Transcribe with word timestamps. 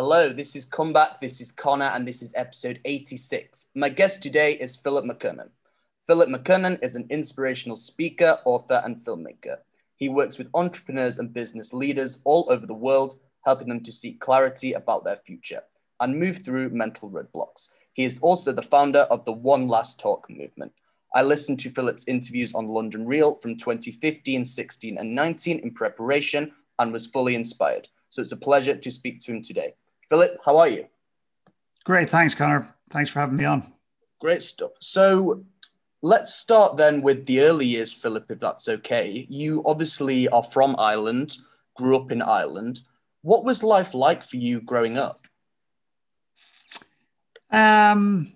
Hello, 0.00 0.32
this 0.32 0.54
is 0.54 0.64
Comeback, 0.64 1.20
this 1.20 1.40
is 1.40 1.50
Connor, 1.50 1.86
and 1.86 2.06
this 2.06 2.22
is 2.22 2.32
episode 2.36 2.78
86. 2.84 3.66
My 3.74 3.88
guest 3.88 4.22
today 4.22 4.52
is 4.52 4.76
Philip 4.76 5.04
McKernan. 5.04 5.48
Philip 6.06 6.28
McKernan 6.28 6.80
is 6.84 6.94
an 6.94 7.08
inspirational 7.10 7.76
speaker, 7.76 8.38
author, 8.44 8.80
and 8.84 8.98
filmmaker. 8.98 9.56
He 9.96 10.08
works 10.08 10.38
with 10.38 10.50
entrepreneurs 10.54 11.18
and 11.18 11.34
business 11.34 11.72
leaders 11.72 12.22
all 12.22 12.46
over 12.48 12.64
the 12.64 12.74
world, 12.74 13.18
helping 13.44 13.66
them 13.66 13.82
to 13.82 13.90
seek 13.90 14.20
clarity 14.20 14.74
about 14.74 15.02
their 15.02 15.16
future 15.26 15.62
and 15.98 16.16
move 16.16 16.44
through 16.44 16.70
mental 16.70 17.10
roadblocks. 17.10 17.70
He 17.92 18.04
is 18.04 18.20
also 18.20 18.52
the 18.52 18.62
founder 18.62 19.00
of 19.10 19.24
the 19.24 19.32
One 19.32 19.66
Last 19.66 19.98
Talk 19.98 20.30
movement. 20.30 20.72
I 21.12 21.24
listened 21.24 21.58
to 21.58 21.70
Philip's 21.70 22.06
interviews 22.06 22.54
on 22.54 22.68
London 22.68 23.04
Real 23.04 23.34
from 23.34 23.56
2015, 23.56 24.44
16, 24.44 24.96
and 24.96 25.12
19 25.16 25.58
in 25.58 25.74
preparation 25.74 26.52
and 26.78 26.92
was 26.92 27.08
fully 27.08 27.34
inspired. 27.34 27.88
So 28.10 28.22
it's 28.22 28.30
a 28.30 28.36
pleasure 28.36 28.76
to 28.76 28.90
speak 28.92 29.20
to 29.22 29.32
him 29.32 29.42
today. 29.42 29.74
Philip, 30.08 30.38
how 30.44 30.56
are 30.56 30.68
you? 30.68 30.86
Great. 31.84 32.10
Thanks, 32.10 32.34
Connor. 32.34 32.74
Thanks 32.90 33.10
for 33.10 33.20
having 33.20 33.36
me 33.36 33.44
on. 33.44 33.72
Great 34.20 34.42
stuff. 34.42 34.72
So 34.80 35.44
let's 36.02 36.34
start 36.34 36.76
then 36.76 37.02
with 37.02 37.26
the 37.26 37.40
early 37.40 37.66
years, 37.66 37.92
Philip, 37.92 38.30
if 38.30 38.38
that's 38.38 38.68
okay. 38.68 39.26
You 39.28 39.62
obviously 39.66 40.28
are 40.28 40.42
from 40.42 40.76
Ireland, 40.78 41.36
grew 41.76 41.96
up 41.96 42.12
in 42.12 42.22
Ireland. 42.22 42.80
What 43.22 43.44
was 43.44 43.62
life 43.62 43.94
like 43.94 44.24
for 44.24 44.36
you 44.36 44.60
growing 44.60 44.96
up? 44.98 45.26
Um, 47.50 48.32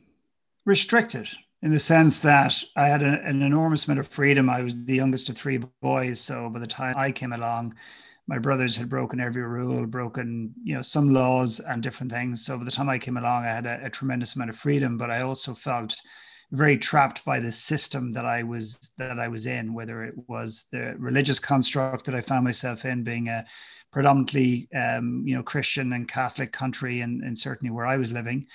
restricted 0.64 1.28
in 1.62 1.70
the 1.70 1.80
sense 1.80 2.20
that 2.20 2.62
I 2.76 2.88
had 2.88 3.02
a, 3.02 3.22
an 3.22 3.42
enormous 3.42 3.86
amount 3.86 4.00
of 4.00 4.08
freedom. 4.08 4.50
I 4.50 4.62
was 4.62 4.84
the 4.84 4.96
youngest 4.96 5.28
of 5.28 5.36
three 5.36 5.58
boys, 5.80 6.20
so 6.20 6.48
by 6.48 6.58
the 6.58 6.66
time 6.66 6.94
I 6.96 7.12
came 7.12 7.32
along, 7.32 7.74
my 8.26 8.38
brothers 8.38 8.76
had 8.76 8.88
broken 8.88 9.20
every 9.20 9.42
rule, 9.42 9.86
broken 9.86 10.54
you 10.62 10.74
know 10.74 10.82
some 10.82 11.12
laws 11.12 11.60
and 11.60 11.82
different 11.82 12.12
things. 12.12 12.44
So 12.44 12.58
by 12.58 12.64
the 12.64 12.70
time 12.70 12.88
I 12.88 12.98
came 12.98 13.16
along, 13.16 13.44
I 13.44 13.48
had 13.48 13.66
a, 13.66 13.84
a 13.84 13.90
tremendous 13.90 14.36
amount 14.36 14.50
of 14.50 14.56
freedom, 14.56 14.96
but 14.96 15.10
I 15.10 15.22
also 15.22 15.54
felt 15.54 15.96
very 16.52 16.76
trapped 16.76 17.24
by 17.24 17.40
the 17.40 17.50
system 17.50 18.12
that 18.12 18.26
I 18.26 18.42
was 18.42 18.92
that 18.98 19.18
I 19.18 19.28
was 19.28 19.46
in, 19.46 19.74
whether 19.74 20.04
it 20.04 20.14
was 20.28 20.66
the 20.70 20.94
religious 20.98 21.38
construct 21.38 22.04
that 22.04 22.14
I 22.14 22.20
found 22.20 22.44
myself 22.44 22.84
in, 22.84 23.02
being 23.02 23.28
a 23.28 23.44
predominantly 23.90 24.68
um, 24.74 25.24
you 25.26 25.34
know 25.34 25.42
Christian 25.42 25.92
and 25.94 26.06
Catholic 26.06 26.52
country, 26.52 27.00
and, 27.00 27.22
and 27.22 27.36
certainly 27.36 27.72
where 27.72 27.86
I 27.86 27.96
was 27.96 28.12
living, 28.12 28.46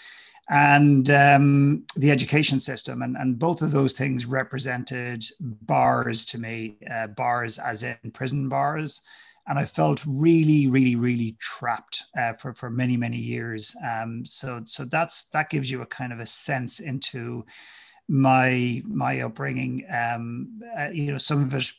and 0.49 1.09
um, 1.09 1.83
the 1.95 2.11
education 2.11 2.59
system, 2.59 3.02
and 3.02 3.17
and 3.17 3.39
both 3.39 3.61
of 3.64 3.72
those 3.72 3.94
things 3.94 4.27
represented 4.27 5.25
bars 5.39 6.23
to 6.25 6.38
me, 6.38 6.77
uh, 6.89 7.08
bars 7.08 7.58
as 7.58 7.83
in 7.83 7.97
prison 8.14 8.47
bars. 8.47 9.02
And 9.48 9.58
I 9.58 9.66
felt 9.66 10.03
really, 10.06 10.67
really, 10.67 10.95
really 10.95 11.36
trapped 11.40 12.03
uh, 12.17 12.34
for 12.34 12.53
for 12.53 12.70
many, 12.70 12.98
many 12.98 13.17
years. 13.17 13.76
Um, 13.88 14.26
so, 14.26 14.62
so 14.66 14.86
that's 14.86 15.26
that 15.26 15.50
gives 15.50 15.72
you 15.72 15.81
a 15.81 15.86
kind 15.86 16.12
of 16.12 16.20
a 16.20 16.26
sense 16.26 16.80
into 16.80 17.45
my 18.08 18.81
my 18.86 19.22
upbringing. 19.22 19.86
Um, 19.92 20.62
uh, 20.78 20.89
you 20.92 21.12
know, 21.12 21.17
some 21.17 21.44
of 21.44 21.54
it 21.54 21.72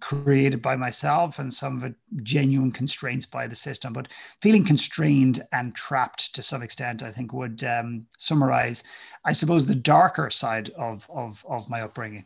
created 0.00 0.62
by 0.62 0.76
myself 0.76 1.38
and 1.38 1.52
some 1.52 1.76
of 1.76 1.84
it 1.84 1.94
genuine 2.22 2.70
constraints 2.70 3.26
by 3.26 3.46
the 3.46 3.54
system 3.54 3.92
but 3.92 4.08
feeling 4.40 4.64
constrained 4.64 5.42
and 5.52 5.74
trapped 5.74 6.34
to 6.34 6.42
some 6.42 6.62
extent 6.62 7.02
i 7.02 7.10
think 7.10 7.32
would 7.32 7.62
um, 7.64 8.06
summarize 8.18 8.84
i 9.24 9.32
suppose 9.32 9.66
the 9.66 9.74
darker 9.74 10.30
side 10.30 10.70
of, 10.76 11.08
of 11.10 11.44
of 11.48 11.68
my 11.68 11.80
upbringing 11.80 12.24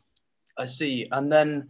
i 0.59 0.67
see 0.67 1.07
and 1.13 1.31
then 1.31 1.69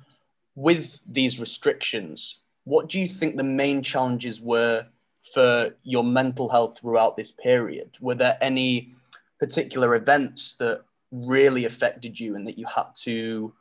with 0.55 1.01
these 1.07 1.39
restrictions 1.39 2.43
what 2.71 2.89
do 2.89 2.99
you 2.99 3.09
think 3.09 3.37
the 3.37 3.53
main 3.63 3.83
challenges 3.83 4.41
were 4.41 4.87
for 5.35 5.75
your 5.83 6.05
mental 6.05 6.49
health 6.49 6.79
throughout 6.79 7.17
this 7.17 7.31
period 7.31 7.91
were 8.01 8.15
there 8.15 8.39
any 8.41 8.95
particular 9.39 9.95
events 9.95 10.57
that 10.57 10.83
really 11.11 11.65
affected 11.65 12.19
you 12.19 12.37
and 12.37 12.47
that 12.47 12.59
you 12.59 12.67
had 12.67 12.87
to 12.95 13.53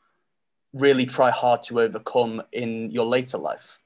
really 0.73 1.05
try 1.05 1.31
hard 1.31 1.63
to 1.63 1.81
overcome 1.81 2.41
in 2.51 2.91
your 2.91 3.05
later 3.05 3.37
life? 3.37 3.79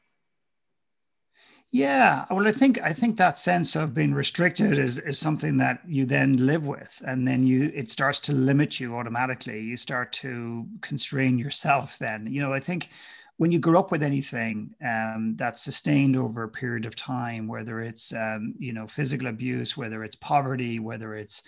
Yeah, 1.71 2.25
well, 2.29 2.47
I 2.47 2.51
think 2.51 2.79
I 2.83 2.93
think 2.93 3.17
that 3.17 3.39
sense 3.39 3.75
of 3.75 3.95
being 3.95 4.13
restricted 4.13 4.77
is 4.77 4.99
is 4.99 5.17
something 5.17 5.57
that 5.57 5.79
you 5.87 6.05
then 6.05 6.45
live 6.45 6.67
with, 6.67 7.01
and 7.07 7.27
then 7.27 7.47
you 7.47 7.71
it 7.73 7.89
starts 7.89 8.19
to 8.21 8.31
limit 8.31 8.79
you 8.79 8.95
automatically. 8.95 9.59
You 9.59 9.75
start 9.75 10.11
to 10.13 10.67
constrain 10.81 11.39
yourself. 11.39 11.97
Then 11.97 12.27
you 12.31 12.41
know, 12.41 12.53
I 12.53 12.59
think 12.59 12.89
when 13.37 13.51
you 13.51 13.59
grow 13.59 13.79
up 13.79 13.91
with 13.91 14.03
anything 14.03 14.73
um, 14.85 15.35
that's 15.37 15.61
sustained 15.61 16.15
over 16.15 16.43
a 16.43 16.49
period 16.49 16.85
of 16.85 16.95
time, 16.95 17.47
whether 17.47 17.81
it's 17.81 18.13
um, 18.13 18.53
you 18.59 18.73
know 18.73 18.87
physical 18.87 19.27
abuse, 19.27 19.75
whether 19.75 20.03
it's 20.03 20.15
poverty, 20.15 20.79
whether 20.79 21.15
it's 21.15 21.43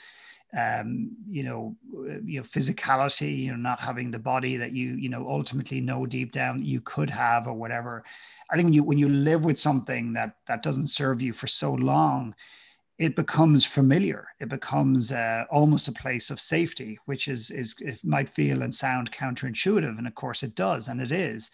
um, 0.57 1.11
you 1.29 1.43
know, 1.43 1.75
uh, 1.93 2.19
you 2.23 2.39
know, 2.39 2.43
physicality, 2.43 3.37
you 3.39 3.51
know, 3.51 3.57
not 3.57 3.79
having 3.79 4.09
the 4.09 4.19
body 4.19 4.55
that 4.57 4.71
you, 4.71 4.93
you 4.93 5.09
know, 5.09 5.27
ultimately 5.27 5.81
know 5.81 6.05
deep 6.05 6.31
down 6.31 6.63
you 6.63 6.79
could 6.81 7.09
have 7.09 7.47
or 7.47 7.53
whatever. 7.53 8.03
I 8.49 8.55
think 8.55 8.67
when 8.67 8.73
you 8.73 8.83
when 8.83 8.97
you 8.97 9.09
live 9.09 9.43
with 9.43 9.59
something 9.59 10.13
that 10.13 10.37
that 10.47 10.63
doesn't 10.63 10.87
serve 10.87 11.21
you 11.21 11.33
for 11.33 11.47
so 11.47 11.73
long, 11.73 12.35
it 12.97 13.15
becomes 13.15 13.65
familiar. 13.65 14.27
It 14.39 14.47
becomes 14.47 15.11
uh, 15.11 15.43
almost 15.51 15.89
a 15.89 15.93
place 15.93 16.29
of 16.29 16.39
safety, 16.39 16.99
which 17.05 17.27
is 17.27 17.51
is 17.51 17.75
it 17.79 18.05
might 18.05 18.29
feel 18.29 18.61
and 18.61 18.73
sound 18.73 19.11
counterintuitive, 19.11 19.97
and 19.97 20.07
of 20.07 20.15
course 20.15 20.41
it 20.41 20.55
does, 20.55 20.87
and 20.87 21.01
it 21.01 21.11
is 21.11 21.51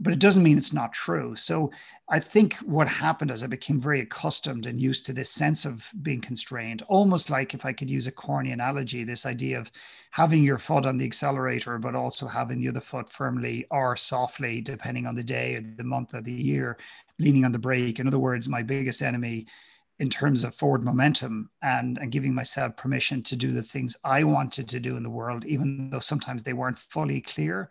but 0.00 0.12
it 0.12 0.18
doesn't 0.18 0.42
mean 0.42 0.58
it's 0.58 0.72
not 0.72 0.92
true. 0.92 1.36
So 1.36 1.70
I 2.08 2.18
think 2.18 2.56
what 2.56 2.88
happened 2.88 3.30
is 3.30 3.42
I 3.42 3.46
became 3.46 3.78
very 3.78 4.00
accustomed 4.00 4.66
and 4.66 4.80
used 4.80 5.06
to 5.06 5.12
this 5.12 5.30
sense 5.30 5.64
of 5.64 5.88
being 6.02 6.20
constrained, 6.20 6.82
almost 6.88 7.30
like 7.30 7.54
if 7.54 7.64
I 7.64 7.72
could 7.72 7.88
use 7.88 8.06
a 8.06 8.12
corny 8.12 8.50
analogy, 8.50 9.04
this 9.04 9.24
idea 9.24 9.58
of 9.58 9.70
having 10.10 10.42
your 10.42 10.58
foot 10.58 10.84
on 10.84 10.96
the 10.98 11.04
accelerator, 11.04 11.78
but 11.78 11.94
also 11.94 12.26
having 12.26 12.60
the 12.60 12.68
other 12.68 12.80
foot 12.80 13.08
firmly 13.08 13.66
or 13.70 13.96
softly, 13.96 14.60
depending 14.60 15.06
on 15.06 15.14
the 15.14 15.24
day 15.24 15.54
or 15.54 15.60
the 15.60 15.84
month 15.84 16.12
of 16.12 16.24
the 16.24 16.32
year, 16.32 16.76
leaning 17.18 17.44
on 17.44 17.52
the 17.52 17.58
brake. 17.58 18.00
In 18.00 18.08
other 18.08 18.18
words, 18.18 18.48
my 18.48 18.62
biggest 18.62 19.00
enemy 19.00 19.46
in 20.00 20.10
terms 20.10 20.42
of 20.42 20.56
forward 20.56 20.82
momentum 20.82 21.48
and, 21.62 21.98
and 21.98 22.10
giving 22.10 22.34
myself 22.34 22.76
permission 22.76 23.22
to 23.22 23.36
do 23.36 23.52
the 23.52 23.62
things 23.62 23.96
I 24.02 24.24
wanted 24.24 24.68
to 24.68 24.80
do 24.80 24.96
in 24.96 25.04
the 25.04 25.10
world, 25.10 25.46
even 25.46 25.88
though 25.90 26.00
sometimes 26.00 26.42
they 26.42 26.52
weren't 26.52 26.78
fully 26.78 27.20
clear, 27.20 27.70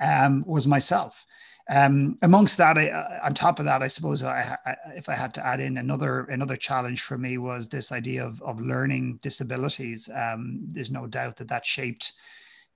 um, 0.00 0.44
was 0.46 0.66
myself. 0.66 1.26
Um, 1.70 2.18
amongst 2.22 2.58
that, 2.58 2.76
I, 2.76 2.88
uh, 2.88 3.20
on 3.22 3.34
top 3.34 3.60
of 3.60 3.64
that, 3.66 3.80
I 3.80 3.86
suppose 3.86 4.24
I, 4.24 4.56
I, 4.66 4.76
if 4.96 5.08
I 5.08 5.14
had 5.14 5.32
to 5.34 5.46
add 5.46 5.60
in 5.60 5.76
another 5.76 6.24
another 6.24 6.56
challenge 6.56 7.02
for 7.02 7.16
me 7.16 7.38
was 7.38 7.68
this 7.68 7.92
idea 7.92 8.26
of 8.26 8.42
of 8.42 8.60
learning 8.60 9.20
disabilities. 9.22 10.10
Um, 10.12 10.68
there's 10.68 10.90
no 10.90 11.06
doubt 11.06 11.36
that 11.36 11.48
that 11.48 11.64
shaped, 11.64 12.14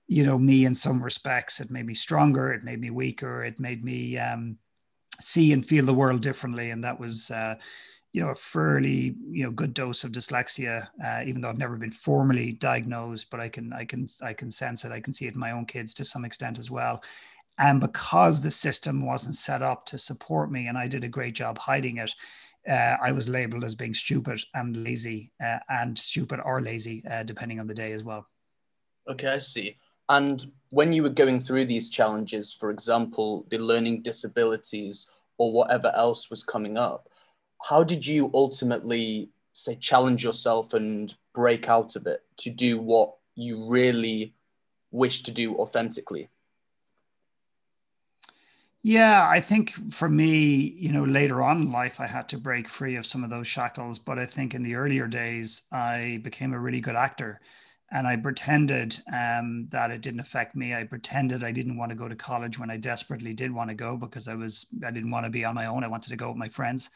you 0.07 0.23
know, 0.23 0.37
me 0.37 0.65
in 0.65 0.73
some 0.73 1.03
respects. 1.03 1.59
It 1.59 1.71
made 1.71 1.85
me 1.85 1.93
stronger. 1.93 2.53
It 2.53 2.63
made 2.63 2.79
me 2.79 2.89
weaker. 2.89 3.43
It 3.43 3.59
made 3.59 3.83
me 3.83 4.17
um, 4.17 4.57
see 5.19 5.51
and 5.51 5.65
feel 5.65 5.85
the 5.85 5.93
world 5.93 6.21
differently, 6.21 6.69
and 6.69 6.83
that 6.83 6.99
was. 6.99 7.31
Uh, 7.31 7.55
you 8.15 8.21
know, 8.21 8.29
a 8.29 8.35
fairly 8.35 9.13
you 9.29 9.43
know 9.43 9.51
good 9.51 9.73
dose 9.73 10.05
of 10.05 10.13
dyslexia, 10.13 10.87
uh, 11.05 11.21
even 11.25 11.41
though 11.41 11.49
I've 11.49 11.57
never 11.57 11.75
been 11.75 11.91
formally 11.91 12.53
diagnosed, 12.53 13.29
but 13.29 13.41
I 13.41 13.49
can 13.49 13.73
I 13.73 13.83
can 13.83 14.07
I 14.23 14.31
can 14.31 14.49
sense 14.49 14.85
it. 14.85 14.93
I 14.93 15.01
can 15.01 15.11
see 15.11 15.27
it 15.27 15.33
in 15.33 15.39
my 15.39 15.51
own 15.51 15.65
kids 15.65 15.93
to 15.95 16.05
some 16.05 16.23
extent 16.23 16.57
as 16.57 16.71
well. 16.71 17.03
And 17.57 17.81
because 17.81 18.39
the 18.39 18.51
system 18.51 19.05
wasn't 19.05 19.35
set 19.35 19.61
up 19.61 19.85
to 19.87 19.97
support 19.97 20.49
me 20.49 20.67
and 20.67 20.77
I 20.77 20.87
did 20.87 21.03
a 21.03 21.09
great 21.09 21.35
job 21.35 21.57
hiding 21.57 21.97
it, 21.97 22.13
uh, 22.69 22.95
I 23.03 23.11
was 23.11 23.27
labeled 23.27 23.65
as 23.65 23.75
being 23.75 23.93
stupid 23.93 24.41
and 24.53 24.77
lazy, 24.77 25.33
uh, 25.43 25.59
and 25.67 25.99
stupid 25.99 26.39
or 26.45 26.61
lazy, 26.61 27.03
uh, 27.11 27.23
depending 27.23 27.59
on 27.59 27.67
the 27.67 27.75
day 27.75 27.91
as 27.91 28.05
well. 28.05 28.25
Okay, 29.09 29.27
I 29.27 29.39
see. 29.39 29.77
And 30.07 30.49
when 30.69 30.93
you 30.93 31.03
were 31.03 31.09
going 31.09 31.41
through 31.41 31.65
these 31.65 31.89
challenges, 31.89 32.53
for 32.53 32.69
example, 32.69 33.45
the 33.49 33.57
learning 33.57 34.03
disabilities 34.03 35.07
or 35.37 35.51
whatever 35.51 35.91
else 35.95 36.29
was 36.29 36.43
coming 36.43 36.77
up, 36.77 37.09
how 37.67 37.83
did 37.83 38.05
you 38.05 38.29
ultimately 38.35 39.27
say 39.53 39.75
challenge 39.75 40.23
yourself 40.23 40.75
and 40.75 41.15
break 41.33 41.67
out 41.67 41.95
of 41.95 42.05
it 42.05 42.21
to 42.37 42.51
do 42.51 42.79
what 42.79 43.15
you 43.33 43.67
really 43.67 44.35
wish 44.91 45.23
to 45.23 45.31
do 45.31 45.55
authentically? 45.55 46.29
Yeah, 48.83 49.27
I 49.27 49.39
think 49.39 49.91
for 49.91 50.07
me, 50.07 50.35
you 50.77 50.91
know, 50.91 51.05
later 51.05 51.41
on 51.41 51.63
in 51.63 51.71
life, 51.71 51.99
I 51.99 52.05
had 52.05 52.29
to 52.29 52.37
break 52.37 52.67
free 52.67 52.97
of 52.97 53.05
some 53.05 53.23
of 53.23 53.31
those 53.31 53.47
shackles. 53.47 53.97
But 53.97 54.19
I 54.19 54.27
think 54.27 54.53
in 54.53 54.61
the 54.61 54.75
earlier 54.75 55.07
days, 55.07 55.63
I 55.71 56.19
became 56.21 56.53
a 56.53 56.59
really 56.59 56.81
good 56.81 56.95
actor 56.95 57.41
and 57.91 58.05
I 58.05 58.15
pretended 58.15 58.99
um, 59.11 59.67
that 59.71 59.89
it 59.89 60.01
didn't 60.01 60.19
affect 60.19 60.55
me. 60.55 60.75
I 60.75 60.83
pretended 60.83 61.43
I 61.43 61.51
didn't 61.51 61.77
want 61.77 61.89
to 61.89 61.95
go 61.95 62.07
to 62.07 62.15
college 62.15 62.59
when 62.59 62.69
I 62.69 62.77
desperately 62.77 63.33
did 63.33 63.51
want 63.51 63.71
to 63.71 63.75
go 63.75 63.97
because 63.97 64.27
I 64.27 64.35
was, 64.35 64.67
I 64.85 64.91
didn't 64.91 65.09
want 65.09 65.25
to 65.25 65.31
be 65.31 65.45
on 65.45 65.55
my 65.55 65.65
own. 65.65 65.83
I 65.83 65.87
wanted 65.87 66.09
to 66.09 66.15
go 66.15 66.27
with 66.27 66.37
my 66.37 66.49
friends. 66.49 66.91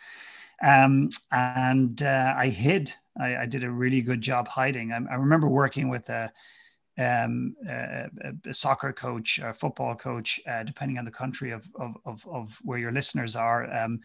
Um, 0.63 1.09
and 1.31 2.01
uh, 2.01 2.33
I 2.35 2.47
hid. 2.47 2.93
I, 3.19 3.37
I, 3.37 3.45
did 3.45 3.63
a 3.63 3.71
really 3.71 4.01
good 4.01 4.21
job 4.21 4.47
hiding. 4.47 4.91
I, 4.91 4.97
I 5.09 5.15
remember 5.15 5.47
working 5.47 5.89
with 5.89 6.09
a, 6.09 6.31
um, 6.97 7.55
a, 7.67 8.09
a, 8.45 8.53
soccer 8.53 8.91
coach, 8.91 9.39
a 9.39 9.53
football 9.53 9.95
coach, 9.95 10.39
uh, 10.47 10.63
depending 10.63 10.97
on 10.97 11.05
the 11.05 11.11
country 11.11 11.51
of, 11.51 11.65
of, 11.75 11.95
of, 12.05 12.27
of, 12.29 12.59
where 12.63 12.77
your 12.77 12.91
listeners 12.91 13.35
are. 13.35 13.73
Um, 13.73 14.01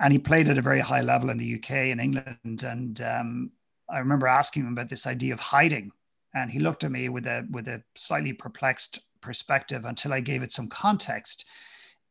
and 0.00 0.12
he 0.12 0.18
played 0.18 0.48
at 0.48 0.58
a 0.58 0.62
very 0.62 0.80
high 0.80 1.02
level 1.02 1.30
in 1.30 1.36
the 1.36 1.54
UK 1.54 1.70
and 1.70 2.00
England. 2.00 2.64
And 2.64 3.00
um, 3.00 3.52
I 3.88 4.00
remember 4.00 4.26
asking 4.26 4.64
him 4.64 4.72
about 4.72 4.88
this 4.88 5.06
idea 5.06 5.32
of 5.32 5.40
hiding. 5.40 5.92
And 6.34 6.50
he 6.50 6.58
looked 6.58 6.82
at 6.82 6.90
me 6.90 7.08
with 7.10 7.26
a, 7.26 7.46
with 7.50 7.68
a 7.68 7.82
slightly 7.94 8.32
perplexed 8.32 9.00
perspective 9.20 9.84
until 9.84 10.12
I 10.12 10.20
gave 10.20 10.42
it 10.42 10.50
some 10.50 10.66
context. 10.66 11.46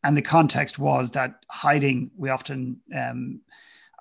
And 0.03 0.15
the 0.15 0.21
context 0.21 0.79
was 0.79 1.11
that 1.11 1.43
hiding, 1.49 2.11
we 2.15 2.29
often, 2.29 2.79
um, 2.95 3.41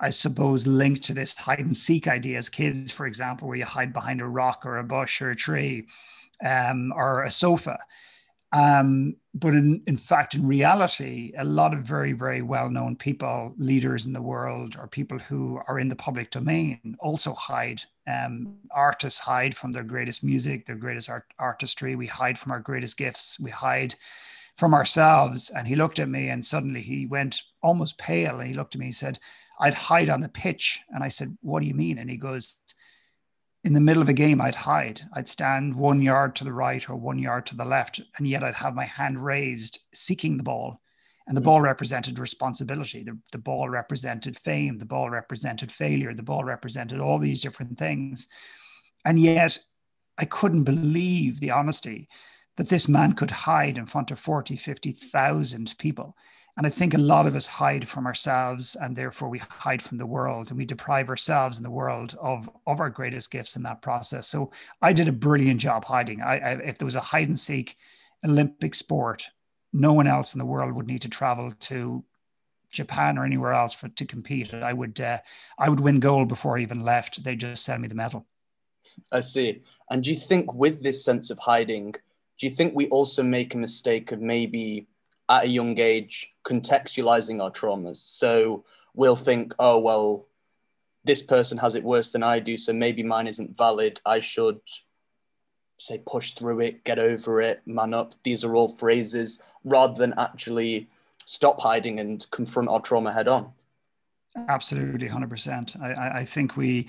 I 0.01 0.11
suppose, 0.11 0.67
linked 0.67 1.03
to 1.05 1.15
this 1.15 1.37
hide 1.37 1.61
and 1.61 1.77
seek 1.77 2.09
idea 2.09 2.39
as 2.39 2.49
kids, 2.49 2.91
for 2.91 3.07
example, 3.07 3.47
where 3.47 3.59
you 3.59 3.67
hide 3.67 3.93
behind 3.93 4.21
a 4.21 4.27
rock 4.27 4.65
or 4.65 4.79
a 4.79 4.85
bush 4.85 5.21
or 5.21 5.31
a 5.31 5.37
tree 5.37 5.87
um, 6.45 6.93
or 6.97 7.23
a 7.23 7.31
sofa. 7.31 7.79
Um, 8.53 9.17
but 9.33 9.55
in, 9.55 9.83
in 9.87 9.97
fact, 9.97 10.35
in 10.35 10.47
reality, 10.47 11.33
a 11.39 11.45
lot 11.45 11.73
of 11.73 11.81
very, 11.81 12.13
very 12.13 12.43
well 12.43 12.69
known 12.69 12.97
people, 12.97 13.55
leaders 13.59 14.07
in 14.07 14.13
the 14.13 14.23
world, 14.23 14.77
or 14.79 14.89
people 14.89 15.19
who 15.19 15.61
are 15.69 15.79
in 15.79 15.89
the 15.89 15.97
public 15.97 16.31
domain 16.31 16.97
also 16.99 17.33
hide. 17.35 17.83
Um, 18.09 18.57
artists 18.73 19.21
hide 19.21 19.57
from 19.57 19.71
their 19.71 19.85
greatest 19.85 20.25
music, 20.25 20.67
their 20.67 20.75
greatest 20.77 21.09
art, 21.09 21.27
artistry. 21.39 21.95
We 21.95 22.07
hide 22.07 22.39
from 22.39 22.51
our 22.51 22.59
greatest 22.59 22.97
gifts. 22.97 23.39
We 23.39 23.51
hide 23.51 23.95
from 24.57 24.75
ourselves. 24.75 25.51
And 25.51 25.69
he 25.69 25.77
looked 25.77 26.01
at 26.01 26.09
me 26.09 26.29
and 26.29 26.45
suddenly 26.45 26.81
he 26.81 27.07
went 27.07 27.43
almost 27.63 27.99
pale. 27.99 28.41
And 28.41 28.49
he 28.49 28.55
looked 28.55 28.75
at 28.75 28.81
me 28.81 28.87
and 28.87 28.95
said, 28.95 29.21
I'd 29.61 29.75
hide 29.75 30.09
on 30.09 30.21
the 30.21 30.29
pitch. 30.29 30.81
And 30.89 31.05
I 31.05 31.09
said, 31.09 31.37
What 31.43 31.61
do 31.61 31.67
you 31.67 31.75
mean? 31.75 31.99
And 31.99 32.11
he 32.11 32.17
goes, 32.17 32.59
in 33.63 33.75
the 33.75 33.81
middle 33.81 34.03
of 34.03 34.09
a 34.09 34.15
game, 34.15 34.41
I'd 34.41 34.55
hide. 34.55 35.03
I'd 35.15 35.29
stand 35.29 35.75
one 35.75 36.01
yard 36.01 36.35
to 36.37 36.45
the 36.45 36.53
right 36.53 36.89
or 36.89 36.97
one 36.97 37.19
yard 37.19 37.45
to 37.47 37.57
the 37.57 37.65
left, 37.65 38.01
and 38.17 38.27
yet 38.27 38.43
I'd 38.43 38.55
have 38.55 38.75
my 38.75 38.87
hand 38.87 39.21
raised 39.21 39.81
seeking 39.93 40.37
the 40.39 40.43
ball. 40.43 40.81
And 41.27 41.37
the 41.37 41.43
mm. 41.43 41.45
ball 41.45 41.61
represented 41.61 42.19
responsibility. 42.19 43.03
The, 43.03 43.19
the 43.33 43.39
ball 43.39 43.69
represented 43.69 44.39
fame. 44.39 44.79
The 44.79 44.87
ball 44.87 45.11
represented 45.11 45.71
failure. 45.71 46.15
The 46.15 46.23
ball 46.23 46.43
represented 46.43 47.01
all 47.01 47.19
these 47.19 47.43
different 47.43 47.79
things. 47.79 48.29
And 49.05 49.21
yet 49.21 49.59
I 50.17 50.25
couldn't 50.25 50.65
believe 50.65 51.41
the 51.41 51.51
honesty 51.51 52.09
that 52.57 52.69
this 52.69 52.89
man 52.89 53.13
could 53.13 53.31
hide 53.31 53.79
in 53.79 53.87
front 53.87 54.11
of 54.11 54.19
40, 54.19 54.57
50,000 54.57 55.75
people 55.79 56.17
and 56.61 56.67
I 56.67 56.71
think 56.71 56.93
a 56.93 56.99
lot 56.99 57.27
of 57.27 57.37
us 57.37 57.47
hide 57.47 57.89
from 57.89 58.05
ourselves 58.05 58.77
and 58.77 58.95
therefore 58.95 59.31
we 59.31 59.39
hide 59.39 59.81
from 59.81 59.97
the 59.97 60.05
world 60.05 60.51
and 60.51 60.59
we 60.59 60.67
deprive 60.67 61.09
ourselves 61.09 61.57
and 61.57 61.65
the 61.65 61.71
world 61.71 62.19
of, 62.21 62.51
of 62.67 62.81
our 62.81 62.91
greatest 62.91 63.31
gifts 63.31 63.57
in 63.57 63.63
that 63.63 63.81
process. 63.81 64.29
So 64.29 64.51
I 64.83 64.93
did 64.93 65.09
a 65.09 65.13
brilliant 65.13 65.59
job 65.59 65.87
hiding. 65.87 66.21
I, 66.21 66.39
I, 66.39 66.53
if 66.57 66.77
there 66.77 66.85
was 66.85 66.97
a 66.97 67.01
hide 67.01 67.29
and 67.29 67.41
seek 67.41 67.79
Olympic 68.27 68.75
sport, 68.75 69.27
no 69.73 69.95
one 69.95 70.07
else 70.07 70.35
in 70.35 70.39
the 70.39 70.45
world 70.45 70.75
would 70.75 70.87
need 70.87 71.01
to 71.01 71.09
travel 71.09 71.51
to 71.51 72.05
Japan 72.71 73.17
or 73.17 73.25
anywhere 73.25 73.55
else 73.55 73.73
for 73.73 73.89
to 73.89 74.05
compete. 74.05 74.53
I 74.53 74.75
would 74.75 75.01
uh, 75.01 75.17
I 75.59 75.71
would 75.71 75.81
win 75.81 75.99
gold 75.99 76.29
before 76.29 76.59
I 76.59 76.61
even 76.61 76.85
left. 76.85 77.25
They 77.25 77.37
just 77.37 77.65
send 77.65 77.81
me 77.81 77.89
the 77.89 77.95
medal. 77.95 78.27
I 79.11 79.23
see. 79.23 79.63
And 79.89 80.05
do 80.05 80.11
you 80.11 80.19
think 80.19 80.53
with 80.53 80.83
this 80.83 81.03
sense 81.03 81.31
of 81.31 81.39
hiding, 81.39 81.93
do 81.93 82.47
you 82.47 82.55
think 82.55 82.75
we 82.75 82.87
also 82.89 83.23
make 83.23 83.55
a 83.55 83.57
mistake 83.57 84.13
of 84.13 84.21
maybe 84.21 84.89
at 85.31 85.45
a 85.45 85.49
young 85.49 85.79
age 85.79 86.35
contextualizing 86.45 87.41
our 87.41 87.51
traumas. 87.51 87.97
So 87.97 88.65
we'll 88.95 89.17
think, 89.17 89.55
oh, 89.59 89.79
well, 89.79 90.27
this 91.05 91.23
person 91.23 91.57
has 91.59 91.77
it 91.77 91.85
worse 91.85 92.11
than 92.11 92.23
I 92.23 92.41
do, 92.41 92.59
so 92.59 92.73
maybe 92.73 93.03
mine 93.03 93.27
isn't 93.27 93.57
valid. 93.57 94.01
I 94.05 94.21
should 94.21 94.61
say 95.79 96.03
push 96.07 96.33
through 96.33 96.61
it, 96.61 96.85
get 96.85 96.99
over 96.99 97.41
it, 97.41 97.63
man 97.65 97.95
up. 97.95 98.15
These 98.23 98.45
are 98.45 98.55
all 98.55 98.77
phrases 98.77 99.41
rather 99.65 99.95
than 99.95 100.13
actually 100.19 100.91
stop 101.25 101.61
hiding 101.61 102.01
and 102.01 102.29
confront 102.31 102.69
our 102.69 102.81
trauma 102.81 103.13
head 103.13 103.29
on. 103.29 103.53
Absolutely, 104.37 105.09
100%. 105.09 105.81
I, 105.81 106.21
I 106.21 106.25
think 106.25 106.57
we 106.57 106.89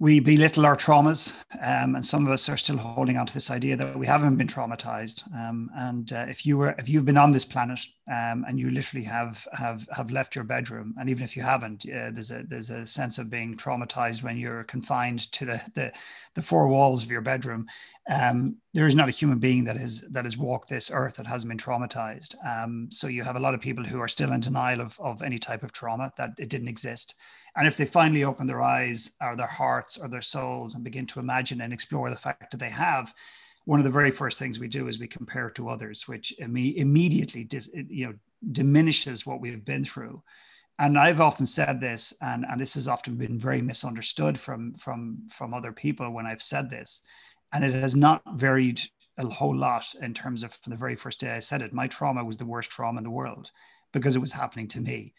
we 0.00 0.18
belittle 0.18 0.64
our 0.64 0.76
traumas, 0.76 1.34
um, 1.62 1.94
and 1.94 2.04
some 2.04 2.26
of 2.26 2.32
us 2.32 2.48
are 2.48 2.56
still 2.56 2.78
holding 2.78 3.18
on 3.18 3.26
to 3.26 3.34
this 3.34 3.50
idea 3.50 3.76
that 3.76 3.98
we 3.98 4.06
haven't 4.06 4.36
been 4.36 4.46
traumatized. 4.46 5.30
Um, 5.34 5.68
and 5.76 6.10
uh, 6.14 6.24
if 6.26 6.46
you 6.46 6.56
were, 6.56 6.74
if 6.78 6.88
you've 6.88 7.04
been 7.04 7.18
on 7.18 7.32
this 7.32 7.44
planet 7.44 7.80
um, 8.10 8.46
and 8.48 8.58
you 8.58 8.70
literally 8.70 9.04
have 9.04 9.46
have 9.52 9.86
have 9.92 10.10
left 10.10 10.34
your 10.34 10.44
bedroom, 10.44 10.94
and 10.98 11.10
even 11.10 11.22
if 11.22 11.36
you 11.36 11.42
haven't, 11.42 11.84
uh, 11.84 12.10
there's 12.12 12.30
a 12.30 12.44
there's 12.48 12.70
a 12.70 12.86
sense 12.86 13.18
of 13.18 13.28
being 13.28 13.58
traumatized 13.58 14.22
when 14.22 14.38
you're 14.38 14.64
confined 14.64 15.30
to 15.32 15.44
the 15.44 15.62
the, 15.74 15.92
the 16.34 16.42
four 16.42 16.66
walls 16.66 17.04
of 17.04 17.10
your 17.10 17.20
bedroom. 17.20 17.66
Um, 18.08 18.56
there 18.72 18.86
is 18.86 18.96
not 18.96 19.08
a 19.08 19.12
human 19.12 19.38
being 19.38 19.64
that 19.64 19.76
has 19.76 20.00
that 20.12 20.24
has 20.24 20.38
walked 20.38 20.70
this 20.70 20.90
earth 20.90 21.16
that 21.16 21.26
hasn't 21.26 21.50
been 21.50 21.58
traumatized. 21.58 22.34
Um, 22.42 22.88
so 22.90 23.06
you 23.06 23.22
have 23.22 23.36
a 23.36 23.40
lot 23.40 23.52
of 23.52 23.60
people 23.60 23.84
who 23.84 24.00
are 24.00 24.08
still 24.08 24.32
in 24.32 24.40
denial 24.40 24.80
of 24.80 24.98
of 24.98 25.20
any 25.20 25.38
type 25.38 25.62
of 25.62 25.72
trauma 25.72 26.10
that 26.16 26.30
it 26.38 26.48
didn't 26.48 26.68
exist. 26.68 27.16
And 27.56 27.66
if 27.66 27.76
they 27.76 27.84
finally 27.84 28.24
open 28.24 28.46
their 28.46 28.62
eyes 28.62 29.12
or 29.20 29.36
their 29.36 29.46
hearts 29.46 29.98
or 29.98 30.08
their 30.08 30.22
souls 30.22 30.74
and 30.74 30.84
begin 30.84 31.06
to 31.06 31.20
imagine 31.20 31.60
and 31.60 31.72
explore 31.72 32.10
the 32.10 32.16
fact 32.16 32.50
that 32.50 32.58
they 32.58 32.70
have, 32.70 33.12
one 33.64 33.78
of 33.78 33.84
the 33.84 33.90
very 33.90 34.10
first 34.10 34.38
things 34.38 34.58
we 34.58 34.68
do 34.68 34.88
is 34.88 34.98
we 34.98 35.06
compare 35.06 35.50
to 35.50 35.68
others, 35.68 36.08
which 36.08 36.32
imme- 36.40 36.76
immediately 36.76 37.44
dis- 37.44 37.70
you 37.74 38.06
know 38.06 38.14
diminishes 38.52 39.26
what 39.26 39.40
we've 39.40 39.64
been 39.64 39.84
through. 39.84 40.22
And 40.78 40.98
I've 40.98 41.20
often 41.20 41.44
said 41.44 41.78
this, 41.78 42.14
and, 42.22 42.46
and 42.48 42.58
this 42.58 42.72
has 42.74 42.88
often 42.88 43.16
been 43.16 43.38
very 43.38 43.60
misunderstood 43.60 44.38
from 44.38 44.74
from 44.74 45.26
from 45.28 45.52
other 45.52 45.72
people 45.72 46.10
when 46.10 46.26
I've 46.26 46.42
said 46.42 46.70
this, 46.70 47.02
and 47.52 47.64
it 47.64 47.74
has 47.74 47.94
not 47.94 48.22
varied 48.34 48.80
a 49.18 49.26
whole 49.26 49.54
lot 49.54 49.86
in 50.00 50.14
terms 50.14 50.42
of 50.42 50.54
from 50.54 50.70
the 50.70 50.78
very 50.78 50.96
first 50.96 51.20
day 51.20 51.32
I 51.32 51.40
said 51.40 51.60
it. 51.60 51.74
My 51.74 51.86
trauma 51.86 52.24
was 52.24 52.38
the 52.38 52.46
worst 52.46 52.70
trauma 52.70 52.98
in 52.98 53.04
the 53.04 53.10
world 53.10 53.50
because 53.92 54.16
it 54.16 54.20
was 54.20 54.32
happening 54.32 54.68
to 54.68 54.80
me 54.80 55.12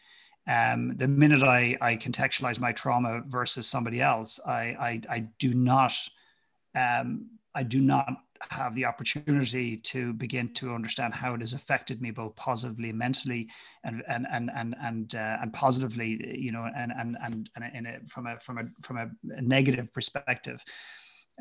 um, 0.47 0.95
the 0.97 1.07
minute 1.07 1.43
I, 1.43 1.77
I 1.81 1.95
contextualize 1.95 2.59
my 2.59 2.71
trauma 2.71 3.21
versus 3.27 3.67
somebody 3.67 4.01
else, 4.01 4.39
I, 4.45 4.75
I, 4.79 5.01
I 5.09 5.19
do 5.39 5.53
not, 5.53 5.93
um, 6.75 7.27
I 7.53 7.63
do 7.63 7.79
not 7.79 8.07
have 8.49 8.73
the 8.73 8.85
opportunity 8.85 9.77
to 9.77 10.13
begin 10.13 10.53
to 10.55 10.73
understand 10.73 11.13
how 11.13 11.33
it 11.35 11.41
has 11.41 11.53
affected 11.53 12.01
me 12.01 12.09
both 12.11 12.35
positively 12.35 12.91
mentally 12.91 13.47
and 13.83 14.01
and 14.07 14.25
and 14.31 14.49
and 14.55 14.75
and, 14.81 15.15
uh, 15.15 15.37
and 15.41 15.53
positively 15.53 16.37
you 16.39 16.51
know 16.51 16.67
and 16.75 16.91
and 16.97 17.17
and, 17.23 17.49
and 17.55 17.87
a, 17.87 17.99
from 18.07 18.25
a 18.25 18.39
from 18.39 18.57
a 18.57 18.63
from 18.81 18.97
a 18.97 19.09
negative 19.41 19.93
perspective 19.93 20.63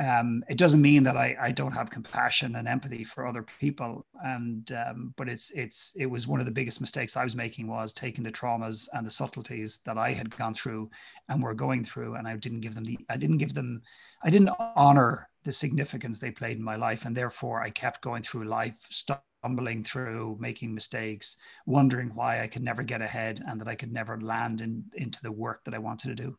um, 0.01 0.43
it 0.49 0.57
doesn't 0.57 0.81
mean 0.81 1.03
that 1.03 1.17
I, 1.17 1.37
I 1.39 1.51
don't 1.53 1.73
have 1.73 1.91
compassion 1.91 2.57
and 2.57 2.67
empathy 2.67 3.05
for 3.05 3.27
other 3.27 3.45
people. 3.61 4.07
And 4.25 4.71
um, 4.73 5.15
but 5.17 5.29
it's 5.29 5.51
it's 5.51 5.93
it 5.97 6.07
was 6.07 6.27
one 6.27 6.41
of 6.41 6.47
the 6.47 6.53
biggest 6.53 6.81
mistakes 6.81 7.17
i 7.17 7.25
was 7.25 7.37
making 7.37 7.67
was 7.67 7.93
taking 7.93 8.25
the 8.25 8.33
traumas 8.33 8.89
and 8.93 9.07
the 9.07 9.11
subtleties 9.11 9.81
that 9.85 9.99
i 9.99 10.13
had 10.13 10.35
gone 10.37 10.55
through 10.55 10.91
and 11.29 11.43
were 11.43 11.55
going 11.55 11.85
through 11.85 12.15
and 12.15 12.27
i 12.29 12.37
didn't 12.37 12.61
give 12.61 12.75
them 12.75 12.85
the 12.85 12.99
i 13.09 13.17
didn't 13.17 13.39
give 13.39 13.55
them 13.55 13.81
i 14.23 14.31
didn't 14.31 14.51
honor 14.77 15.29
the 15.45 15.53
significance 15.53 16.19
they 16.19 16.31
played 16.31 16.59
in 16.59 16.63
my 16.63 16.77
life. 16.77 17.05
And 17.05 17.17
therefore 17.17 17.63
i 17.63 17.71
kept 17.71 18.03
going 18.03 18.23
through 18.23 18.45
life 18.45 18.79
stumbling 18.91 19.85
through 19.85 20.37
making 20.41 20.75
mistakes 20.75 21.37
wondering 21.67 22.11
why 22.15 22.43
i 22.43 22.47
could 22.47 22.63
never 22.63 22.83
get 22.83 23.01
ahead 23.01 23.41
and 23.47 23.61
that 23.61 23.69
i 23.69 23.75
could 23.75 23.93
never 23.93 24.21
land 24.21 24.61
in, 24.61 24.85
into 24.95 25.21
the 25.23 25.33
work 25.33 25.65
that 25.65 25.75
i 25.75 25.79
wanted 25.79 26.09
to 26.09 26.23
do 26.23 26.37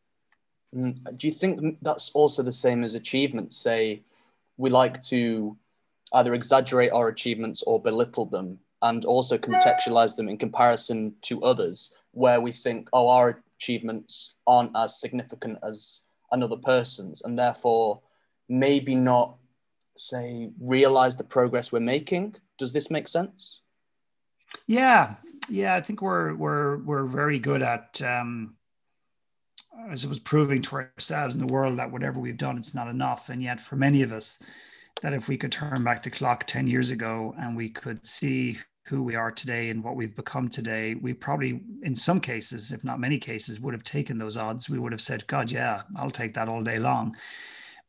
do 0.73 1.27
you 1.27 1.33
think 1.33 1.79
that's 1.81 2.11
also 2.11 2.43
the 2.43 2.51
same 2.51 2.83
as 2.83 2.95
achievements? 2.95 3.57
Say, 3.57 4.03
we 4.57 4.69
like 4.69 5.01
to 5.03 5.57
either 6.13 6.33
exaggerate 6.33 6.91
our 6.91 7.07
achievements 7.07 7.63
or 7.63 7.81
belittle 7.81 8.25
them, 8.25 8.59
and 8.81 9.05
also 9.05 9.37
contextualize 9.37 10.15
them 10.15 10.27
in 10.27 10.37
comparison 10.37 11.13
to 11.21 11.41
others, 11.43 11.93
where 12.11 12.41
we 12.41 12.51
think, 12.51 12.89
oh, 12.93 13.09
our 13.09 13.43
achievements 13.57 14.35
aren't 14.47 14.75
as 14.75 14.99
significant 14.99 15.59
as 15.63 16.01
another 16.31 16.57
person's, 16.57 17.21
and 17.21 17.37
therefore 17.37 18.01
maybe 18.49 18.95
not, 18.95 19.37
say, 19.97 20.49
realize 20.59 21.15
the 21.15 21.23
progress 21.23 21.71
we're 21.71 21.79
making. 21.79 22.35
Does 22.57 22.73
this 22.73 22.89
make 22.89 23.07
sense? 23.07 23.61
Yeah, 24.67 25.15
yeah, 25.49 25.75
I 25.75 25.81
think 25.81 26.01
we're 26.01 26.35
we're 26.35 26.77
we're 26.77 27.05
very 27.05 27.39
good 27.39 27.61
at 27.61 28.01
um, 28.01 28.55
as 29.89 30.03
it 30.03 30.09
was 30.09 30.19
proving 30.19 30.61
to 30.63 30.75
ourselves 30.75 31.35
in 31.35 31.45
the 31.45 31.51
world 31.51 31.79
that 31.79 31.91
whatever 31.91 32.19
we've 32.19 32.38
done, 32.38 32.57
it's 32.57 32.75
not 32.75 32.88
enough. 32.88 33.29
And 33.29 33.41
yet, 33.41 33.59
for 33.59 33.75
many 33.75 34.01
of 34.01 34.11
us, 34.11 34.39
that 35.01 35.13
if 35.13 35.27
we 35.27 35.38
could 35.38 35.51
turn 35.51 35.83
back 35.83 36.03
the 36.03 36.09
clock 36.09 36.45
10 36.47 36.67
years 36.67 36.91
ago 36.91 37.33
and 37.39 37.55
we 37.55 37.69
could 37.69 38.05
see 38.05 38.57
who 38.85 39.03
we 39.03 39.15
are 39.15 39.31
today 39.31 39.69
and 39.69 39.83
what 39.83 39.95
we've 39.95 40.15
become 40.15 40.50
today, 40.50 40.95
we 40.95 41.13
probably, 41.13 41.61
in 41.83 41.95
some 41.95 42.19
cases, 42.19 42.71
if 42.71 42.83
not 42.83 43.00
many 43.00 43.17
cases, 43.17 43.59
would 43.59 43.73
have 43.73 43.83
taken 43.83 44.17
those 44.17 44.38
odds. 44.38 44.69
We 44.69 44.79
would 44.79 44.91
have 44.91 45.01
said, 45.01 45.25
God, 45.27 45.50
yeah, 45.51 45.83
I'll 45.95 46.11
take 46.11 46.33
that 46.33 46.50
all 46.50 46.63
day 46.63 46.79
long. 46.79 47.15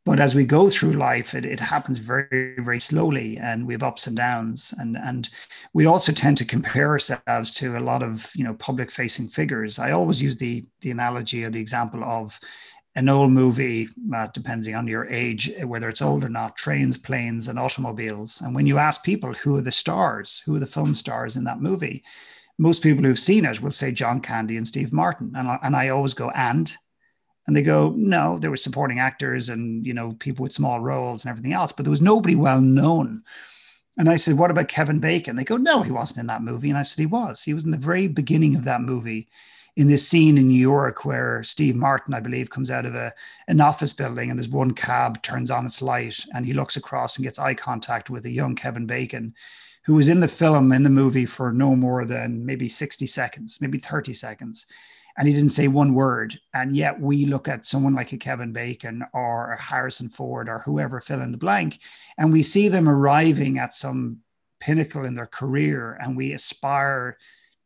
But 0.05 0.19
as 0.19 0.35
we 0.35 0.43
go 0.43 0.69
through 0.69 0.93
life, 0.93 1.33
it, 1.33 1.45
it 1.45 1.61
happens 1.61 1.97
very, 1.99 2.55
very 2.59 2.79
slowly 2.79 3.37
and 3.37 3.65
we 3.65 3.73
have 3.73 3.83
ups 3.83 4.07
and 4.07 4.17
downs. 4.17 4.73
And, 4.77 4.97
and 4.97 5.29
we 5.73 5.85
also 5.85 6.11
tend 6.11 6.37
to 6.37 6.45
compare 6.45 6.89
ourselves 6.89 7.55
to 7.55 7.77
a 7.77 7.79
lot 7.79 8.03
of, 8.03 8.29
you 8.35 8.43
know, 8.43 8.53
public 8.55 8.91
facing 8.91 9.29
figures. 9.29 9.79
I 9.79 9.91
always 9.91 10.21
use 10.21 10.35
the, 10.35 10.65
the 10.81 10.91
analogy 10.91 11.45
or 11.45 11.49
the 11.49 11.61
example 11.61 12.03
of 12.03 12.37
an 12.95 13.07
old 13.07 13.31
movie, 13.31 13.87
uh, 14.13 14.27
depending 14.33 14.75
on 14.75 14.87
your 14.87 15.05
age, 15.05 15.51
whether 15.63 15.87
it's 15.87 16.01
old 16.01 16.23
or 16.23 16.29
not, 16.29 16.57
trains, 16.57 16.97
planes, 16.97 17.47
and 17.47 17.57
automobiles. 17.57 18.41
And 18.41 18.53
when 18.53 18.67
you 18.67 18.77
ask 18.77 19.03
people 19.03 19.33
who 19.33 19.55
are 19.55 19.61
the 19.61 19.71
stars, 19.71 20.43
who 20.45 20.55
are 20.55 20.59
the 20.59 20.67
film 20.67 20.93
stars 20.93 21.37
in 21.37 21.45
that 21.45 21.61
movie, 21.61 22.03
most 22.59 22.83
people 22.83 23.03
who've 23.03 23.17
seen 23.17 23.45
it 23.45 23.61
will 23.61 23.71
say 23.71 23.91
John 23.91 24.19
Candy 24.19 24.57
and 24.57 24.67
Steve 24.67 24.93
Martin. 24.93 25.33
And 25.35 25.47
I, 25.47 25.59
and 25.63 25.75
I 25.75 25.89
always 25.89 26.13
go, 26.13 26.29
and? 26.31 26.75
And 27.45 27.55
they 27.55 27.61
go, 27.61 27.93
no, 27.97 28.39
there 28.39 28.49
were 28.49 28.57
supporting 28.57 28.99
actors 28.99 29.49
and, 29.49 29.85
you 29.85 29.93
know, 29.93 30.13
people 30.19 30.43
with 30.43 30.53
small 30.53 30.79
roles 30.79 31.25
and 31.25 31.29
everything 31.29 31.53
else, 31.53 31.71
but 31.71 31.83
there 31.83 31.91
was 31.91 32.01
nobody 32.01 32.35
well 32.35 32.61
known. 32.61 33.23
And 33.97 34.09
I 34.09 34.15
said, 34.15 34.37
what 34.37 34.49
about 34.49 34.69
Kevin 34.69 34.99
Bacon? 34.99 35.35
They 35.35 35.43
go, 35.43 35.57
no, 35.57 35.81
he 35.81 35.91
wasn't 35.91 36.19
in 36.19 36.27
that 36.27 36.41
movie. 36.41 36.69
And 36.69 36.77
I 36.77 36.83
said, 36.83 37.01
he 37.01 37.05
was. 37.05 37.43
He 37.43 37.53
was 37.53 37.65
in 37.65 37.71
the 37.71 37.77
very 37.77 38.07
beginning 38.07 38.55
of 38.55 38.63
that 38.63 38.81
movie 38.81 39.27
in 39.75 39.87
this 39.87 40.07
scene 40.07 40.37
in 40.37 40.47
New 40.47 40.59
York 40.59 41.03
where 41.03 41.43
Steve 41.43 41.75
Martin, 41.75 42.13
I 42.13 42.19
believe, 42.19 42.49
comes 42.49 42.69
out 42.69 42.85
of 42.85 42.95
a, 42.95 43.13
an 43.47 43.59
office 43.59 43.93
building 43.93 44.29
and 44.29 44.37
there's 44.37 44.49
one 44.49 44.71
cab 44.71 45.21
turns 45.23 45.49
on 45.49 45.65
its 45.65 45.81
light 45.81 46.23
and 46.33 46.45
he 46.45 46.53
looks 46.53 46.75
across 46.75 47.17
and 47.17 47.23
gets 47.23 47.39
eye 47.39 47.55
contact 47.55 48.09
with 48.09 48.25
a 48.25 48.31
young 48.31 48.55
Kevin 48.55 48.85
Bacon, 48.85 49.33
who 49.85 49.95
was 49.95 50.09
in 50.09 50.19
the 50.19 50.27
film, 50.27 50.71
in 50.71 50.83
the 50.83 50.89
movie 50.89 51.25
for 51.25 51.51
no 51.51 51.75
more 51.75 52.05
than 52.05 52.45
maybe 52.45 52.69
60 52.69 53.05
seconds, 53.07 53.59
maybe 53.61 53.79
30 53.79 54.13
seconds. 54.13 54.67
And 55.17 55.27
he 55.27 55.33
didn't 55.33 55.49
say 55.49 55.67
one 55.67 55.93
word. 55.93 56.39
And 56.53 56.75
yet 56.75 56.99
we 56.99 57.25
look 57.25 57.47
at 57.47 57.65
someone 57.65 57.93
like 57.93 58.13
a 58.13 58.17
Kevin 58.17 58.51
Bacon 58.51 59.03
or 59.13 59.51
a 59.51 59.61
Harrison 59.61 60.09
Ford 60.09 60.49
or 60.49 60.59
whoever 60.59 60.99
fill 60.99 61.21
in 61.21 61.31
the 61.31 61.37
blank, 61.37 61.79
and 62.17 62.31
we 62.31 62.43
see 62.43 62.67
them 62.67 62.89
arriving 62.89 63.59
at 63.59 63.73
some 63.73 64.19
pinnacle 64.59 65.03
in 65.03 65.13
their 65.13 65.27
career 65.27 65.99
and 66.01 66.15
we 66.15 66.31
aspire 66.31 67.17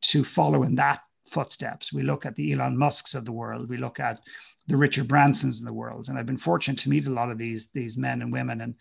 to 0.01 0.23
follow 0.23 0.63
in 0.63 0.73
that 0.75 1.01
footsteps. 1.29 1.93
We 1.93 2.01
look 2.01 2.25
at 2.25 2.35
the 2.35 2.53
Elon 2.53 2.77
Musks 2.77 3.13
of 3.13 3.25
the 3.25 3.31
world. 3.31 3.69
We 3.69 3.77
look 3.77 3.99
at 3.99 4.19
the 4.67 4.77
Richard 4.77 5.07
Bransons 5.07 5.59
in 5.59 5.65
the 5.65 5.73
world. 5.73 6.09
And 6.09 6.17
I've 6.17 6.25
been 6.25 6.37
fortunate 6.37 6.79
to 6.79 6.89
meet 6.89 7.07
a 7.07 7.11
lot 7.11 7.29
of 7.29 7.37
these 7.37 7.69
these 7.69 7.97
men 7.97 8.21
and 8.21 8.31
women. 8.31 8.61
And 8.61 8.75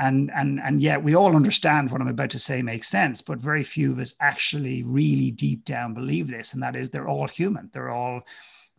and 0.00 0.30
and 0.34 0.60
and 0.60 0.80
yet 0.80 1.02
we 1.02 1.14
all 1.14 1.36
understand 1.36 1.90
what 1.90 2.00
I'm 2.00 2.08
about 2.08 2.30
to 2.30 2.38
say 2.38 2.62
makes 2.62 2.88
sense, 2.88 3.20
but 3.20 3.38
very 3.38 3.62
few 3.62 3.92
of 3.92 3.98
us 3.98 4.14
actually 4.20 4.82
really 4.82 5.30
deep 5.30 5.64
down 5.64 5.94
believe 5.94 6.28
this. 6.28 6.54
And 6.54 6.62
that 6.62 6.74
is 6.74 6.90
they're 6.90 7.08
all 7.08 7.28
human. 7.28 7.70
They're 7.72 7.90
all 7.90 8.22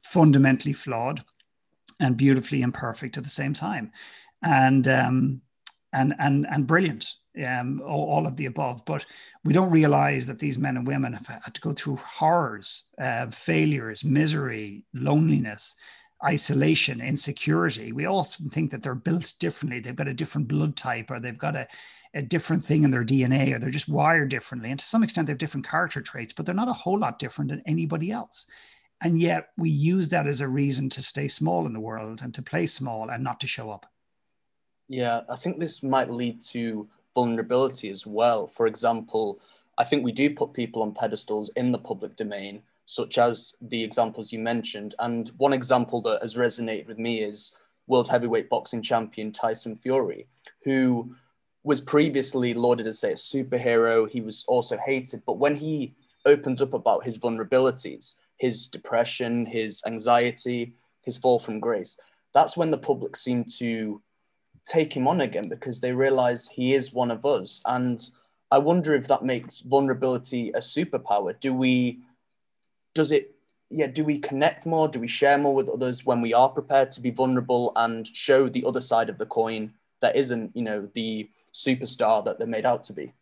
fundamentally 0.02 0.74
flawed 0.74 1.24
and 2.00 2.18
beautifully 2.18 2.64
imperfect 2.64 3.18
at 3.18 3.24
the 3.24 3.30
same 3.30 3.54
time. 3.54 3.92
And 4.44 4.88
um, 4.88 5.42
and 5.94 6.16
and 6.18 6.48
and 6.50 6.66
brilliant 6.66 7.06
um, 7.46 7.82
all, 7.86 8.10
all, 8.10 8.28
of 8.28 8.36
the 8.36 8.48
above. 8.48 8.84
But 8.86 9.06
we 9.44 9.54
don't 9.54 9.72
realize 9.72 10.26
that 10.28 10.40
these 10.40 10.58
men 10.58 10.76
and 10.76 10.88
women 10.88 11.14
have 11.14 11.28
had 11.28 11.54
to 11.54 11.62
go 11.62 11.72
through 11.72 11.98
horrors, 11.98 12.84
uh, 13.00 13.28
failures, 13.30 14.04
misery, 14.04 14.86
loneliness, 14.94 15.76
isolation, 16.26 17.02
insecurity. 17.02 17.92
We 17.92 18.06
often 18.06 18.50
think 18.50 18.72
that 18.72 18.84
they're 18.84 18.96
built 18.96 19.34
differently. 19.40 19.80
They've 19.80 19.96
got 19.96 20.08
a 20.08 20.14
different 20.14 20.48
blood 20.48 20.76
type 20.76 21.10
or 21.10 21.20
they've 21.20 21.38
got 21.38 21.56
a, 21.56 21.68
a 22.14 22.22
different 22.22 22.64
thing 22.64 22.84
in 22.84 22.92
their 22.92 23.06
DNA 23.06 23.54
or 23.54 23.60
they're 23.60 23.70
just 23.70 23.90
wired 23.90 24.30
differently. 24.30 24.70
And 24.70 24.80
to 24.80 24.86
some 24.86 25.04
extent, 25.04 25.28
they 25.28 25.32
have 25.32 25.40
different 25.40 25.68
character 25.68 26.02
traits, 26.02 26.34
but 26.34 26.46
they're 26.46 26.56
not 26.56 26.70
a 26.70 26.74
whole 26.74 27.00
lot 27.00 27.20
different 27.20 27.50
than 27.50 27.64
anybody 27.66 28.12
else. 28.12 28.46
And 29.04 29.20
yet 29.20 29.50
we 29.58 29.70
use 29.70 30.10
that 30.10 30.28
as 30.28 30.42
a 30.42 30.48
reason 30.48 30.90
to 30.90 31.02
stay 31.02 31.28
small 31.28 31.66
in 31.66 31.74
the 31.74 31.80
world 31.80 32.22
and 32.22 32.34
to 32.36 32.42
play 32.42 32.68
small 32.68 33.10
and 33.10 33.24
not 33.24 33.40
to 33.40 33.48
show 33.48 33.72
up. 33.72 33.88
Yeah, 34.88 35.22
I 35.30 35.38
think 35.38 35.60
this 35.60 35.82
might 35.82 36.12
lead 36.12 36.44
to 36.48 36.88
vulnerability 37.16 37.90
as 37.90 38.06
well. 38.06 38.48
For 38.48 38.68
example, 38.68 39.40
I 39.78 39.84
think 39.84 40.04
we 40.04 40.12
do 40.12 40.36
put 40.36 40.54
people 40.54 40.84
on 40.84 40.94
pedestals 40.94 41.50
in 41.56 41.72
the 41.72 41.80
public 41.80 42.16
domain, 42.16 42.62
such 42.92 43.18
as 43.18 43.56
the 43.62 43.82
examples 43.82 44.34
you 44.34 44.40
mentioned. 44.40 44.96
And 45.00 45.30
one 45.38 45.54
example 45.54 46.02
that 46.02 46.22
has 46.22 46.36
resonated 46.36 46.88
with 46.88 47.00
me 47.00 47.22
is 47.22 47.56
world 47.88 48.10
heavyweight 48.10 48.50
boxing 48.50 48.82
champion 48.82 49.32
Tyson 49.32 49.78
Fury, 49.78 50.28
who 50.66 51.16
was 51.64 51.80
previously 51.80 52.54
lauded 52.54 52.88
as, 52.88 53.00
say, 53.00 53.14
a 53.14 53.16
superhero. 53.16 54.10
He 54.10 54.20
was 54.20 54.44
also 54.46 54.78
hated. 54.78 55.24
But 55.26 55.38
when 55.38 55.56
he 55.56 55.96
opened 56.26 56.62
up 56.62 56.74
about 56.74 57.06
his 57.06 57.18
vulnerabilities, 57.18 58.16
his 58.36 58.68
depression, 58.68 59.46
his 59.46 59.82
anxiety, 59.88 60.74
his 61.02 61.18
fall 61.18 61.40
from 61.40 61.62
grace, 61.62 61.98
that's 62.34 62.58
when 62.58 62.72
the 62.72 62.78
public 62.78 63.16
seemed 63.16 63.50
to 63.60 64.02
take 64.68 64.92
him 64.92 65.08
on 65.08 65.22
again 65.22 65.48
because 65.48 65.80
they 65.80 65.94
realize 65.94 66.50
he 66.50 66.74
is 66.74 66.92
one 66.92 67.10
of 67.10 67.26
us. 67.26 67.62
And 67.66 68.04
I 68.52 68.58
wonder 68.58 68.94
if 68.94 69.08
that 69.08 69.24
makes 69.24 69.62
vulnerability 69.62 70.50
a 70.50 70.60
superpower. 70.60 71.40
Do 71.40 71.54
we, 71.54 72.02
does 72.94 73.12
it, 73.12 73.36
yeah, 73.70 73.88
do 73.88 74.04
we 74.04 74.20
connect 74.20 74.66
more? 74.66 74.88
Do 74.88 75.00
we 75.00 75.08
share 75.08 75.38
more 75.38 75.56
with 75.56 75.70
others 75.70 76.06
when 76.06 76.22
we 76.22 76.34
are 76.34 76.50
prepared 76.50 76.92
to 76.92 77.02
be 77.02 77.12
vulnerable 77.12 77.72
and 77.76 78.06
show 78.08 78.50
the 78.50 78.66
other 78.66 78.82
side 78.82 79.10
of 79.10 79.18
the 79.18 79.26
coin 79.26 79.74
that 80.02 80.16
isn't, 80.16 80.56
you 80.56 80.62
know, 80.62 80.90
the 80.94 81.30
superstar 81.54 82.24
that 82.26 82.38
they're 82.38 82.48
made 82.48 82.66
out 82.66 82.84
to 82.86 82.94
be? 82.94 83.14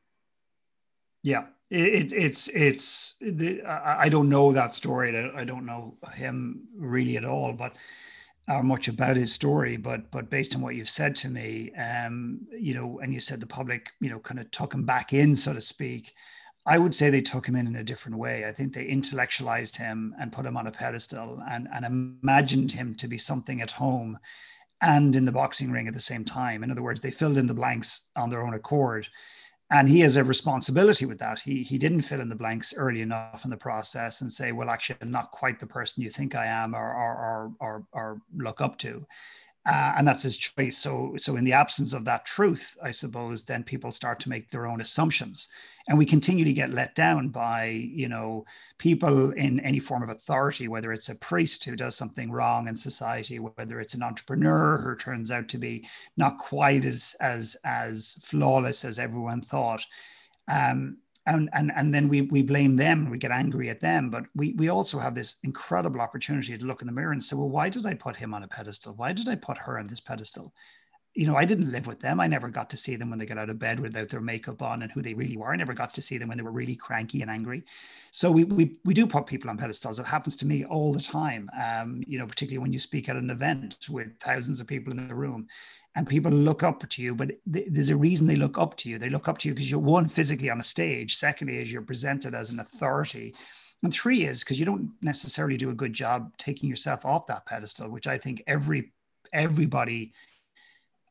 Yeah, 1.22 1.48
it, 1.70 2.14
it's 2.14 2.48
it's 2.48 3.16
the, 3.20 3.62
I 3.66 4.08
don't 4.10 4.30
know 4.30 4.54
that 4.54 4.74
story. 4.74 5.32
I 5.36 5.44
don't 5.44 5.66
know 5.66 5.98
him 6.14 6.62
really 6.76 7.18
at 7.18 7.26
all, 7.26 7.54
but 7.54 7.76
or 8.50 8.64
much 8.64 8.88
about 8.88 9.18
his 9.18 9.34
story, 9.34 9.78
but 9.78 10.10
but 10.12 10.30
based 10.30 10.56
on 10.56 10.62
what 10.62 10.76
you've 10.76 10.90
said 10.90 11.16
to 11.18 11.30
me, 11.30 11.72
um, 11.74 12.40
you 12.52 12.74
know, 12.74 13.00
and 13.00 13.14
you 13.14 13.20
said 13.20 13.40
the 13.40 13.46
public, 13.46 13.92
you 14.00 14.10
know, 14.10 14.20
kind 14.20 14.40
of 14.40 14.50
took 14.52 14.74
him 14.74 14.86
back 14.86 15.14
in, 15.14 15.36
so 15.36 15.54
to 15.54 15.62
speak. 15.62 16.14
I 16.70 16.78
would 16.78 16.94
say 16.94 17.10
they 17.10 17.22
took 17.22 17.48
him 17.48 17.56
in 17.56 17.66
in 17.66 17.76
a 17.78 17.84
different 17.84 18.20
way. 18.20 18.46
I 18.46 18.54
think 18.54 18.74
they 18.74 18.86
intellectualized 18.86 19.76
him 19.76 20.14
and 20.20 20.32
put 20.32 20.46
him 20.46 20.56
on 20.56 20.68
a 20.68 20.72
pedestal 20.72 21.42
and, 21.50 21.68
and 21.74 21.84
imagined 21.84 22.72
him 22.72 22.94
to 22.96 23.08
be 23.08 23.18
something 23.18 23.60
at 23.60 23.72
home 23.72 24.20
and 24.80 25.16
in 25.16 25.26
the 25.26 25.32
boxing 25.32 25.72
ring 25.72 25.88
at 25.88 25.96
the 25.96 26.00
same 26.00 26.24
time. 26.24 26.64
In 26.64 26.70
other 26.70 26.84
words, 26.84 27.02
they 27.02 27.10
filled 27.10 27.40
in 27.40 27.48
the 27.48 27.56
blanks 27.56 28.10
on 28.16 28.30
their 28.30 28.44
own 28.46 28.54
accord 28.54 29.08
and 29.72 29.90
he 29.90 30.02
has 30.02 30.16
a 30.16 30.24
responsibility 30.24 31.06
with 31.08 31.18
that. 31.20 31.40
He 31.40 31.64
he 31.64 31.78
didn't 31.78 32.02
fill 32.02 32.22
in 32.22 32.30
the 32.30 32.36
blanks 32.36 32.74
early 32.76 33.02
enough 33.02 33.44
in 33.44 33.52
the 33.52 33.58
process 33.58 34.22
and 34.22 34.32
say, 34.32 34.52
well, 34.52 34.70
actually, 34.70 34.98
I'm 35.02 35.12
not 35.12 35.32
quite 35.32 35.60
the 35.60 35.68
person 35.68 36.04
you 36.04 36.10
think 36.10 36.36
I 36.36 36.46
am 36.46 36.76
or 36.76 36.94
or 36.94 37.16
or 37.18 37.54
or, 37.60 37.86
or 37.92 38.22
look 38.36 38.62
up 38.62 38.78
to 38.80 39.06
uh, 39.66 39.94
and 39.98 40.08
that's 40.08 40.24
his 40.24 40.38
choice. 40.38 40.78
So, 40.78 41.14
so 41.18 41.36
in 41.36 41.44
the 41.44 41.54
absence 41.54 41.94
of 41.94 42.06
that 42.06 42.26
truth, 42.26 42.78
I 42.82 42.92
suppose, 42.92 43.44
then 43.44 43.64
people 43.64 43.92
start 43.92 44.20
to 44.22 44.30
make 44.30 44.50
their 44.50 44.66
own 44.66 44.80
assumptions, 44.80 45.50
and 45.88 45.98
we 45.98 46.06
continue 46.06 46.46
to 46.46 46.54
get 46.54 46.72
let 46.72 46.96
down 46.96 47.30
by 47.30 47.66
you 47.66 48.08
know 48.08 48.46
people 48.78 49.32
in 49.32 49.60
any 49.60 49.80
form 49.80 50.02
of 50.02 50.10
authority, 50.10 50.68
whether 50.68 50.94
it's 50.94 51.10
a 51.10 51.16
priest 51.16 51.66
who 51.66 51.76
does 51.76 51.96
something 51.96 52.32
wrong 52.32 52.68
in 52.68 52.76
society, 52.76 53.40
whether 53.40 53.80
it's 53.80 53.94
an 53.94 54.04
entrepreneur 54.04 54.78
who 54.78 54.96
turns 54.96 55.30
out 55.30 55.50
to 55.50 55.58
be 55.58 55.86
not 56.16 56.38
quite 56.38 56.86
as 56.86 57.16
as 57.20 57.58
as 57.66 58.18
flawless 58.22 58.86
as 58.86 58.98
everyone 58.98 59.42
thought. 59.42 59.86
Um, 60.52 60.98
and 61.26 61.50
and 61.54 61.72
and 61.76 61.94
then 61.94 62.08
we 62.08 62.22
we 62.22 62.42
blame 62.42 62.76
them 62.76 63.02
and 63.02 63.12
we 63.12 63.18
get 63.18 63.32
angry 63.32 63.70
at 63.70 63.80
them. 63.80 64.10
But 64.10 64.26
we 64.36 64.54
we 64.54 64.70
also 64.70 65.00
have 65.00 65.16
this 65.16 65.38
incredible 65.44 66.02
opportunity 66.02 66.58
to 66.58 66.66
look 66.66 66.82
in 66.82 66.88
the 66.88 66.94
mirror 66.94 67.12
and 67.12 67.24
say 67.24 67.36
well 67.36 67.50
why 67.50 67.70
did 67.70 67.86
i 67.86 67.94
put 67.94 68.16
him 68.16 68.34
on 68.34 68.44
a 68.44 68.48
pedestal? 68.48 68.94
Why 68.96 69.14
did 69.14 69.28
i 69.30 69.36
put 69.36 69.58
her 69.58 69.78
on 69.80 69.88
this 69.88 70.00
pedestal 70.00 70.54
you 71.20 71.28
know 71.28 71.36
i 71.36 71.44
didn't 71.44 71.72
live 71.72 71.86
with 71.86 72.00
them. 72.00 72.22
I 72.22 72.28
never 72.28 72.48
got 72.48 72.70
to 72.70 72.78
see 72.78 72.96
them 72.96 73.10
when 73.10 73.20
they 73.20 73.26
got 73.26 73.38
out 73.38 73.50
of 73.50 73.60
bed 73.60 73.80
without 73.82 74.08
their 74.08 74.22
makeup 74.22 74.62
on 74.62 74.82
and 74.84 74.92
who 74.92 75.02
they 75.02 75.14
really 75.14 75.36
were. 75.36 75.52
I 75.52 75.58
never 75.58 75.74
got 75.74 75.94
to 75.96 76.02
see 76.02 76.18
them 76.18 76.30
when 76.30 76.38
they 76.38 76.44
were 76.44 76.60
really 76.62 76.78
cranky 76.78 77.22
and 77.22 77.30
angry. 77.30 77.64
So 78.12 78.32
we 78.32 78.46
we, 78.46 78.78
we 78.86 78.94
do 78.94 79.06
put 79.06 79.26
people 79.26 79.50
on 79.50 79.58
pedestals. 79.58 80.00
It 80.00 80.06
happens 80.06 80.38
to 80.38 80.46
me 80.46 80.64
all 80.64 80.94
the 80.94 81.02
time 81.02 81.50
um, 81.62 82.02
you 82.08 82.18
know 82.18 82.26
particularly 82.26 82.64
when 82.64 82.72
you 82.72 82.80
speak 82.80 83.10
at 83.10 83.18
an 83.18 83.30
event 83.30 83.76
with 83.90 84.18
thousands 84.22 84.62
of 84.62 84.68
people 84.68 84.94
in 84.94 85.10
the 85.10 85.14
room 85.14 85.48
and 85.96 86.08
people 86.08 86.32
look 86.32 86.64
up 86.64 86.88
to 86.88 87.02
you 87.02 87.14
but 87.14 87.32
th- 87.52 87.68
there's 87.70 87.90
a 87.90 87.98
reason 87.98 88.26
they 88.26 88.38
look 88.38 88.58
up 88.58 88.78
to 88.78 88.90
you. 88.90 88.98
They 88.98 89.10
look 89.10 89.28
up 89.28 89.40
to 89.40 89.50
you 89.50 89.54
because 89.54 89.70
you're 89.70 89.80
one 89.98 90.08
physically 90.08 90.50
on 90.50 90.62
a 90.62 90.64
stage. 90.76 91.16
Secondly 91.18 91.58
is 91.58 91.72
you're 91.72 91.82
presented 91.82 92.34
as 92.34 92.50
an 92.52 92.62
authority. 92.62 93.36
And 93.84 93.94
three 93.94 94.24
is 94.24 94.44
because 94.44 94.60
you 94.60 94.66
don't 94.66 94.92
necessarily 95.02 95.58
do 95.58 95.70
a 95.70 95.82
good 95.82 95.94
job 95.94 96.32
taking 96.38 96.70
yourself 96.70 97.06
off 97.06 97.28
that 97.28 97.46
pedestal 97.46 97.90
which 97.90 98.08
i 98.08 98.18
think 98.18 98.44
every 98.46 98.92
everybody 99.32 100.14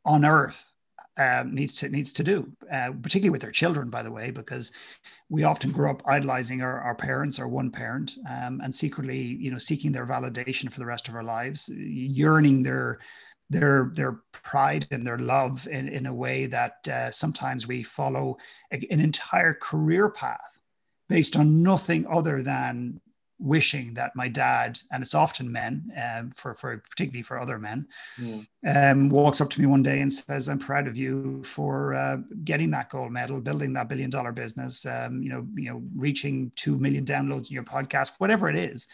on 0.05 0.25
earth 0.25 0.73
um, 1.19 1.55
needs 1.55 1.77
to 1.79 1.89
needs 1.89 2.13
to 2.13 2.23
do, 2.23 2.51
uh, 2.71 2.93
particularly 3.03 3.31
with 3.31 3.43
their 3.43 3.51
children, 3.51 3.91
by 3.91 4.03
the 4.03 4.11
way, 4.11 4.31
because 4.31 4.71
we 5.29 5.43
often 5.43 5.73
grow 5.73 5.91
up 5.91 6.03
idolizing 6.07 6.63
our, 6.63 6.81
our 6.81 6.95
parents 6.95 7.41
or 7.41 7.49
one 7.49 7.71
parent, 7.71 8.17
um, 8.31 8.61
and 8.63 8.73
secretly, 8.73 9.19
you 9.19 9.51
know, 9.51 9.59
seeking 9.59 9.91
their 9.91 10.07
validation 10.07 10.73
for 10.73 10.79
the 10.79 10.87
rest 10.87 11.09
of 11.09 11.17
our 11.17 11.25
lives, 11.25 11.69
yearning 11.75 12.63
their 12.63 13.01
their 13.51 13.91
their 13.95 14.21
pride 14.33 14.87
and 14.91 15.07
their 15.07 15.19
love 15.19 15.67
in, 15.69 15.89
in 15.89 16.07
a 16.07 16.15
way 16.15 16.47
that 16.47 16.87
uh, 16.89 17.11
sometimes 17.11 17.67
we 17.67 17.83
follow 17.83 18.37
an 18.71 19.01
entire 19.01 19.55
career 19.55 20.09
path 20.11 20.59
based 21.09 21.37
on 21.37 21.63
nothing 21.63 22.07
other 22.07 22.43
than 22.43 23.01
wishing 23.39 23.95
that 23.95 24.15
my 24.17 24.29
dad 24.29 24.81
and 24.91 25.03
it's 25.03 25.15
often 25.15 25.51
men 25.51 25.93
um, 26.03 26.31
for, 26.31 26.55
for 26.55 26.77
particularly 26.91 27.23
for 27.23 27.39
other 27.39 27.59
men 27.59 27.87
mm. 28.21 28.47
um, 28.67 29.09
walks 29.09 29.41
up 29.41 29.49
to 29.49 29.61
me 29.61 29.67
one 29.67 29.83
day 29.83 30.01
and 30.01 30.13
says 30.13 30.49
i'm 30.49 30.59
proud 30.59 30.87
of 30.89 30.97
you 30.97 31.43
for 31.45 31.95
uh, 31.95 32.17
getting 32.45 32.71
that 32.71 32.91
gold 32.91 33.13
medal 33.13 33.41
building 33.41 33.73
that 33.73 33.89
billion 33.89 34.11
dollar 34.11 34.33
business 34.33 34.85
um, 34.87 35.23
you 35.23 35.29
know 35.29 35.47
you 35.55 35.71
know 35.71 35.83
reaching 35.97 36.51
2 36.57 36.79
million 36.79 37.05
downloads 37.05 37.51
in 37.51 37.55
your 37.55 37.65
podcast 37.65 38.13
whatever 38.19 38.49
it 38.49 38.57
is 38.57 38.89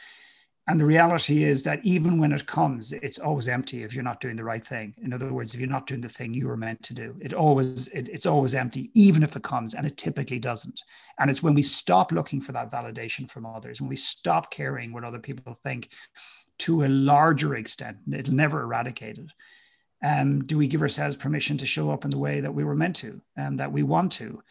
And 0.67 0.81
the 0.81 0.87
reality 0.87 1.45
is 1.45 1.63
that 1.65 1.85
even 1.85 2.19
when 2.19 2.33
it 2.33 2.47
comes, 2.47 2.93
it's 2.93 3.19
always 3.19 3.49
empty 3.49 3.83
if 3.83 3.95
you're 3.95 4.03
not 4.03 4.21
doing 4.21 4.37
the 4.37 4.45
right 4.45 4.67
thing. 4.67 4.95
In 5.03 5.13
other 5.13 5.31
words, 5.31 5.55
if 5.55 5.61
you're 5.61 5.69
not 5.69 5.87
doing 5.87 6.01
the 6.01 6.09
thing 6.09 6.33
you 6.33 6.49
were 6.49 6.57
meant 6.57 6.83
to 6.85 6.95
do, 6.95 7.15
it 7.21 7.35
always 7.35 7.89
it, 7.89 8.09
it's 8.09 8.25
always 8.25 8.55
empty, 8.55 8.91
even 8.95 9.23
if 9.23 9.37
it 9.37 9.43
comes, 9.43 9.75
and 9.75 9.87
it 9.87 9.99
typically 9.99 10.39
doesn't. 10.39 10.83
And 11.19 11.31
it's 11.31 11.43
when 11.43 11.53
we 11.53 11.63
stop 11.63 12.13
looking 12.13 12.41
for 12.41 12.53
that 12.53 12.71
validation 12.71 13.31
from 13.31 13.45
others, 13.45 13.81
when 13.81 13.91
we 13.91 13.97
stop 13.97 14.51
caring 14.51 14.93
what 14.93 15.05
other 15.05 15.19
people 15.19 15.55
think, 15.63 15.91
to 16.61 16.85
a 16.85 16.89
larger 16.89 17.57
extent, 17.57 17.99
it'll 18.11 18.33
never 18.33 18.63
eradicate 18.63 19.19
it. 19.19 19.31
Um, 20.03 20.45
do 20.45 20.57
we 20.57 20.67
give 20.67 20.83
ourselves 20.83 21.17
permission 21.17 21.59
to 21.59 21.67
show 21.67 21.91
up 21.91 22.05
in 22.05 22.11
the 22.11 22.19
way 22.19 22.41
that 22.41 22.55
we 22.55 22.65
were 22.65 22.75
meant 22.75 22.97
to 22.97 23.21
and 23.37 23.61
that 23.61 23.73
we 23.73 23.83
want 23.83 24.13
to? 24.13 24.43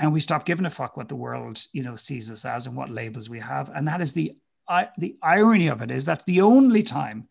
And 0.00 0.12
we 0.12 0.20
stop 0.20 0.44
giving 0.44 0.66
a 0.66 0.70
fuck 0.70 0.96
what 0.96 1.08
the 1.08 1.16
world, 1.16 1.64
you 1.72 1.82
know, 1.82 1.96
sees 1.96 2.30
us 2.30 2.44
as 2.44 2.66
and 2.66 2.76
what 2.76 2.90
labels 2.90 3.30
we 3.30 3.38
have. 3.38 3.70
And 3.70 3.86
that 3.86 4.00
is 4.00 4.12
the 4.12 4.36
I, 4.72 4.88
the 4.96 5.18
irony 5.22 5.68
of 5.68 5.82
it 5.82 5.90
is 5.90 6.06
that's 6.06 6.24
the 6.24 6.40
only 6.40 6.82
time 6.82 7.28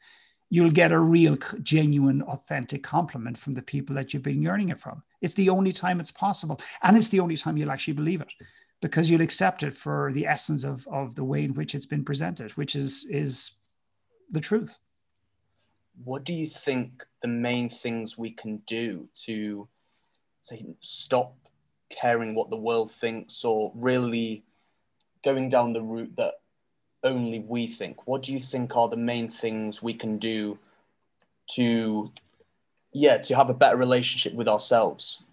you'll 0.52 0.70
get 0.70 0.92
a 0.92 1.00
real, 1.00 1.38
genuine, 1.64 2.22
authentic 2.24 2.84
compliment 2.84 3.36
from 3.36 3.54
the 3.54 3.64
people 3.64 3.96
that 3.96 4.14
you've 4.14 4.22
been 4.22 4.44
yearning 4.44 4.70
it 4.70 4.80
from. 4.80 5.02
It's 5.22 5.34
the 5.34 5.50
only 5.50 5.72
time 5.72 6.00
it's 6.00 6.12
possible. 6.12 6.62
And 6.84 6.96
it's 6.96 7.08
the 7.08 7.20
only 7.20 7.38
time 7.38 7.58
you'll 7.58 7.72
actually 7.72 7.96
believe 7.96 8.22
it 8.22 8.32
because 8.80 9.10
you'll 9.10 9.22
accept 9.22 9.64
it 9.64 9.74
for 9.74 10.12
the 10.14 10.28
essence 10.28 10.64
of, 10.64 10.88
of 10.92 11.16
the 11.16 11.24
way 11.24 11.44
in 11.44 11.56
which 11.56 11.74
it's 11.74 11.86
been 11.88 12.04
presented, 12.04 12.52
which 12.58 12.76
is, 12.76 13.08
is 13.10 13.54
the 14.30 14.42
truth. 14.42 14.78
What 16.04 16.26
do 16.26 16.34
you 16.34 16.48
think 16.48 17.04
the 17.24 17.28
main 17.28 17.70
things 17.70 18.20
we 18.20 18.32
can 18.32 18.58
do 18.68 19.10
to 19.26 19.68
say 20.42 20.64
stop 20.82 21.36
caring 21.90 22.36
what 22.36 22.52
the 22.52 22.58
world 22.58 22.92
thinks 22.92 23.44
or 23.44 23.72
really 23.74 24.44
going 25.24 25.50
down 25.50 25.74
the 25.74 25.82
route 25.82 26.16
that 26.18 26.36
only 27.04 27.40
we 27.40 27.68
think? 27.68 28.08
What 28.08 28.24
do 28.24 28.34
you 28.34 28.40
think 28.40 28.76
are 28.76 28.88
the 28.88 28.98
main 28.98 29.30
things 29.30 29.82
we 29.82 29.94
can 29.94 30.18
do 30.18 30.58
to, 31.52 32.12
yeah, 32.94 33.18
to 33.18 33.36
have 33.36 33.50
a 33.50 33.54
better 33.54 33.78
relationship 33.78 34.34
with 34.34 34.48
ourselves? 34.48 35.24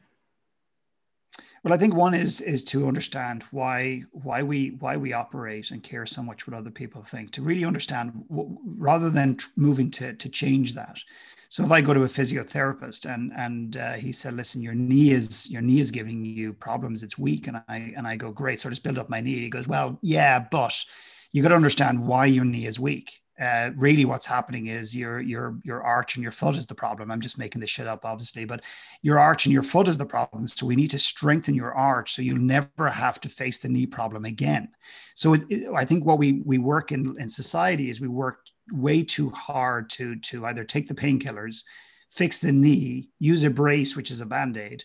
Well, 1.64 1.74
I 1.74 1.76
think 1.76 1.94
one 1.94 2.14
is 2.14 2.40
is 2.40 2.62
to 2.64 2.86
understand 2.86 3.44
why 3.50 4.04
why 4.12 4.42
we 4.42 4.76
why 4.78 4.96
we 4.96 5.12
operate 5.12 5.70
and 5.70 5.82
care 5.82 6.06
so 6.06 6.22
much 6.22 6.46
what 6.46 6.56
other 6.56 6.70
people 6.70 7.02
think. 7.02 7.32
To 7.32 7.42
really 7.42 7.64
understand, 7.64 8.24
rather 8.30 9.10
than 9.10 9.38
moving 9.56 9.90
to 9.92 10.14
to 10.14 10.28
change 10.28 10.74
that. 10.74 11.00
So 11.48 11.64
if 11.64 11.72
I 11.72 11.80
go 11.80 11.94
to 11.94 12.02
a 12.02 12.06
physiotherapist 12.06 13.12
and 13.12 13.32
and 13.34 13.76
uh, 13.76 13.92
he 13.94 14.12
said, 14.12 14.34
"Listen, 14.34 14.62
your 14.62 14.74
knee 14.74 15.10
is 15.10 15.50
your 15.50 15.62
knee 15.62 15.80
is 15.80 15.90
giving 15.90 16.24
you 16.24 16.52
problems. 16.52 17.02
It's 17.02 17.18
weak," 17.18 17.48
and 17.48 17.60
I 17.68 17.92
and 17.96 18.06
I 18.06 18.16
go, 18.16 18.30
"Great, 18.30 18.60
so 18.60 18.68
I 18.68 18.70
just 18.70 18.84
build 18.84 18.98
up 18.98 19.10
my 19.10 19.20
knee." 19.20 19.40
He 19.40 19.50
goes, 19.50 19.68
"Well, 19.68 19.98
yeah, 20.00 20.38
but." 20.38 20.84
You 21.32 21.42
got 21.42 21.48
to 21.50 21.54
understand 21.54 22.06
why 22.06 22.26
your 22.26 22.44
knee 22.44 22.66
is 22.66 22.80
weak. 22.80 23.20
Uh, 23.40 23.70
really 23.76 24.04
what's 24.04 24.26
happening 24.26 24.66
is 24.66 24.96
your 24.96 25.20
your 25.20 25.60
your 25.62 25.80
arch 25.80 26.16
and 26.16 26.24
your 26.24 26.32
foot 26.32 26.56
is 26.56 26.66
the 26.66 26.74
problem. 26.74 27.08
I'm 27.08 27.20
just 27.20 27.38
making 27.38 27.60
this 27.60 27.70
shit 27.70 27.86
up, 27.86 28.04
obviously, 28.04 28.44
but 28.44 28.64
your 29.02 29.20
arch 29.20 29.46
and 29.46 29.52
your 29.52 29.62
foot 29.62 29.86
is 29.86 29.96
the 29.96 30.04
problem. 30.04 30.48
So 30.48 30.66
we 30.66 30.74
need 30.74 30.90
to 30.90 30.98
strengthen 30.98 31.54
your 31.54 31.72
arch 31.72 32.12
so 32.12 32.22
you'll 32.22 32.38
never 32.38 32.88
have 32.88 33.20
to 33.20 33.28
face 33.28 33.58
the 33.58 33.68
knee 33.68 33.86
problem 33.86 34.24
again. 34.24 34.70
So 35.14 35.34
it, 35.34 35.44
it, 35.48 35.68
I 35.72 35.84
think 35.84 36.04
what 36.04 36.18
we 36.18 36.42
we 36.44 36.58
work 36.58 36.90
in 36.90 37.14
in 37.20 37.28
society 37.28 37.90
is 37.90 38.00
we 38.00 38.08
work 38.08 38.40
way 38.72 39.04
too 39.04 39.30
hard 39.30 39.88
to 39.90 40.16
to 40.16 40.46
either 40.46 40.64
take 40.64 40.88
the 40.88 40.94
painkillers, 40.94 41.62
fix 42.10 42.38
the 42.38 42.50
knee, 42.50 43.10
use 43.20 43.44
a 43.44 43.50
brace, 43.50 43.94
which 43.94 44.10
is 44.10 44.20
a 44.20 44.26
band 44.26 44.56
aid, 44.56 44.82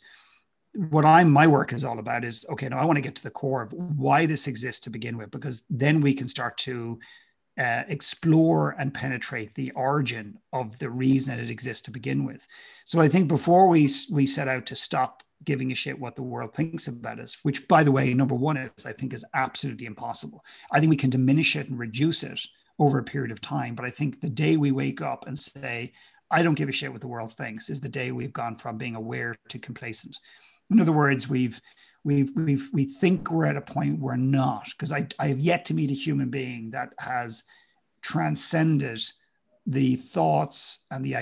what 0.76 1.06
I'm 1.06 1.30
my 1.32 1.48
work 1.48 1.74
is 1.74 1.84
all 1.84 2.00
about 2.00 2.24
is 2.24 2.46
okay. 2.50 2.68
Now 2.68 2.80
I 2.80 2.86
want 2.86 2.98
to 2.98 3.02
get 3.02 3.16
to 3.16 3.24
the 3.24 3.30
core 3.30 3.62
of 3.62 3.74
why 3.74 4.26
this 4.26 4.48
exists 4.48 4.82
to 4.82 4.90
begin 4.90 5.18
with, 5.18 5.32
because 5.32 5.66
then 5.70 6.02
we 6.02 6.14
can 6.14 6.28
start 6.28 6.58
to 6.60 7.00
uh, 7.60 7.84
explore 7.88 8.76
and 8.80 8.94
penetrate 8.94 9.54
the 9.54 9.72
origin 9.72 10.40
of 10.52 10.78
the 10.80 10.90
reason 10.90 11.36
that 11.36 11.44
it 11.44 11.52
exists 11.52 11.84
to 11.84 11.92
begin 11.92 12.26
with. 12.26 12.48
So 12.86 13.00
I 13.00 13.08
think 13.08 13.28
before 13.28 13.68
we 13.68 13.90
we 14.12 14.26
set 14.26 14.48
out 14.48 14.66
to 14.68 14.76
stop 14.76 15.22
giving 15.44 15.72
a 15.72 15.76
shit 15.76 16.00
what 16.00 16.16
the 16.16 16.24
world 16.24 16.56
thinks 16.56 16.88
about 16.88 17.20
us, 17.20 17.38
which 17.44 17.68
by 17.68 17.84
the 17.84 17.92
way, 17.92 18.14
number 18.14 18.36
one 18.36 18.58
is 18.58 18.86
I 18.86 18.94
think 18.94 19.14
is 19.14 19.26
absolutely 19.34 19.86
impossible. 19.86 20.44
I 20.72 20.80
think 20.80 20.90
we 20.90 20.98
can 20.98 21.10
diminish 21.10 21.56
it 21.56 21.70
and 21.70 21.78
reduce 21.78 22.24
it 22.24 22.42
over 22.80 22.98
a 22.98 23.04
period 23.04 23.32
of 23.32 23.42
time, 23.42 23.76
but 23.76 23.86
I 23.86 23.92
think 23.92 24.20
the 24.20 24.30
day 24.30 24.58
we 24.58 24.72
wake 24.72 25.02
up 25.02 25.28
and 25.28 25.38
say 25.38 25.94
I 26.32 26.42
don't 26.42 26.56
give 26.56 26.70
a 26.70 26.72
shit 26.72 26.92
what 26.92 27.02
the 27.02 27.08
world 27.08 27.34
thinks 27.34 27.70
is 27.70 27.80
the 27.80 27.90
day 27.90 28.12
we've 28.12 28.34
gone 28.34 28.56
from 28.56 28.80
being 28.80 28.96
aware 28.96 29.36
to 29.50 29.60
complacent. 29.60 30.18
In 30.74 30.82
other 30.82 30.92
words, 30.92 31.30
we've 31.30 31.62
we've 32.04 32.32
we've 32.36 32.70
we 32.74 32.86
think 32.86 33.32
we're 33.32 33.46
at 33.46 33.56
a 33.56 33.62
point 33.62 34.00
we're 34.00 34.16
not 34.16 34.68
because 34.72 34.92
I 34.92 35.08
I 35.20 35.28
have 35.28 35.40
yet 35.40 35.66
to 35.66 35.74
meet 35.74 35.92
a 35.92 35.94
human 35.94 36.30
being 36.30 36.72
that 36.72 36.94
has 37.00 37.44
transcended 38.02 39.02
the 39.66 39.96
thoughts 39.96 40.86
and 40.92 41.06
the 41.06 41.16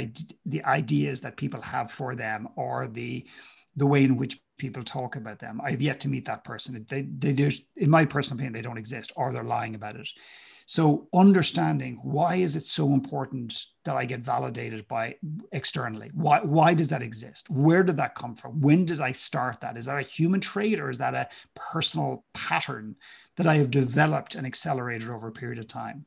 the 0.45 0.63
ideas 0.63 1.21
that 1.21 1.37
people 1.37 1.61
have 1.61 1.91
for 1.91 2.15
them 2.15 2.47
or 2.55 2.87
the 2.87 3.27
the 3.75 3.85
way 3.85 4.03
in 4.03 4.17
which 4.17 4.39
people 4.61 4.83
talk 4.83 5.15
about 5.15 5.39
them. 5.39 5.59
I've 5.63 5.81
yet 5.81 5.99
to 6.01 6.09
meet 6.09 6.25
that 6.25 6.43
person. 6.43 6.85
They, 6.87 7.01
they, 7.01 7.51
in 7.77 7.89
my 7.89 8.05
personal 8.05 8.37
opinion, 8.37 8.53
they 8.53 8.61
don't 8.61 8.77
exist 8.77 9.11
or 9.15 9.33
they're 9.33 9.43
lying 9.43 9.73
about 9.73 9.95
it. 9.95 10.07
So 10.67 11.07
understanding 11.13 11.99
why 12.03 12.35
is 12.35 12.55
it 12.55 12.65
so 12.67 12.93
important 12.93 13.65
that 13.85 13.95
I 13.95 14.05
get 14.05 14.19
validated 14.19 14.87
by 14.87 15.15
externally? 15.51 16.11
Why, 16.13 16.41
why 16.41 16.75
does 16.75 16.89
that 16.89 17.01
exist? 17.01 17.49
Where 17.49 17.81
did 17.81 17.97
that 17.97 18.13
come 18.13 18.35
from? 18.35 18.61
When 18.61 18.85
did 18.85 19.01
I 19.01 19.13
start 19.13 19.61
that? 19.61 19.77
Is 19.77 19.85
that 19.85 19.97
a 19.97 20.03
human 20.03 20.39
trait 20.39 20.79
or 20.79 20.91
is 20.91 20.99
that 20.99 21.15
a 21.15 21.27
personal 21.55 22.23
pattern 22.33 22.95
that 23.37 23.47
I 23.47 23.55
have 23.55 23.71
developed 23.71 24.35
and 24.35 24.45
accelerated 24.45 25.09
over 25.09 25.27
a 25.27 25.33
period 25.33 25.57
of 25.57 25.67
time? 25.67 26.05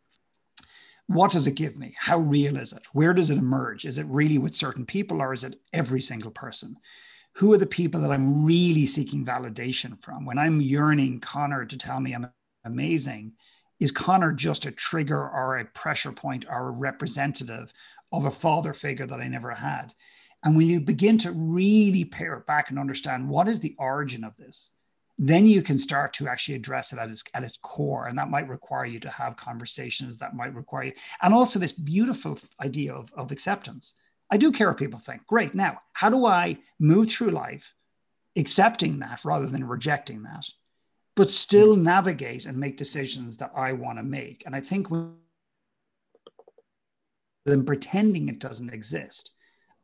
What 1.08 1.32
does 1.32 1.48
it 1.48 1.56
give 1.56 1.76
me? 1.76 1.94
How 1.98 2.18
real 2.18 2.56
is 2.56 2.72
it? 2.72 2.86
Where 2.92 3.12
does 3.12 3.30
it 3.30 3.36
emerge? 3.36 3.84
Is 3.84 3.98
it 3.98 4.06
really 4.06 4.38
with 4.38 4.54
certain 4.54 4.86
people 4.86 5.20
or 5.20 5.34
is 5.34 5.42
it 5.42 5.60
every 5.72 6.00
single 6.00 6.30
person? 6.30 6.76
Who 7.36 7.52
are 7.52 7.58
the 7.58 7.66
people 7.66 8.00
that 8.00 8.12
I'm 8.12 8.44
really 8.44 8.86
seeking 8.86 9.24
validation 9.24 10.00
from? 10.00 10.24
When 10.24 10.38
I'm 10.38 10.60
yearning 10.60 11.18
Connor 11.18 11.64
to 11.64 11.76
tell 11.76 11.98
me 12.00 12.14
I'm 12.14 12.30
amazing, 12.64 13.32
is 13.80 13.90
Connor 13.90 14.32
just 14.32 14.66
a 14.66 14.70
trigger 14.70 15.18
or 15.18 15.58
a 15.58 15.64
pressure 15.64 16.12
point 16.12 16.46
or 16.48 16.68
a 16.68 16.78
representative 16.78 17.72
of 18.12 18.24
a 18.24 18.30
father 18.30 18.72
figure 18.72 19.06
that 19.06 19.20
I 19.20 19.26
never 19.26 19.50
had? 19.50 19.94
And 20.44 20.56
when 20.56 20.68
you 20.68 20.80
begin 20.80 21.18
to 21.18 21.32
really 21.32 22.04
pare 22.04 22.34
it 22.34 22.46
back 22.46 22.70
and 22.70 22.78
understand 22.78 23.28
what 23.28 23.48
is 23.48 23.58
the 23.60 23.74
origin 23.78 24.22
of 24.22 24.36
this, 24.36 24.70
then 25.18 25.46
you 25.46 25.62
can 25.62 25.78
start 25.78 26.12
to 26.14 26.28
actually 26.28 26.54
address 26.54 26.92
it 26.92 26.98
at 26.98 27.10
its, 27.10 27.24
at 27.34 27.42
its 27.42 27.58
core. 27.62 28.06
And 28.06 28.16
that 28.18 28.30
might 28.30 28.48
require 28.48 28.86
you 28.86 29.00
to 29.00 29.10
have 29.10 29.36
conversations 29.36 30.18
that 30.18 30.36
might 30.36 30.54
require 30.54 30.84
you. 30.84 30.92
And 31.22 31.34
also 31.34 31.58
this 31.58 31.72
beautiful 31.72 32.38
idea 32.60 32.94
of, 32.94 33.12
of 33.14 33.32
acceptance. 33.32 33.94
I 34.30 34.36
do 34.36 34.52
care 34.52 34.68
what 34.68 34.78
people 34.78 34.98
think. 34.98 35.26
Great. 35.26 35.54
Now, 35.54 35.80
how 35.92 36.10
do 36.10 36.24
I 36.24 36.58
move 36.78 37.10
through 37.10 37.30
life 37.30 37.74
accepting 38.36 38.98
that 39.00 39.20
rather 39.24 39.46
than 39.46 39.64
rejecting 39.64 40.22
that? 40.24 40.46
but 41.16 41.30
still 41.30 41.76
navigate 41.76 42.46
and 42.46 42.58
make 42.58 42.76
decisions 42.76 43.36
that 43.36 43.52
I 43.54 43.72
want 43.72 43.98
to 43.98 44.02
make. 44.02 44.42
And 44.46 44.54
I 44.54 44.60
think 44.60 44.88
than 47.44 47.64
pretending 47.64 48.28
it 48.28 48.40
doesn't 48.40 48.72
exist, 48.72 49.32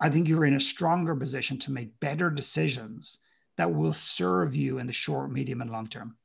I 0.00 0.08
think 0.08 0.28
you're 0.28 0.46
in 0.46 0.54
a 0.54 0.60
stronger 0.60 1.14
position 1.14 1.58
to 1.58 1.72
make 1.72 2.00
better 2.00 2.30
decisions 2.30 3.18
that 3.58 3.72
will 3.72 3.92
serve 3.92 4.56
you 4.56 4.78
in 4.78 4.86
the 4.86 4.92
short, 4.92 5.30
medium, 5.30 5.60
and 5.60 5.70
long 5.70 5.86
term. 5.86 6.16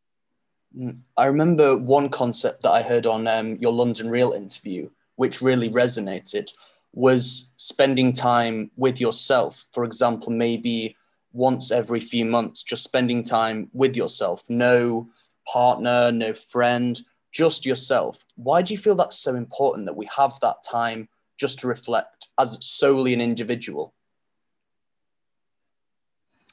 Mm. 0.77 1.01
I 1.17 1.25
remember 1.25 1.75
one 1.75 2.09
concept 2.09 2.63
that 2.63 2.71
I 2.71 2.81
heard 2.81 3.05
on 3.05 3.27
um, 3.27 3.57
your 3.57 3.73
London 3.73 4.09
Real 4.09 4.31
interview, 4.31 4.89
which 5.17 5.41
really 5.41 5.69
resonated, 5.69 6.49
was 6.95 7.51
spending 7.57 8.13
time 8.13 8.71
with 8.77 8.99
yourself. 8.99 9.65
For 9.73 9.83
example, 9.83 10.31
maybe 10.31 10.95
once 11.33 11.69
every 11.69 11.99
few 11.99 12.25
months, 12.25 12.63
just 12.63 12.85
spending 12.85 13.21
time 13.21 13.69
with 13.73 13.95
yourself, 13.95 14.43
no 14.47 15.09
partner, 15.45 16.11
no 16.11 16.33
friend, 16.33 16.99
just 17.33 17.65
yourself. 17.65 18.25
Why 18.35 18.61
do 18.61 18.73
you 18.73 18.77
feel 18.77 18.95
that's 18.95 19.19
so 19.19 19.35
important 19.35 19.85
that 19.87 19.97
we 19.97 20.09
have 20.15 20.39
that 20.39 20.63
time 20.63 21.09
just 21.37 21.59
to 21.59 21.67
reflect 21.67 22.29
as 22.39 22.57
solely 22.61 23.13
an 23.13 23.19
individual? 23.19 23.93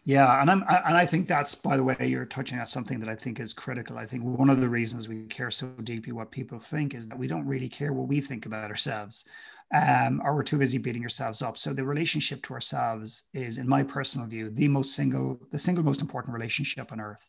Yeah, 0.04 0.40
and 0.40 0.50
I'm 0.50 0.64
and 0.68 0.96
I 0.96 1.06
think 1.06 1.28
that's 1.28 1.54
by 1.54 1.76
the 1.76 1.84
way 1.84 1.96
you're 2.00 2.24
touching 2.24 2.58
on 2.58 2.66
something 2.66 2.98
that 2.98 3.08
I 3.08 3.14
think 3.14 3.38
is 3.38 3.52
critical. 3.52 3.98
I 3.98 4.06
think 4.06 4.24
one 4.24 4.50
of 4.50 4.60
the 4.60 4.68
reasons 4.68 5.08
we 5.08 5.26
care 5.26 5.52
so 5.52 5.68
deeply 5.84 6.12
what 6.12 6.32
people 6.32 6.58
think 6.58 6.94
is 6.94 7.06
that 7.06 7.16
we 7.16 7.28
don't 7.28 7.46
really 7.46 7.68
care 7.68 7.92
what 7.92 8.08
we 8.08 8.20
think 8.20 8.44
about 8.44 8.68
ourselves 8.68 9.26
um, 9.72 10.20
or 10.22 10.34
we're 10.34 10.42
too 10.42 10.58
busy 10.58 10.78
beating 10.78 11.02
ourselves 11.02 11.40
up. 11.40 11.56
So 11.56 11.72
the 11.72 11.84
relationship 11.84 12.42
to 12.44 12.54
ourselves 12.54 13.24
is, 13.32 13.58
in 13.58 13.68
my 13.68 13.82
personal 13.82 14.26
view, 14.26 14.50
the 14.50 14.68
most 14.68 14.94
single, 14.94 15.40
the 15.50 15.58
single 15.58 15.84
most 15.84 16.02
important 16.02 16.34
relationship 16.34 16.92
on 16.92 17.00
earth. 17.00 17.26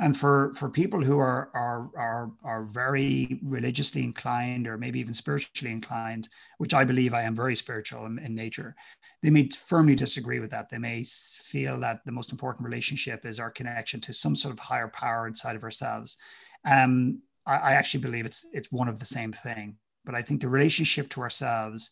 And 0.00 0.16
for 0.16 0.52
for 0.54 0.68
people 0.68 1.02
who 1.02 1.18
are 1.18 1.50
are 1.54 1.90
are 1.96 2.30
are 2.44 2.64
very 2.64 3.40
religiously 3.42 4.04
inclined 4.04 4.68
or 4.68 4.78
maybe 4.78 5.00
even 5.00 5.12
spiritually 5.12 5.72
inclined, 5.72 6.28
which 6.58 6.72
I 6.72 6.84
believe 6.84 7.14
I 7.14 7.22
am 7.22 7.34
very 7.34 7.56
spiritual 7.56 8.06
in, 8.06 8.18
in 8.20 8.32
nature, 8.32 8.76
they 9.24 9.30
may 9.30 9.48
firmly 9.48 9.96
disagree 9.96 10.38
with 10.38 10.50
that. 10.50 10.68
They 10.68 10.78
may 10.78 11.04
feel 11.04 11.80
that 11.80 12.04
the 12.04 12.12
most 12.12 12.30
important 12.30 12.64
relationship 12.64 13.26
is 13.26 13.40
our 13.40 13.50
connection 13.50 14.00
to 14.02 14.12
some 14.12 14.36
sort 14.36 14.52
of 14.52 14.60
higher 14.60 14.88
power 14.88 15.26
inside 15.26 15.56
of 15.56 15.64
ourselves. 15.64 16.16
Um, 16.64 17.20
I, 17.44 17.56
I 17.56 17.72
actually 17.72 18.02
believe 18.02 18.24
it's 18.24 18.46
it's 18.52 18.70
one 18.70 18.86
of 18.86 19.00
the 19.00 19.06
same 19.06 19.32
thing 19.32 19.78
but 20.08 20.14
I 20.14 20.22
think 20.22 20.40
the 20.40 20.48
relationship 20.48 21.10
to 21.10 21.20
ourselves 21.20 21.90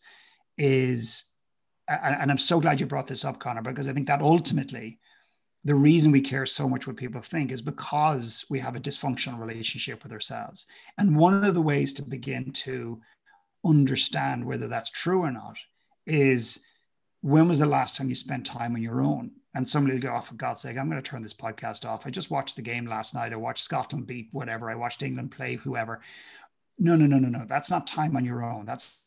is, 0.56 1.26
and 1.86 2.30
I'm 2.30 2.38
so 2.38 2.58
glad 2.60 2.80
you 2.80 2.86
brought 2.86 3.06
this 3.06 3.26
up, 3.26 3.38
Connor, 3.38 3.60
because 3.60 3.88
I 3.88 3.92
think 3.92 4.06
that 4.06 4.22
ultimately 4.22 4.98
the 5.64 5.74
reason 5.74 6.12
we 6.12 6.22
care 6.22 6.46
so 6.46 6.66
much 6.66 6.86
what 6.86 6.96
people 6.96 7.20
think 7.20 7.52
is 7.52 7.60
because 7.60 8.46
we 8.48 8.58
have 8.58 8.74
a 8.74 8.80
dysfunctional 8.80 9.38
relationship 9.38 10.02
with 10.02 10.12
ourselves. 10.12 10.64
And 10.96 11.14
one 11.14 11.44
of 11.44 11.52
the 11.52 11.60
ways 11.60 11.92
to 11.92 12.02
begin 12.02 12.52
to 12.52 13.02
understand 13.66 14.46
whether 14.46 14.66
that's 14.66 14.88
true 14.88 15.20
or 15.20 15.30
not 15.30 15.58
is 16.06 16.60
when 17.20 17.48
was 17.48 17.58
the 17.58 17.66
last 17.66 17.96
time 17.96 18.08
you 18.08 18.14
spent 18.14 18.46
time 18.46 18.76
on 18.76 18.82
your 18.82 19.02
own? 19.02 19.30
And 19.54 19.68
somebody 19.68 19.96
will 19.96 20.02
go, 20.02 20.14
oh, 20.16 20.20
for 20.20 20.36
God's 20.36 20.62
sake, 20.62 20.78
I'm 20.78 20.88
going 20.88 21.02
to 21.02 21.10
turn 21.10 21.22
this 21.22 21.34
podcast 21.34 21.86
off. 21.86 22.06
I 22.06 22.10
just 22.10 22.30
watched 22.30 22.56
the 22.56 22.62
game 22.62 22.86
last 22.86 23.14
night. 23.14 23.34
I 23.34 23.36
watched 23.36 23.64
Scotland 23.64 24.06
beat 24.06 24.28
whatever. 24.32 24.70
I 24.70 24.74
watched 24.74 25.02
England 25.02 25.32
play 25.32 25.56
whoever. 25.56 26.00
No, 26.78 26.96
no, 26.96 27.06
no, 27.06 27.18
no, 27.18 27.28
no. 27.28 27.44
That's 27.46 27.70
not 27.70 27.86
time 27.86 28.16
on 28.16 28.24
your 28.24 28.44
own. 28.44 28.66
That's 28.66 29.04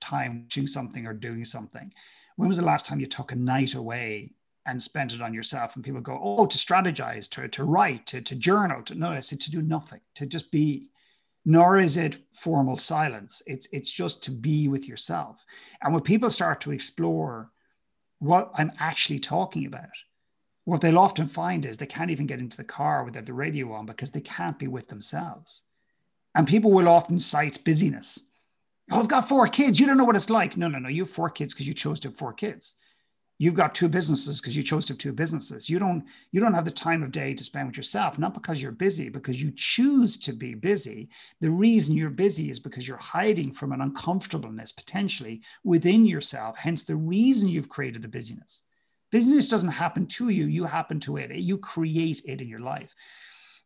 time 0.00 0.46
doing 0.48 0.66
something 0.66 1.06
or 1.06 1.12
doing 1.12 1.44
something. 1.44 1.92
When 2.36 2.48
was 2.48 2.58
the 2.58 2.64
last 2.64 2.86
time 2.86 3.00
you 3.00 3.06
took 3.06 3.32
a 3.32 3.36
night 3.36 3.74
away 3.74 4.32
and 4.66 4.82
spent 4.82 5.12
it 5.12 5.20
on 5.20 5.34
yourself? 5.34 5.76
And 5.76 5.84
people 5.84 6.00
go, 6.00 6.18
oh, 6.22 6.46
to 6.46 6.58
strategize, 6.58 7.28
to, 7.30 7.48
to 7.48 7.64
write, 7.64 8.06
to, 8.06 8.22
to 8.22 8.34
journal. 8.34 8.82
To, 8.84 8.94
no, 8.94 9.10
I 9.10 9.20
said 9.20 9.40
to 9.40 9.50
do 9.50 9.60
nothing, 9.60 10.00
to 10.14 10.26
just 10.26 10.50
be 10.50 10.90
nor 11.44 11.78
is 11.78 11.96
it 11.96 12.20
formal 12.32 12.76
silence. 12.76 13.42
It's 13.46 13.66
it's 13.72 13.90
just 13.90 14.22
to 14.24 14.30
be 14.30 14.68
with 14.68 14.86
yourself. 14.86 15.44
And 15.82 15.92
when 15.92 16.02
people 16.02 16.30
start 16.30 16.60
to 16.62 16.72
explore 16.72 17.50
what 18.18 18.50
I'm 18.54 18.72
actually 18.78 19.20
talking 19.20 19.66
about, 19.66 19.88
what 20.64 20.82
they'll 20.82 20.98
often 20.98 21.26
find 21.26 21.64
is 21.64 21.78
they 21.78 21.86
can't 21.86 22.10
even 22.10 22.26
get 22.26 22.40
into 22.40 22.56
the 22.56 22.64
car 22.64 23.04
without 23.04 23.26
the 23.26 23.32
radio 23.32 23.72
on 23.72 23.86
because 23.86 24.10
they 24.10 24.20
can't 24.20 24.58
be 24.58 24.68
with 24.68 24.88
themselves. 24.88 25.62
And 26.34 26.46
people 26.46 26.70
will 26.70 26.88
often 26.88 27.18
cite 27.18 27.62
busyness. 27.64 28.22
Oh, 28.90 29.00
I've 29.00 29.08
got 29.08 29.28
four 29.28 29.46
kids. 29.48 29.78
You 29.80 29.86
don't 29.86 29.98
know 29.98 30.04
what 30.04 30.16
it's 30.16 30.30
like. 30.30 30.56
No, 30.56 30.68
no, 30.68 30.78
no. 30.78 30.88
You 30.88 31.02
have 31.02 31.10
four 31.10 31.30
kids 31.30 31.54
because 31.54 31.66
you 31.66 31.74
chose 31.74 32.00
to 32.00 32.08
have 32.08 32.16
four 32.16 32.32
kids 32.32 32.76
you've 33.40 33.54
got 33.54 33.74
two 33.74 33.88
businesses 33.88 34.38
because 34.38 34.54
you 34.54 34.62
chose 34.62 34.84
to 34.84 34.92
have 34.92 34.98
two 34.98 35.12
businesses 35.12 35.68
you 35.68 35.78
don't 35.78 36.04
you 36.30 36.40
don't 36.40 36.54
have 36.54 36.66
the 36.66 36.70
time 36.70 37.02
of 37.02 37.10
day 37.10 37.32
to 37.32 37.42
spend 37.42 37.66
with 37.66 37.76
yourself 37.76 38.18
not 38.18 38.34
because 38.34 38.62
you're 38.62 38.70
busy 38.70 39.08
because 39.08 39.42
you 39.42 39.50
choose 39.56 40.18
to 40.18 40.32
be 40.32 40.54
busy 40.54 41.08
the 41.40 41.50
reason 41.50 41.96
you're 41.96 42.10
busy 42.10 42.50
is 42.50 42.60
because 42.60 42.86
you're 42.86 42.98
hiding 42.98 43.50
from 43.50 43.72
an 43.72 43.80
uncomfortableness 43.80 44.70
potentially 44.70 45.40
within 45.64 46.06
yourself 46.06 46.56
hence 46.56 46.84
the 46.84 46.94
reason 46.94 47.48
you've 47.48 47.68
created 47.68 48.02
the 48.02 48.08
busyness 48.08 48.62
business 49.10 49.48
doesn't 49.48 49.70
happen 49.70 50.06
to 50.06 50.28
you 50.28 50.44
you 50.44 50.64
happen 50.64 51.00
to 51.00 51.16
it 51.16 51.34
you 51.34 51.56
create 51.56 52.22
it 52.26 52.42
in 52.42 52.48
your 52.48 52.60
life 52.60 52.94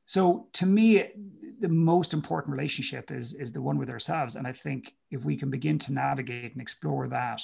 so 0.04 0.48
to 0.52 0.66
me 0.66 1.10
the 1.60 1.68
most 1.68 2.12
important 2.12 2.52
relationship 2.52 3.10
is 3.10 3.34
is 3.34 3.52
the 3.52 3.62
one 3.62 3.78
with 3.78 3.90
ourselves 3.90 4.36
and 4.36 4.46
i 4.46 4.52
think 4.52 4.94
if 5.10 5.24
we 5.24 5.36
can 5.36 5.50
begin 5.50 5.78
to 5.78 5.92
navigate 5.92 6.52
and 6.52 6.60
explore 6.60 7.08
that 7.08 7.40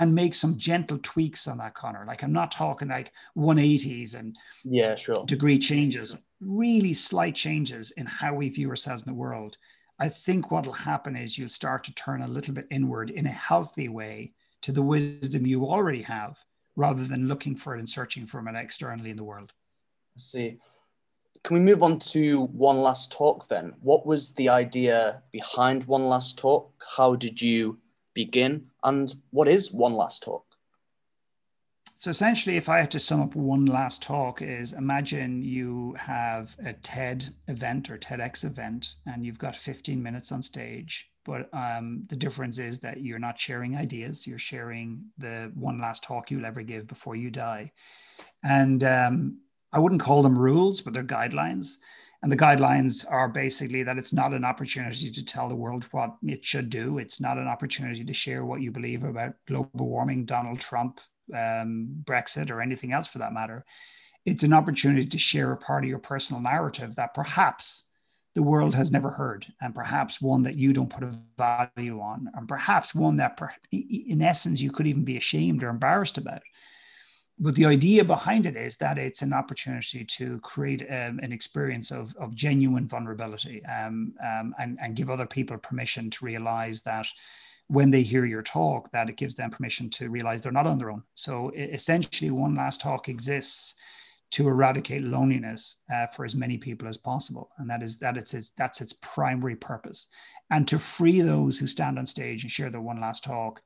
and 0.00 0.14
make 0.14 0.34
some 0.34 0.56
gentle 0.56 0.98
tweaks 1.02 1.46
on 1.46 1.58
that, 1.58 1.74
Connor. 1.74 2.04
Like 2.06 2.22
I'm 2.22 2.32
not 2.32 2.50
talking 2.50 2.88
like 2.88 3.12
180s 3.36 4.14
and 4.14 4.36
yeah, 4.64 4.96
sure. 4.96 5.14
degree 5.26 5.58
changes, 5.58 6.16
really 6.40 6.94
slight 6.94 7.34
changes 7.34 7.90
in 7.92 8.06
how 8.06 8.34
we 8.34 8.48
view 8.48 8.70
ourselves 8.70 9.02
in 9.02 9.12
the 9.12 9.18
world. 9.18 9.58
I 9.98 10.08
think 10.08 10.50
what 10.50 10.64
will 10.64 10.72
happen 10.72 11.16
is 11.16 11.36
you'll 11.36 11.50
start 11.50 11.84
to 11.84 11.94
turn 11.94 12.22
a 12.22 12.28
little 12.28 12.54
bit 12.54 12.66
inward 12.70 13.10
in 13.10 13.26
a 13.26 13.30
healthy 13.30 13.90
way 13.90 14.32
to 14.62 14.72
the 14.72 14.82
wisdom 14.82 15.46
you 15.46 15.66
already 15.66 16.02
have, 16.02 16.42
rather 16.76 17.04
than 17.04 17.28
looking 17.28 17.54
for 17.54 17.76
it 17.76 17.78
and 17.78 17.88
searching 17.88 18.26
for 18.26 18.40
it 18.40 18.56
externally 18.56 19.10
in 19.10 19.16
the 19.18 19.24
world. 19.24 19.52
I 20.16 20.20
see. 20.20 20.58
Can 21.42 21.54
we 21.54 21.60
move 21.60 21.82
on 21.82 21.98
to 22.00 22.42
one 22.46 22.82
last 22.82 23.12
talk 23.12 23.48
then? 23.48 23.74
What 23.80 24.04
was 24.06 24.34
the 24.34 24.48
idea 24.48 25.22
behind 25.32 25.84
one 25.84 26.06
last 26.06 26.38
talk? 26.38 26.72
How 26.96 27.16
did 27.16 27.40
you 27.40 27.78
begin? 28.14 28.66
And 28.82 29.14
what 29.30 29.48
is 29.48 29.72
One 29.72 29.94
Last 29.94 30.22
Talk? 30.22 30.44
So 31.94 32.08
essentially, 32.10 32.56
if 32.56 32.68
I 32.70 32.78
had 32.78 32.90
to 32.92 32.98
sum 32.98 33.20
up 33.20 33.34
one 33.34 33.66
last 33.66 34.02
talk, 34.02 34.40
is 34.40 34.72
imagine 34.72 35.42
you 35.42 35.94
have 35.98 36.56
a 36.64 36.72
TED 36.72 37.28
event 37.48 37.90
or 37.90 37.98
TEDx 37.98 38.44
event, 38.44 38.94
and 39.06 39.24
you've 39.24 39.38
got 39.38 39.54
15 39.54 40.02
minutes 40.02 40.32
on 40.32 40.40
stage. 40.42 41.10
But 41.26 41.50
um, 41.52 42.04
the 42.08 42.16
difference 42.16 42.56
is 42.58 42.80
that 42.80 43.02
you're 43.02 43.18
not 43.18 43.38
sharing 43.38 43.76
ideas; 43.76 44.26
you're 44.26 44.38
sharing 44.38 45.04
the 45.18 45.52
one 45.54 45.78
last 45.78 46.02
talk 46.02 46.30
you'll 46.30 46.46
ever 46.46 46.62
give 46.62 46.88
before 46.88 47.16
you 47.16 47.30
die. 47.30 47.70
And 48.42 48.82
um, 48.82 49.38
I 49.72 49.78
wouldn't 49.78 50.00
call 50.00 50.22
them 50.22 50.38
rules, 50.38 50.80
but 50.80 50.92
they're 50.92 51.04
guidelines. 51.04 51.76
And 52.22 52.30
the 52.30 52.36
guidelines 52.36 53.04
are 53.10 53.28
basically 53.28 53.82
that 53.84 53.96
it's 53.96 54.12
not 54.12 54.32
an 54.32 54.44
opportunity 54.44 55.10
to 55.10 55.24
tell 55.24 55.48
the 55.48 55.56
world 55.56 55.86
what 55.90 56.16
it 56.22 56.44
should 56.44 56.68
do. 56.68 56.98
It's 56.98 57.20
not 57.20 57.38
an 57.38 57.48
opportunity 57.48 58.04
to 58.04 58.12
share 58.12 58.44
what 58.44 58.60
you 58.60 58.70
believe 58.70 59.04
about 59.04 59.34
global 59.46 59.88
warming, 59.88 60.26
Donald 60.26 60.60
Trump, 60.60 61.00
um, 61.34 61.88
Brexit, 62.04 62.50
or 62.50 62.60
anything 62.60 62.92
else 62.92 63.08
for 63.08 63.18
that 63.18 63.32
matter. 63.32 63.64
It's 64.26 64.42
an 64.42 64.52
opportunity 64.52 65.06
to 65.06 65.18
share 65.18 65.52
a 65.52 65.56
part 65.56 65.84
of 65.84 65.88
your 65.88 65.98
personal 65.98 66.42
narrative 66.42 66.96
that 66.96 67.14
perhaps 67.14 67.86
the 68.34 68.42
world 68.42 68.74
has 68.74 68.92
never 68.92 69.10
heard, 69.10 69.46
and 69.60 69.74
perhaps 69.74 70.20
one 70.20 70.42
that 70.42 70.56
you 70.56 70.72
don't 70.72 70.90
put 70.90 71.02
a 71.02 71.18
value 71.36 72.00
on, 72.00 72.30
and 72.34 72.46
perhaps 72.46 72.94
one 72.94 73.16
that, 73.16 73.40
in 73.72 74.22
essence, 74.22 74.60
you 74.60 74.70
could 74.70 74.86
even 74.86 75.04
be 75.04 75.16
ashamed 75.16 75.64
or 75.64 75.68
embarrassed 75.68 76.18
about 76.18 76.42
but 77.40 77.54
the 77.54 77.64
idea 77.64 78.04
behind 78.04 78.44
it 78.44 78.54
is 78.54 78.76
that 78.76 78.98
it's 78.98 79.22
an 79.22 79.32
opportunity 79.32 80.04
to 80.04 80.38
create 80.40 80.82
um, 80.82 81.18
an 81.22 81.32
experience 81.32 81.90
of, 81.90 82.14
of 82.20 82.34
genuine 82.34 82.86
vulnerability 82.86 83.64
um, 83.64 84.12
um, 84.22 84.54
and, 84.58 84.78
and 84.80 84.94
give 84.94 85.08
other 85.08 85.26
people 85.26 85.56
permission 85.56 86.10
to 86.10 86.24
realize 86.24 86.82
that 86.82 87.08
when 87.68 87.90
they 87.90 88.02
hear 88.02 88.24
your 88.26 88.42
talk 88.42 88.90
that 88.92 89.08
it 89.08 89.16
gives 89.16 89.34
them 89.34 89.50
permission 89.50 89.88
to 89.88 90.10
realize 90.10 90.42
they're 90.42 90.52
not 90.52 90.66
on 90.66 90.78
their 90.78 90.90
own 90.90 91.02
so 91.14 91.50
essentially 91.56 92.30
one 92.30 92.54
last 92.54 92.80
talk 92.80 93.08
exists 93.08 93.74
to 94.30 94.46
eradicate 94.46 95.02
loneliness 95.02 95.78
uh, 95.92 96.06
for 96.08 96.24
as 96.24 96.36
many 96.36 96.58
people 96.58 96.86
as 96.86 96.96
possible 96.96 97.50
and 97.58 97.70
that 97.70 97.82
is 97.82 97.98
that 97.98 98.16
it's, 98.16 98.34
it's 98.34 98.50
that's 98.50 98.80
its 98.80 98.92
primary 98.94 99.56
purpose 99.56 100.08
and 100.50 100.68
to 100.68 100.78
free 100.78 101.20
those 101.20 101.58
who 101.58 101.66
stand 101.66 101.98
on 101.98 102.04
stage 102.04 102.42
and 102.42 102.50
share 102.50 102.70
their 102.70 102.80
one 102.80 103.00
last 103.00 103.24
talk 103.24 103.62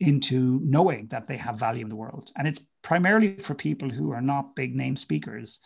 into 0.00 0.60
knowing 0.64 1.06
that 1.08 1.26
they 1.26 1.36
have 1.36 1.56
value 1.56 1.82
in 1.82 1.90
the 1.90 1.96
world. 1.96 2.32
And 2.36 2.48
it's 2.48 2.60
primarily 2.82 3.36
for 3.36 3.54
people 3.54 3.90
who 3.90 4.12
are 4.12 4.20
not 4.20 4.56
big 4.56 4.74
name 4.74 4.96
speakers, 4.96 5.60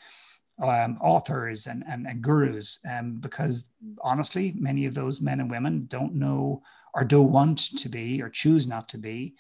um, 0.63 0.97
authors, 1.01 1.67
and, 1.67 1.85
and, 1.89 2.07
and 2.07 2.23
gurus, 2.23 2.81
um, 2.91 3.17
because 3.21 3.71
honestly, 4.03 4.55
many 4.57 4.87
of 4.87 4.95
those 4.95 5.21
men 5.21 5.41
and 5.41 5.51
women 5.51 5.87
don't 5.89 6.15
know 6.15 6.63
or 6.95 7.05
don't 7.05 7.33
want 7.33 7.59
to 7.77 7.89
be 7.89 8.23
or 8.23 8.29
choose 8.29 8.67
not 8.67 8.89
to 8.89 8.99
be 8.99 9.35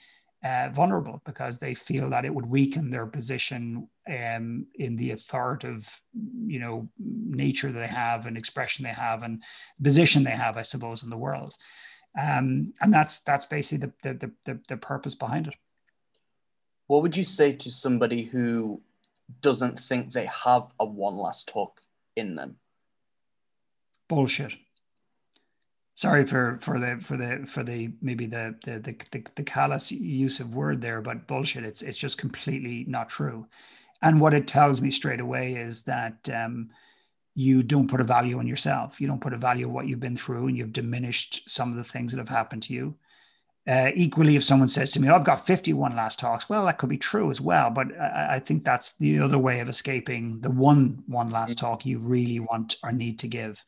uh, 0.44 0.68
vulnerable 0.72 1.22
because 1.24 1.56
they 1.56 1.72
feel 1.72 2.10
that 2.10 2.24
it 2.24 2.34
would 2.34 2.46
weaken 2.46 2.90
their 2.90 3.06
position 3.06 3.88
um, 4.08 4.66
in 4.74 4.96
the 4.96 5.12
authoritative, 5.12 6.00
you 6.46 6.58
know, 6.58 6.88
nature 6.98 7.70
that 7.72 7.78
they 7.78 7.86
have 7.86 8.26
and 8.26 8.36
expression 8.36 8.84
they 8.84 8.90
have 8.90 9.22
and 9.22 9.42
position 9.82 10.24
they 10.24 10.30
have, 10.30 10.56
I 10.56 10.62
suppose, 10.62 11.02
in 11.04 11.10
the 11.10 11.16
world 11.16 11.54
um, 12.20 12.72
and 12.80 12.92
that's 12.92 13.20
that's 13.20 13.46
basically 13.46 13.90
the, 14.02 14.14
the 14.14 14.32
the 14.46 14.60
the 14.68 14.76
purpose 14.76 15.14
behind 15.14 15.48
it. 15.48 15.56
What 16.86 17.02
would 17.02 17.16
you 17.16 17.24
say 17.24 17.52
to 17.52 17.70
somebody 17.70 18.22
who 18.22 18.80
doesn't 19.40 19.80
think 19.80 20.12
they 20.12 20.26
have 20.26 20.72
a 20.78 20.84
one 20.84 21.16
last 21.16 21.48
talk 21.48 21.80
in 22.16 22.34
them? 22.34 22.56
Bullshit. 24.08 24.54
Sorry 25.94 26.26
for 26.26 26.58
for 26.60 26.78
the 26.78 26.98
for 27.00 27.16
the 27.16 27.46
for 27.46 27.62
the 27.62 27.92
maybe 28.02 28.26
the 28.26 28.56
the 28.64 28.80
the, 28.80 28.96
the, 29.12 29.24
the 29.36 29.44
callous 29.44 29.92
use 29.92 30.40
of 30.40 30.54
word 30.54 30.80
there, 30.80 31.00
but 31.00 31.26
bullshit. 31.26 31.64
It's 31.64 31.82
it's 31.82 31.98
just 31.98 32.18
completely 32.18 32.84
not 32.88 33.08
true. 33.08 33.46
And 34.02 34.20
what 34.20 34.34
it 34.34 34.46
tells 34.46 34.82
me 34.82 34.90
straight 34.90 35.20
away 35.20 35.54
is 35.54 35.84
that 35.84 36.28
um, 36.28 36.68
you 37.34 37.62
don't 37.62 37.88
put 37.88 38.00
a 38.00 38.04
value 38.04 38.38
on 38.38 38.46
yourself. 38.46 39.00
You 39.00 39.06
don't 39.06 39.20
put 39.20 39.32
a 39.32 39.38
value 39.38 39.66
on 39.66 39.72
what 39.72 39.86
you've 39.86 40.00
been 40.00 40.16
through, 40.16 40.48
and 40.48 40.56
you've 40.56 40.72
diminished 40.72 41.48
some 41.48 41.70
of 41.70 41.76
the 41.76 41.84
things 41.84 42.12
that 42.12 42.18
have 42.18 42.28
happened 42.28 42.64
to 42.64 42.74
you. 42.74 42.96
Uh, 43.66 43.90
equally, 43.94 44.36
if 44.36 44.44
someone 44.44 44.68
says 44.68 44.90
to 44.90 45.00
me, 45.00 45.08
oh, 45.08 45.14
"I've 45.14 45.24
got 45.24 45.46
51 45.46 45.96
last 45.96 46.18
talks," 46.18 46.48
well, 46.48 46.66
that 46.66 46.78
could 46.78 46.90
be 46.90 46.98
true 46.98 47.30
as 47.30 47.40
well. 47.40 47.70
But 47.70 47.98
I, 47.98 48.34
I, 48.34 48.38
think 48.38 48.62
that's 48.62 48.92
the 48.92 49.20
other 49.20 49.38
way 49.38 49.60
of 49.60 49.70
escaping 49.70 50.40
the 50.40 50.50
one 50.50 51.02
one 51.06 51.30
last 51.30 51.58
talk 51.58 51.86
you 51.86 51.98
really 51.98 52.40
want 52.40 52.76
or 52.82 52.92
need 52.92 53.18
to 53.20 53.28
give. 53.28 53.64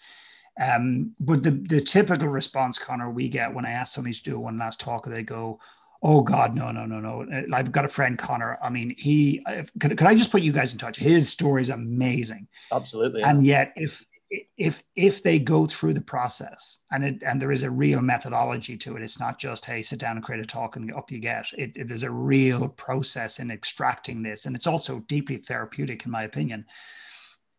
Um, 0.61 1.15
but 1.19 1.43
the 1.43 1.53
the 1.53 1.81
typical 1.81 2.29
response, 2.29 2.79
Connor, 2.79 3.11
we 3.11 3.29
get 3.29 3.55
when 3.55 3.65
I 3.65 3.71
ask 3.71 3.95
somebody 3.95 4.15
to 4.15 4.23
do 4.23 4.39
one 4.39 4.59
last 4.59 4.81
talk, 4.81 5.07
they 5.07 5.23
go, 5.23 5.61
Oh 6.03 6.21
God, 6.21 6.55
no, 6.55 6.71
no, 6.71 6.85
no, 6.85 7.01
no! 7.01 7.27
Uh, 7.33 7.43
I've 7.53 7.73
got 7.73 7.85
a 7.85 7.89
friend, 7.89 8.19
Connor. 8.19 8.59
I 8.63 8.69
mean, 8.69 8.95
he. 8.99 9.45
Could, 9.81 9.97
could 9.97 10.07
I 10.07 10.15
just 10.15 10.31
put 10.31 10.43
you 10.43 10.53
guys 10.53 10.73
in 10.73 10.79
touch? 10.79 10.99
His 10.99 11.29
story 11.29 11.63
is 11.63 11.71
amazing. 11.71 12.49
Absolutely. 12.71 13.23
And 13.23 13.47
yet, 13.47 13.73
if 13.77 14.05
if 14.31 14.83
if 14.97 15.23
they 15.23 15.39
go 15.39 15.67
through 15.67 15.95
the 15.95 16.01
process 16.01 16.81
and 16.91 17.05
it 17.05 17.23
and 17.25 17.41
there 17.41 17.53
is 17.53 17.63
a 17.63 17.71
real 17.71 18.03
methodology 18.03 18.77
to 18.77 18.97
it, 18.97 19.03
it's 19.03 19.21
not 19.21 19.39
just 19.39 19.65
hey, 19.65 19.83
sit 19.83 19.99
down 19.99 20.17
and 20.17 20.25
create 20.25 20.43
a 20.43 20.47
talk 20.47 20.77
and 20.77 20.93
up 20.93 21.11
you 21.11 21.19
get. 21.19 21.47
It, 21.57 21.77
it 21.77 21.89
there's 21.89 22.03
a 22.03 22.11
real 22.11 22.69
process 22.69 23.39
in 23.39 23.51
extracting 23.51 24.23
this, 24.23 24.47
and 24.47 24.57
it's 24.57 24.67
also 24.67 25.01
deeply 25.09 25.37
therapeutic, 25.37 26.05
in 26.05 26.11
my 26.11 26.25
opinion. 26.25 26.67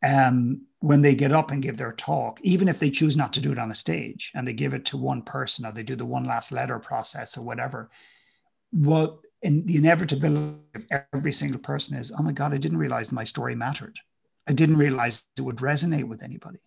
Um, 0.06 0.68
when 0.80 1.02
they 1.02 1.16
get 1.16 1.32
up 1.32 1.50
and 1.50 1.64
give 1.64 1.78
their 1.78 1.94
talk, 1.94 2.40
even 2.44 2.68
if 2.68 2.78
they 2.78 2.92
choose 2.92 3.18
not 3.18 3.34
to 3.34 3.42
do 3.42 3.52
it 3.52 3.58
on 3.58 3.72
a 3.72 3.76
stage 3.76 4.32
and 4.36 4.48
they 4.48 4.54
give 4.54 4.76
it 4.76 4.86
to 4.86 4.98
one 4.98 5.24
person 5.24 5.66
or 5.66 5.72
they 5.72 5.82
do 5.82 5.96
the 5.96 6.06
one 6.06 6.24
last 6.24 6.52
letter 6.52 6.78
process 6.78 7.36
or 7.36 7.44
whatever, 7.44 7.90
well 8.72 9.22
in 9.42 9.66
the 9.66 9.78
inevitability 9.78 10.58
of 10.76 10.86
every 11.14 11.32
single 11.32 11.60
person 11.60 11.98
is, 11.98 12.12
oh 12.18 12.24
my 12.24 12.32
God, 12.32 12.54
I 12.54 12.58
didn't 12.58 12.78
realize 12.78 13.12
my 13.12 13.24
story 13.24 13.56
mattered. 13.56 14.00
I 14.48 14.54
didn't 14.54 14.78
realize 14.78 15.26
it 15.36 15.42
would 15.42 15.58
resonate 15.58 16.08
with 16.08 16.24
anybody. 16.24 16.60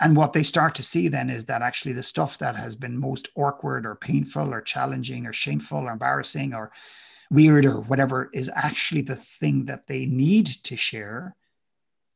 And 0.00 0.16
what 0.16 0.32
they 0.32 0.44
start 0.44 0.76
to 0.76 0.82
see 0.82 1.08
then 1.08 1.28
is 1.28 1.46
that 1.46 1.62
actually 1.62 1.92
the 1.92 2.02
stuff 2.02 2.38
that 2.38 2.56
has 2.56 2.76
been 2.76 2.96
most 2.98 3.28
awkward 3.34 3.84
or 3.84 3.96
painful 3.96 4.54
or 4.54 4.60
challenging 4.60 5.26
or 5.26 5.32
shameful 5.32 5.78
or 5.88 5.90
embarrassing 5.90 6.54
or 6.54 6.70
weird 7.30 7.66
or 7.66 7.80
whatever 7.82 8.30
is 8.32 8.50
actually 8.54 9.02
the 9.02 9.16
thing 9.16 9.64
that 9.64 9.86
they 9.86 10.06
need 10.06 10.46
to 10.46 10.76
share 10.76 11.34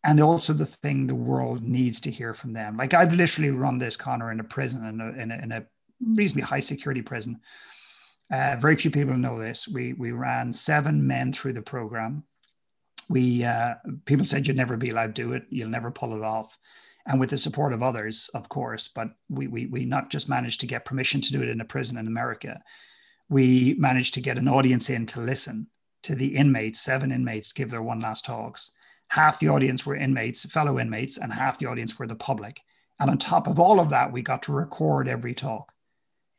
and 0.05 0.21
also 0.21 0.53
the 0.53 0.67
thing 0.67 1.07
the 1.07 1.15
world 1.15 1.63
needs 1.63 2.01
to 2.01 2.11
hear 2.11 2.35
from 2.35 2.53
them. 2.53 2.77
Like 2.77 2.95
I've 2.95 3.13
literally 3.13 3.51
run 3.51 3.79
this, 3.79 3.97
Connor, 3.97 4.33
in 4.33 4.41
a 4.41 4.45
prison, 4.45 4.85
in 4.87 5.01
a, 5.01 5.23
in 5.23 5.31
a, 5.31 5.43
in 5.43 5.53
a 5.53 5.67
reasonably 6.15 6.43
high 6.43 6.61
security 6.61 7.03
prison. 7.03 7.41
Uh, 8.33 8.57
very 8.59 8.77
few 8.77 8.91
people 8.91 9.17
know 9.17 9.39
this. 9.39 9.69
We, 9.69 9.93
we 9.93 10.13
ran 10.13 10.53
seven 10.53 11.07
men 11.07 11.33
through 11.33 11.53
the 11.53 11.63
program. 11.63 12.25
We 13.09 13.45
uh, 13.45 13.75
people 14.05 14.25
said 14.25 14.47
you'd 14.47 14.57
never 14.57 14.77
be 14.77 14.91
allowed 14.91 15.15
to 15.15 15.23
do 15.23 15.33
it. 15.33 15.45
You'll 15.51 15.69
never 15.69 15.91
pull 15.91 16.15
it 16.17 16.23
off. 16.23 16.57
And 17.07 17.19
with 17.19 17.31
the 17.31 17.39
support 17.39 17.73
of 17.73 17.83
others, 17.83 18.31
of 18.33 18.49
course, 18.49 18.87
but 18.87 19.09
we, 19.29 19.49
we, 19.49 19.67
we 19.67 19.85
not 19.85 20.09
just 20.09 20.29
managed 20.29 20.61
to 20.61 20.67
get 20.67 20.85
permission 20.85 21.21
to 21.21 21.33
do 21.33 21.43
it 21.43 21.49
in 21.49 21.61
a 21.61 21.65
prison 21.65 21.99
in 21.99 22.07
America, 22.07 22.61
we 23.29 23.75
managed 23.77 24.15
to 24.15 24.21
get 24.21 24.39
an 24.39 24.47
audience 24.47 24.89
in 24.89 25.07
to 25.07 25.21
listen 25.21 25.67
to 26.05 26.15
the 26.15 26.37
inmates, 26.37 26.81
seven 26.81 27.11
inmates 27.11 27.53
give 27.53 27.71
their 27.71 27.83
one 27.83 28.01
last 28.01 28.25
talks 28.25 28.73
half 29.13 29.39
the 29.39 29.49
audience 29.49 29.85
were 29.85 29.95
inmates, 29.95 30.51
fellow 30.51 30.79
inmates, 30.79 31.19
and 31.19 31.31
half 31.31 31.59
the 31.59 31.67
audience 31.67 31.99
were 31.99 32.07
the 32.07 32.15
public. 32.15 32.63
And 32.99 33.11
on 33.11 33.19
top 33.19 33.47
of 33.47 33.61
all 33.61 33.79
of 33.79 33.91
that, 33.91 34.11
we 34.11 34.23
got 34.23 34.43
to 34.45 34.55
record 34.55 35.07
every 35.07 35.35
talk. 35.35 35.71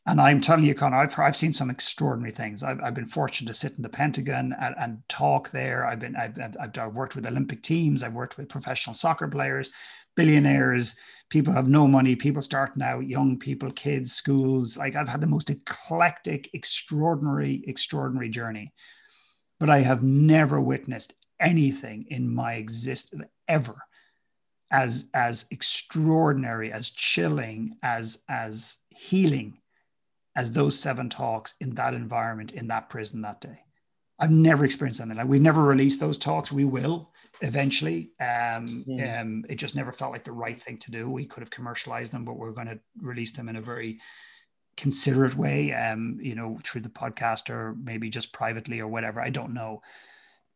And 0.05 0.19
I'm 0.19 0.41
telling 0.41 0.65
you, 0.65 0.75
Connor, 0.75 0.97
I've, 0.97 1.17
I've 1.17 1.35
seen 1.35 1.53
some 1.53 1.69
extraordinary 1.69 2.31
things. 2.31 2.61
I've, 2.61 2.81
I've 2.81 2.93
been 2.93 3.05
fortunate 3.05 3.47
to 3.47 3.53
sit 3.53 3.73
in 3.77 3.83
the 3.83 3.89
Pentagon 3.89 4.53
and, 4.59 4.75
and 4.77 4.97
talk 5.07 5.51
there. 5.51 5.85
I've 5.85 5.99
been 5.99 6.15
I've, 6.17 6.37
I've, 6.39 6.77
I've 6.77 6.93
worked 6.93 7.15
with 7.15 7.25
Olympic 7.25 7.61
teams. 7.61 8.03
I've 8.03 8.13
worked 8.13 8.37
with 8.37 8.49
professional 8.49 8.95
soccer 8.95 9.29
players, 9.29 9.69
billionaires, 10.15 10.95
people 11.29 11.53
have 11.53 11.67
no 11.67 11.87
money, 11.87 12.15
people 12.15 12.41
starting 12.41 12.83
out, 12.83 13.07
young 13.07 13.39
people, 13.39 13.71
kids, 13.71 14.11
schools. 14.11 14.77
Like 14.77 14.95
I've 14.95 15.07
had 15.07 15.21
the 15.21 15.27
most 15.27 15.49
eclectic, 15.49 16.49
extraordinary, 16.53 17.63
extraordinary 17.65 18.29
journey. 18.29 18.73
But 19.59 19.69
I 19.69 19.79
have 19.79 20.03
never 20.03 20.59
witnessed 20.59 21.15
anything 21.39 22.05
in 22.09 22.33
my 22.33 22.55
existence 22.55 23.23
ever 23.47 23.77
as 24.69 25.05
as 25.13 25.45
extraordinary 25.49 26.71
as 26.71 26.89
chilling 26.89 27.77
as 27.83 28.19
as 28.27 28.77
healing 28.89 29.57
as 30.35 30.51
those 30.51 30.79
seven 30.79 31.09
talks 31.09 31.55
in 31.59 31.75
that 31.75 31.93
environment 31.93 32.51
in 32.51 32.67
that 32.67 32.89
prison 32.89 33.21
that 33.21 33.41
day. 33.41 33.59
I've 34.19 34.31
never 34.31 34.63
experienced 34.63 35.01
anything 35.01 35.17
like 35.17 35.27
we've 35.27 35.41
never 35.41 35.63
released 35.63 35.99
those 35.99 36.17
talks. 36.17 36.51
We 36.51 36.65
will 36.65 37.11
eventually. 37.41 38.11
Um, 38.19 38.85
mm. 38.87 39.21
um, 39.21 39.45
it 39.49 39.55
just 39.55 39.75
never 39.75 39.91
felt 39.91 40.11
like 40.11 40.23
the 40.23 40.31
right 40.31 40.59
thing 40.61 40.77
to 40.79 40.91
do. 40.91 41.09
We 41.09 41.25
could 41.25 41.41
have 41.41 41.49
commercialized 41.49 42.13
them 42.13 42.25
but 42.25 42.37
we're 42.37 42.51
going 42.51 42.67
to 42.67 42.79
release 43.01 43.31
them 43.31 43.49
in 43.49 43.57
a 43.57 43.61
very 43.61 43.99
considerate 44.75 45.35
way 45.35 45.71
um, 45.71 46.17
you 46.19 46.33
know 46.33 46.57
through 46.63 46.81
the 46.81 46.89
podcast 46.89 47.51
or 47.51 47.75
maybe 47.83 48.09
just 48.09 48.33
privately 48.33 48.79
or 48.79 48.87
whatever. 48.87 49.21
I 49.21 49.29
don't 49.29 49.53
know. 49.53 49.81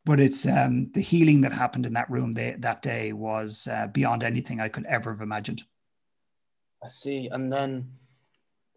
But 0.06 0.22
it's 0.22 0.48
um, 0.48 0.90
the 0.94 1.02
healing 1.02 1.42
that 1.42 1.52
happened 1.52 1.86
in 1.86 1.94
that 1.94 2.10
room 2.10 2.32
they, 2.32 2.56
that 2.60 2.82
day 2.82 3.12
was 3.12 3.68
uh, 3.70 3.88
beyond 3.88 4.24
anything 4.24 4.62
I 4.62 4.70
could 4.70 4.86
ever 4.86 5.12
have 5.12 5.22
imagined. 5.22 5.64
I 6.82 6.88
see. 6.88 7.28
And 7.30 7.52
then 7.52 7.92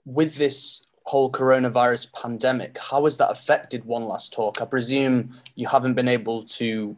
with 0.05 0.35
this 0.35 0.85
whole 1.11 1.33
coronavirus 1.33 2.13
pandemic, 2.13 2.79
how 2.79 3.03
has 3.03 3.17
that 3.17 3.33
affected 3.33 3.85
One 3.85 4.05
Last 4.05 4.33
Talk? 4.33 4.63
I 4.63 4.65
presume 4.65 5.35
you 5.57 5.67
haven't 5.67 5.95
been 5.95 6.07
able 6.07 6.45
to 6.61 6.97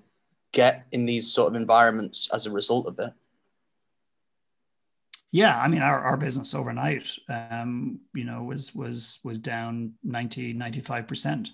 get 0.53 0.87
in 0.93 1.07
these 1.07 1.33
sort 1.33 1.49
of 1.49 1.57
environments 1.57 2.29
as 2.31 2.45
a 2.45 2.51
result 2.51 2.87
of 2.87 2.99
it. 2.99 3.11
Yeah, 5.31 5.59
I 5.59 5.67
mean, 5.67 5.81
our, 5.81 5.99
our 6.01 6.19
business 6.19 6.55
overnight, 6.55 7.11
um, 7.31 8.01
you 8.13 8.25
know, 8.25 8.43
was 8.43 8.75
was 8.75 9.19
was 9.25 9.39
down 9.39 9.95
90, 10.05 10.53
95 10.53 11.09
percent 11.09 11.49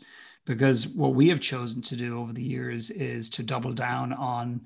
because 0.45 0.89
what 0.89 1.15
we 1.15 1.29
have 1.29 1.39
chosen 1.39 1.81
to 1.83 1.95
do 1.95 2.19
over 2.19 2.33
the 2.33 2.43
years 2.43 2.91
is 2.91 3.31
to 3.31 3.45
double 3.45 3.73
down 3.73 4.13
on 4.15 4.63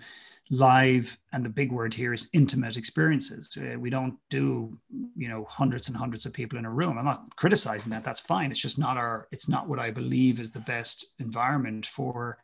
live 0.51 1.19
and 1.33 1.45
the 1.45 1.49
big 1.49 1.73
word 1.73 1.95
here 1.95 2.13
is 2.13 2.29
intimate 2.33 2.77
experiences. 2.77 3.57
Uh, 3.57 3.79
we 3.79 3.91
don't 3.91 4.15
do 4.29 4.77
you 5.17 5.29
know 5.29 5.47
hundreds 5.49 5.89
and 5.89 5.97
hundreds 5.97 6.27
of 6.27 6.33
people 6.33 6.59
in 6.59 6.65
a 6.65 6.71
room. 6.71 6.99
I'm 6.99 7.05
not 7.05 7.25
criticizing 7.37 7.91
that. 7.91 8.05
That's 8.05 8.21
fine. 8.21 8.51
It's 8.51 8.61
just 8.61 8.79
not 8.79 8.97
our 8.97 9.29
it's 9.31 9.49
not 9.49 9.69
what 9.69 9.79
i 9.79 9.91
believe 9.91 10.41
is 10.41 10.51
the 10.51 10.61
best 10.61 11.07
environment 11.19 11.87
for 11.87 12.39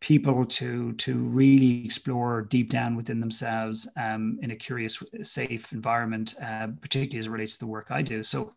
people 0.00 0.46
to 0.46 0.92
to 0.94 1.18
really 1.18 1.84
explore 1.84 2.42
deep 2.42 2.70
down 2.70 2.96
within 2.96 3.20
themselves 3.20 3.86
um, 3.96 4.38
in 4.40 4.50
a 4.50 4.56
curious 4.56 5.02
safe 5.22 5.72
environment 5.72 6.34
uh, 6.42 6.68
particularly 6.80 7.18
as 7.18 7.26
it 7.26 7.30
relates 7.30 7.58
to 7.58 7.60
the 7.60 7.70
work 7.70 7.90
i 7.90 8.00
do. 8.00 8.22
So 8.22 8.54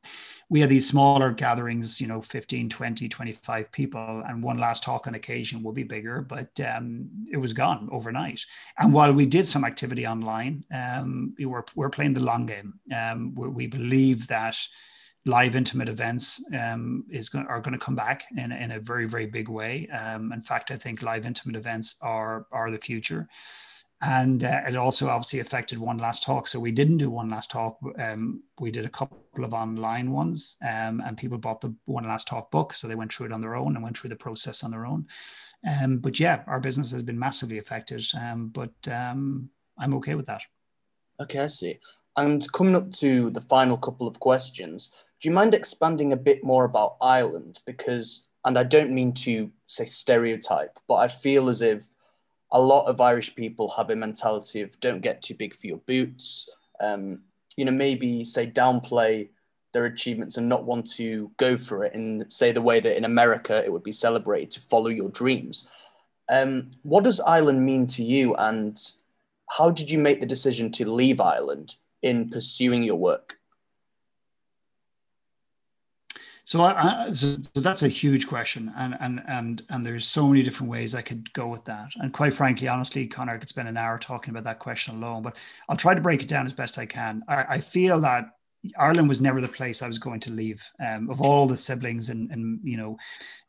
we 0.50 0.62
had 0.62 0.70
these 0.70 0.88
smaller 0.88 1.32
gatherings 1.32 2.00
you 2.00 2.08
know 2.08 2.22
15 2.22 2.70
20 2.70 3.10
25 3.10 3.72
people 3.72 4.24
and 4.28 4.42
one 4.42 4.58
last 4.58 4.84
talk 4.84 5.06
on 5.08 5.16
occasion 5.16 5.62
will 5.62 5.74
be 5.74 5.84
bigger 5.84 6.22
but 6.22 6.58
um, 6.62 7.10
it 7.30 7.38
was 7.38 7.52
gone 7.52 7.90
overnight. 7.92 8.46
And 8.80 8.94
while 8.94 9.14
we 9.14 9.26
did 9.26 9.46
some 9.46 9.66
activity 9.66 10.08
online 10.08 10.64
um, 10.74 11.34
we 11.38 11.46
were, 11.46 11.66
we're 11.76 11.90
playing 11.90 12.14
the 12.14 12.22
long 12.22 12.46
game. 12.46 12.74
Um, 12.96 13.34
we 13.36 13.68
believe 13.68 14.28
that 14.28 14.56
live 15.26 15.56
intimate 15.56 15.88
events 15.88 16.44
um, 16.54 17.06
is 17.10 17.30
going, 17.30 17.46
are 17.48 17.62
going 17.62 17.78
to 17.78 17.86
come 17.86 17.96
back 17.96 18.26
in, 18.36 18.52
in 18.52 18.72
a 18.72 18.80
very 18.80 19.06
very 19.06 19.26
big 19.26 19.50
way. 19.50 19.88
Um, 19.90 20.34
in 20.34 20.42
fact, 20.42 20.72
I 20.72 20.78
think 20.78 21.02
live 21.02 21.26
intimate 21.26 21.56
events 21.56 21.96
are 22.02 22.46
are 22.52 22.72
the 22.72 22.78
future, 22.78 23.28
and 24.02 24.44
uh, 24.44 24.62
it 24.68 24.76
also 24.76 25.08
obviously 25.08 25.40
affected 25.40 25.80
one 25.80 25.98
last 25.98 26.24
talk. 26.24 26.48
So 26.48 26.60
we 26.60 26.72
didn't 26.72 26.98
do 26.98 27.10
one 27.10 27.30
last 27.30 27.52
talk. 27.52 27.78
Um, 27.98 28.44
we 28.60 28.72
did 28.72 28.86
a 28.86 28.90
couple 28.90 29.46
of 29.46 29.54
online 29.54 30.12
ones, 30.12 30.58
um, 30.62 31.02
and 31.06 31.18
people 31.18 31.38
bought 31.38 31.62
the 31.62 31.74
one 31.86 32.06
last 32.06 32.28
talk 32.28 32.52
book, 32.52 32.74
so 32.74 32.88
they 32.88 32.96
went 32.96 33.14
through 33.14 33.28
it 33.28 33.34
on 33.34 33.42
their 33.42 33.56
own 33.56 33.76
and 33.76 33.84
went 33.84 33.98
through 33.98 34.10
the 34.10 34.16
process 34.16 34.64
on 34.64 34.72
their 34.72 34.86
own. 34.86 35.08
Um, 35.66 36.00
but 36.00 36.20
yeah, 36.20 36.44
our 36.48 36.60
business 36.60 36.92
has 36.92 37.04
been 37.04 37.18
massively 37.18 37.58
affected, 37.58 38.06
um, 38.20 38.50
but 38.50 38.74
I'm 38.90 39.94
okay 39.96 40.16
with 40.16 40.26
that. 40.28 40.42
Okay, 41.20 41.40
I 41.40 41.48
see. 41.48 41.80
And 42.18 42.52
coming 42.52 42.76
up 42.76 42.92
to 42.94 43.30
the 43.32 43.42
final 43.42 43.78
couple 43.78 44.08
of 44.08 44.20
questions, 44.20 44.92
do 45.24 45.30
you 45.30 45.34
mind 45.34 45.56
expanding 45.56 46.12
a 46.12 46.18
bit 46.18 46.44
more 46.44 46.66
about 46.66 46.98
Ireland? 47.02 47.62
Because, 47.66 48.28
and 48.44 48.60
I 48.60 48.64
don't 48.64 48.92
mean 48.92 49.14
to 49.14 49.50
say 49.68 49.86
stereotype, 49.86 50.78
but 50.86 50.96
I 50.96 51.08
feel 51.08 51.48
as 51.48 51.62
if 51.62 51.86
a 52.52 52.60
lot 52.60 52.88
of 52.88 53.00
Irish 53.00 53.34
people 53.34 53.70
have 53.70 53.90
a 53.90 53.96
mentality 53.96 54.60
of 54.60 54.78
don't 54.82 55.00
get 55.00 55.22
too 55.22 55.34
big 55.34 55.56
for 55.56 55.66
your 55.66 55.78
boots. 55.78 56.50
Um, 56.82 57.22
you 57.56 57.64
know, 57.64 57.72
maybe 57.72 58.26
say 58.26 58.48
downplay 58.48 59.30
their 59.72 59.86
achievements 59.86 60.36
and 60.36 60.50
not 60.50 60.66
want 60.66 60.92
to 60.96 61.32
go 61.38 61.58
for 61.58 61.86
it 61.86 61.94
in 61.94 62.30
say 62.30 62.52
the 62.52 62.62
way 62.62 62.82
that 62.82 62.98
in 62.98 63.06
America 63.06 63.64
it 63.64 63.72
would 63.72 63.82
be 63.82 63.94
celebrated 63.94 64.52
to 64.52 64.60
follow 64.60 64.90
your 64.90 65.10
dreams. 65.10 65.70
Um, 66.30 66.72
what 66.82 67.06
does 67.06 67.22
Ireland 67.22 67.66
mean 67.66 67.88
to 67.88 68.04
you, 68.04 68.36
and 68.36 68.78
how 69.50 69.70
did 69.70 69.90
you 69.90 70.00
make 70.00 70.20
the 70.20 70.26
decision 70.26 70.70
to 70.74 70.90
leave 70.90 71.22
Ireland 71.22 71.78
in 72.02 72.30
pursuing 72.30 72.84
your 72.84 72.98
work? 72.98 73.38
So, 76.46 76.62
I, 76.62 77.10
so, 77.14 77.38
so, 77.56 77.62
that's 77.62 77.84
a 77.84 77.88
huge 77.88 78.28
question, 78.28 78.72
and 78.76 78.98
and 79.00 79.22
and 79.30 79.64
and 79.70 79.86
there's 79.86 80.06
so 80.06 80.28
many 80.28 80.44
different 80.44 80.70
ways 80.70 80.94
I 80.94 81.02
could 81.02 81.32
go 81.32 81.48
with 81.48 81.64
that. 81.66 81.92
And 81.96 82.12
quite 82.12 82.34
frankly, 82.34 82.68
honestly, 82.68 83.08
Connor, 83.08 83.34
I 83.34 83.38
could 83.38 83.48
spend 83.48 83.70
an 83.70 83.78
hour 83.78 83.98
talking 83.98 84.32
about 84.32 84.44
that 84.44 84.60
question 84.60 84.96
alone. 84.96 85.24
But 85.24 85.38
I'll 85.70 85.78
try 85.78 85.94
to 85.94 86.02
break 86.02 86.22
it 86.22 86.28
down 86.28 86.46
as 86.46 86.52
best 86.52 86.78
I 86.78 86.86
can. 86.86 87.24
I, 87.30 87.46
I 87.50 87.60
feel 87.60 88.02
that 88.02 88.26
Ireland 88.78 89.08
was 89.08 89.22
never 89.22 89.40
the 89.40 89.48
place 89.48 89.82
I 89.82 89.88
was 89.88 89.98
going 89.98 90.20
to 90.22 90.32
leave. 90.32 90.62
Um, 90.86 91.10
of 91.10 91.22
all 91.22 91.48
the 91.48 91.56
siblings 91.56 92.10
and 92.10 92.30
and 92.32 92.60
you 92.62 92.76
know, 92.76 92.98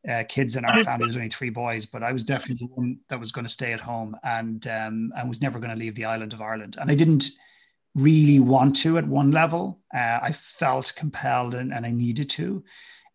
uh, 0.09 0.23
kids 0.29 0.55
in 0.55 0.65
our 0.65 0.85
family, 0.85 1.07
there's 1.07 1.17
only 1.17 1.31
three 1.31 1.51
boys, 1.51 1.87
but 1.87 2.05
I 2.05 2.13
was 2.13 2.23
definitely 2.23 2.67
the 2.67 2.75
one 2.75 2.99
that 3.09 3.19
was 3.19 3.33
going 3.33 3.45
to 3.45 3.53
stay 3.53 3.73
at 3.73 3.81
home 3.81 4.17
and 4.23 4.65
um, 4.69 5.13
and 5.17 5.29
was 5.29 5.43
never 5.43 5.59
going 5.59 5.75
to 5.75 5.81
leave 5.81 5.97
the 5.97 6.05
island 6.05 6.33
of 6.33 6.41
Ireland. 6.41 6.77
And 6.81 6.91
I 6.91 6.95
didn't 6.95 7.31
really 7.95 8.41
want 8.41 8.77
to 8.77 8.99
at 8.99 9.07
one 9.07 9.31
level. 9.31 9.81
Uh, 9.95 10.19
I 10.23 10.33
felt 10.33 10.93
compelled 10.97 11.55
and, 11.55 11.73
and 11.73 11.87
I 11.87 11.91
needed 11.91 12.29
to. 12.31 12.65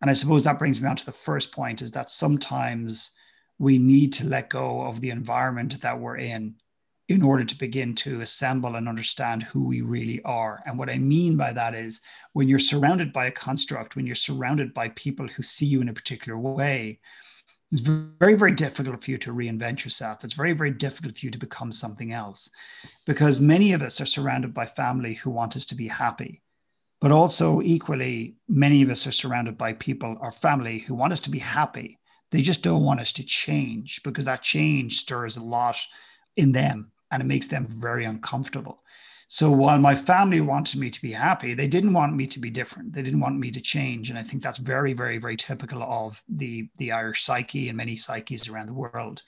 And 0.02 0.10
I 0.10 0.14
suppose 0.14 0.44
that 0.46 0.60
brings 0.60 0.82
me 0.82 0.88
on 0.88 0.96
to 0.96 1.06
the 1.06 1.12
first 1.12 1.52
point 1.52 1.82
is 1.82 1.92
that 1.92 2.10
sometimes 2.10 3.12
we 3.58 3.78
need 3.78 4.14
to 4.14 4.26
let 4.26 4.50
go 4.50 4.82
of 4.82 5.02
the 5.02 5.10
environment 5.10 5.82
that 5.82 6.00
we're 6.00 6.18
in 6.18 6.56
in 7.10 7.24
order 7.24 7.44
to 7.44 7.58
begin 7.58 7.96
to 7.96 8.22
assemble 8.22 8.76
and 8.76 8.88
understand 8.88 9.42
who 9.44 9.64
we 9.66 9.82
really 9.82 10.22
are. 10.24 10.62
And 10.66 10.78
what 10.78 10.92
I 10.92 11.00
mean 11.00 11.36
by 11.36 11.52
that 11.54 11.74
is 11.74 12.02
when 12.34 12.48
you're 12.48 12.60
surrounded 12.60 13.12
by 13.12 13.26
a 13.26 13.32
construct, 13.32 13.96
when 13.96 14.06
you're 14.06 14.16
surrounded 14.16 14.74
by 14.74 14.90
people 14.90 15.28
who 15.28 15.42
see 15.42 15.66
you 15.66 15.82
in 15.82 15.90
a 15.90 15.94
particular 15.94 16.38
way, 16.38 17.00
It's 17.72 17.82
very, 17.82 18.34
very 18.34 18.52
difficult 18.54 19.04
for 19.04 19.12
you 19.12 19.18
to 19.20 19.34
reinvent 19.34 19.84
yourself. 19.84 20.24
It's 20.24 20.34
very, 20.34 20.54
very 20.54 20.72
difficult 20.72 21.18
for 21.18 21.26
you 21.26 21.32
to 21.32 21.38
become 21.38 21.72
something 21.72 22.12
else 22.12 22.50
because 23.06 23.40
many 23.40 23.74
of 23.74 23.84
us 23.84 24.02
are 24.02 24.08
surrounded 24.08 24.54
by 24.54 24.66
family 24.66 25.14
who 25.14 25.30
want 25.30 25.56
us 25.56 25.68
to 25.68 25.76
be 25.76 25.88
happy. 25.88 26.42
But 27.00 27.12
also, 27.12 27.62
equally, 27.62 28.36
many 28.48 28.82
of 28.82 28.90
us 28.90 29.06
are 29.08 29.12
surrounded 29.12 29.58
by 29.58 29.74
people, 29.74 30.18
or 30.20 30.32
family, 30.32 30.80
who 30.80 30.96
want 30.96 31.14
us 31.14 31.22
to 31.22 31.30
be 31.30 31.40
happy. 31.40 32.00
They 32.32 32.42
just 32.42 32.64
don't 32.64 32.84
want 32.84 33.00
us 33.00 33.14
to 33.14 33.24
change 33.24 34.02
because 34.04 34.26
that 34.26 34.42
change 34.42 34.98
stirs 34.98 35.38
a 35.38 35.44
lot 35.44 35.78
in 36.36 36.52
them 36.52 36.92
and 37.12 37.22
it 37.22 37.26
makes 37.26 37.48
them 37.48 37.68
very 37.68 38.06
uncomfortable. 38.06 38.84
So 39.32 39.52
while 39.52 39.78
my 39.78 39.94
family 39.94 40.42
wanted 40.42 40.80
me 40.80 40.90
to 40.90 41.02
be 41.04 41.12
happy, 41.12 41.54
they 41.54 41.68
didn't 41.68 41.94
want 41.94 42.16
me 42.16 42.26
to 42.26 42.40
be 42.40 42.50
different. 42.50 42.94
They 42.94 43.04
didn't 43.04 43.20
want 43.20 43.38
me 43.38 43.52
to 43.52 43.62
change. 43.62 44.10
And 44.10 44.18
I 44.18 44.24
think 44.24 44.42
that's 44.42 44.58
very, 44.58 44.94
very, 44.94 45.20
very 45.20 45.38
typical 45.38 45.84
of 45.84 46.24
the, 46.28 46.68
the 46.80 46.92
Irish 46.92 47.24
psyche 47.24 47.70
and 47.70 47.78
many 47.78 47.96
psyches 47.96 48.50
around 48.50 48.66
the 48.66 48.74
world. 48.74 49.22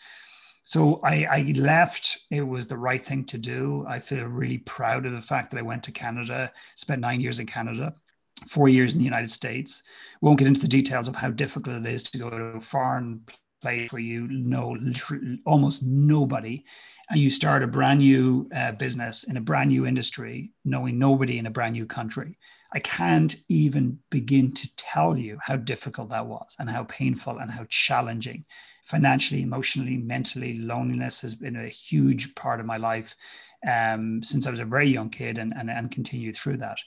So 0.63 1.01
I, 1.03 1.25
I, 1.25 1.41
left. 1.55 2.21
It 2.31 2.41
was 2.41 2.65
the 2.65 2.79
right 2.79 3.05
thing 3.05 3.25
to 3.25 3.37
do. 3.37 3.85
I 3.87 3.99
feel 3.99 4.25
really 4.25 4.57
proud 4.57 5.05
of 5.05 5.11
the 5.11 5.21
fact 5.21 5.51
that 5.51 5.59
I 5.59 5.63
went 5.63 5.83
to 5.83 5.91
Canada, 5.91 6.51
spent 6.73 6.99
nine 6.99 7.21
years 7.21 7.39
in 7.39 7.45
Canada, 7.45 7.93
four 8.47 8.69
years 8.69 8.93
in 8.93 8.97
the 8.97 9.05
United 9.05 9.29
States. 9.29 9.83
Won't 10.21 10.39
get 10.39 10.47
into 10.47 10.61
the 10.61 10.67
details 10.67 11.09
of 11.09 11.15
how 11.15 11.29
difficult 11.29 11.85
it 11.85 11.85
is 11.85 12.01
to 12.05 12.17
go 12.17 12.31
to 12.31 12.43
a 12.57 12.59
foreign 12.59 13.21
place 13.61 13.91
where 13.91 14.01
you 14.01 14.27
know 14.27 14.77
almost 15.45 15.83
nobody 15.83 16.63
and 17.09 17.19
you 17.19 17.29
start 17.29 17.63
a 17.63 17.67
brand 17.67 17.99
new 17.99 18.49
uh, 18.55 18.71
business 18.71 19.25
in 19.25 19.37
a 19.37 19.41
brand 19.41 19.69
new 19.69 19.85
industry 19.85 20.51
knowing 20.63 20.97
nobody 20.97 21.37
in 21.37 21.45
a 21.45 21.51
brand 21.51 21.73
new 21.73 21.85
country. 21.85 22.37
I 22.73 22.79
can't 22.79 23.35
even 23.49 23.99
begin 24.09 24.53
to 24.53 24.75
tell 24.77 25.17
you 25.17 25.37
how 25.41 25.57
difficult 25.57 26.09
that 26.09 26.25
was 26.25 26.55
and 26.57 26.69
how 26.69 26.85
painful 26.85 27.37
and 27.39 27.51
how 27.51 27.65
challenging. 27.69 28.45
Financially 28.85 29.41
emotionally 29.41 29.97
mentally 29.97 30.57
loneliness 30.57 31.21
has 31.21 31.35
been 31.35 31.55
a 31.55 31.67
huge 31.67 32.33
part 32.35 32.59
of 32.59 32.65
my 32.65 32.77
life 32.77 33.15
um, 33.65 34.23
since 34.23 34.47
i 34.47 34.51
was 34.51 34.59
a 34.59 34.65
very 34.65 34.87
young 34.87 35.09
kid 35.09 35.37
and, 35.37 35.53
and, 35.55 35.69
and 35.69 35.91
continued 35.91 36.35
through 36.35 36.57
that 36.57 36.77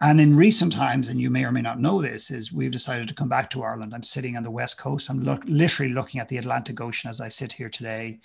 and 0.00 0.20
in 0.20 0.36
recent 0.36 0.74
times, 0.74 1.08
and 1.08 1.18
you 1.20 1.30
may 1.30 1.44
or 1.44 1.52
may 1.52 1.62
not 1.62 1.80
know 1.80 2.02
this, 2.02 2.30
is 2.30 2.52
we've 2.52 2.70
decided 2.70 3.08
to 3.08 3.14
come 3.14 3.30
back 3.30 3.48
to 3.50 3.62
Ireland. 3.62 3.94
I'm 3.94 4.02
sitting 4.02 4.36
on 4.36 4.42
the 4.42 4.50
west 4.50 4.78
coast. 4.78 5.08
I'm 5.08 5.22
look, 5.22 5.42
literally 5.46 5.92
looking 5.92 6.20
at 6.20 6.28
the 6.28 6.36
Atlantic 6.36 6.80
Ocean 6.80 7.08
as 7.08 7.20
I 7.20 7.28
sit 7.28 7.52
here 7.54 7.70
today, 7.70 8.20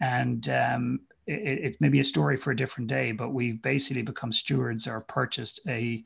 and 0.00 0.48
um, 0.48 1.00
it, 1.28 1.64
it, 1.64 1.80
may 1.80 1.88
be 1.88 2.00
a 2.00 2.04
story 2.04 2.36
for 2.36 2.50
a 2.50 2.56
different 2.56 2.88
day. 2.88 3.12
But 3.12 3.32
we've 3.32 3.62
basically 3.62 4.02
become 4.02 4.32
stewards 4.32 4.88
or 4.88 5.00
purchased 5.00 5.60
a 5.68 6.02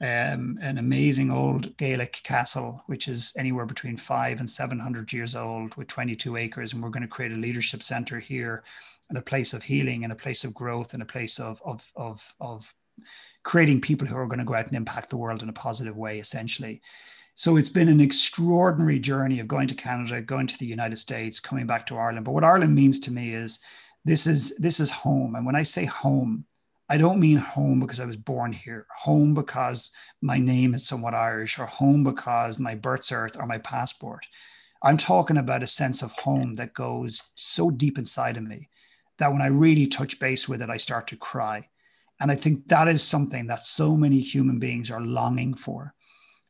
um, 0.00 0.58
an 0.60 0.76
amazing 0.76 1.30
old 1.30 1.74
Gaelic 1.78 2.20
castle, 2.22 2.82
which 2.86 3.08
is 3.08 3.32
anywhere 3.38 3.66
between 3.66 3.96
five 3.96 4.38
and 4.38 4.48
seven 4.50 4.78
hundred 4.78 5.14
years 5.14 5.34
old, 5.34 5.76
with 5.76 5.88
22 5.88 6.36
acres, 6.36 6.74
and 6.74 6.82
we're 6.82 6.90
going 6.90 7.02
to 7.02 7.08
create 7.08 7.32
a 7.32 7.36
leadership 7.36 7.82
center 7.82 8.18
here, 8.18 8.62
and 9.08 9.16
a 9.16 9.22
place 9.22 9.54
of 9.54 9.62
healing, 9.62 10.04
and 10.04 10.12
a 10.12 10.16
place 10.16 10.44
of 10.44 10.52
growth, 10.52 10.92
and 10.92 11.02
a 11.02 11.06
place 11.06 11.40
of 11.40 11.62
of 11.64 11.90
of 11.96 12.34
of 12.38 12.74
creating 13.42 13.80
people 13.80 14.06
who 14.06 14.16
are 14.16 14.26
going 14.26 14.38
to 14.38 14.44
go 14.44 14.54
out 14.54 14.66
and 14.66 14.76
impact 14.76 15.10
the 15.10 15.16
world 15.16 15.42
in 15.42 15.48
a 15.48 15.52
positive 15.52 15.96
way, 15.96 16.18
essentially. 16.18 16.82
So 17.34 17.56
it's 17.56 17.68
been 17.68 17.88
an 17.88 18.00
extraordinary 18.00 18.98
journey 18.98 19.38
of 19.38 19.46
going 19.46 19.68
to 19.68 19.74
Canada, 19.74 20.20
going 20.20 20.48
to 20.48 20.58
the 20.58 20.66
United 20.66 20.96
States, 20.96 21.38
coming 21.38 21.66
back 21.66 21.86
to 21.86 21.96
Ireland. 21.96 22.24
But 22.24 22.32
what 22.32 22.44
Ireland 22.44 22.74
means 22.74 22.98
to 23.00 23.12
me 23.12 23.32
is 23.32 23.60
this 24.04 24.26
is 24.26 24.56
this 24.56 24.80
is 24.80 24.90
home. 24.90 25.34
And 25.36 25.46
when 25.46 25.54
I 25.54 25.62
say 25.62 25.84
home, 25.84 26.44
I 26.90 26.96
don't 26.96 27.20
mean 27.20 27.36
home 27.36 27.80
because 27.80 28.00
I 28.00 28.06
was 28.06 28.16
born 28.16 28.52
here, 28.52 28.86
home 28.96 29.34
because 29.34 29.92
my 30.20 30.38
name 30.38 30.74
is 30.74 30.86
somewhat 30.86 31.14
Irish, 31.14 31.58
or 31.58 31.66
home 31.66 32.02
because 32.02 32.58
my 32.58 32.74
birth 32.74 33.02
cert 33.02 33.38
or 33.38 33.46
my 33.46 33.58
passport. 33.58 34.26
I'm 34.82 34.96
talking 34.96 35.36
about 35.36 35.62
a 35.62 35.66
sense 35.66 36.02
of 36.02 36.12
home 36.12 36.54
that 36.54 36.74
goes 36.74 37.30
so 37.34 37.70
deep 37.70 37.98
inside 37.98 38.36
of 38.36 38.44
me 38.44 38.68
that 39.18 39.32
when 39.32 39.42
I 39.42 39.48
really 39.48 39.86
touch 39.86 40.18
base 40.18 40.48
with 40.48 40.62
it, 40.62 40.70
I 40.70 40.76
start 40.76 41.06
to 41.08 41.16
cry. 41.16 41.68
And 42.20 42.30
I 42.30 42.34
think 42.34 42.68
that 42.68 42.88
is 42.88 43.02
something 43.02 43.46
that 43.46 43.60
so 43.60 43.96
many 43.96 44.20
human 44.20 44.58
beings 44.58 44.90
are 44.90 45.00
longing 45.00 45.54
for. 45.54 45.94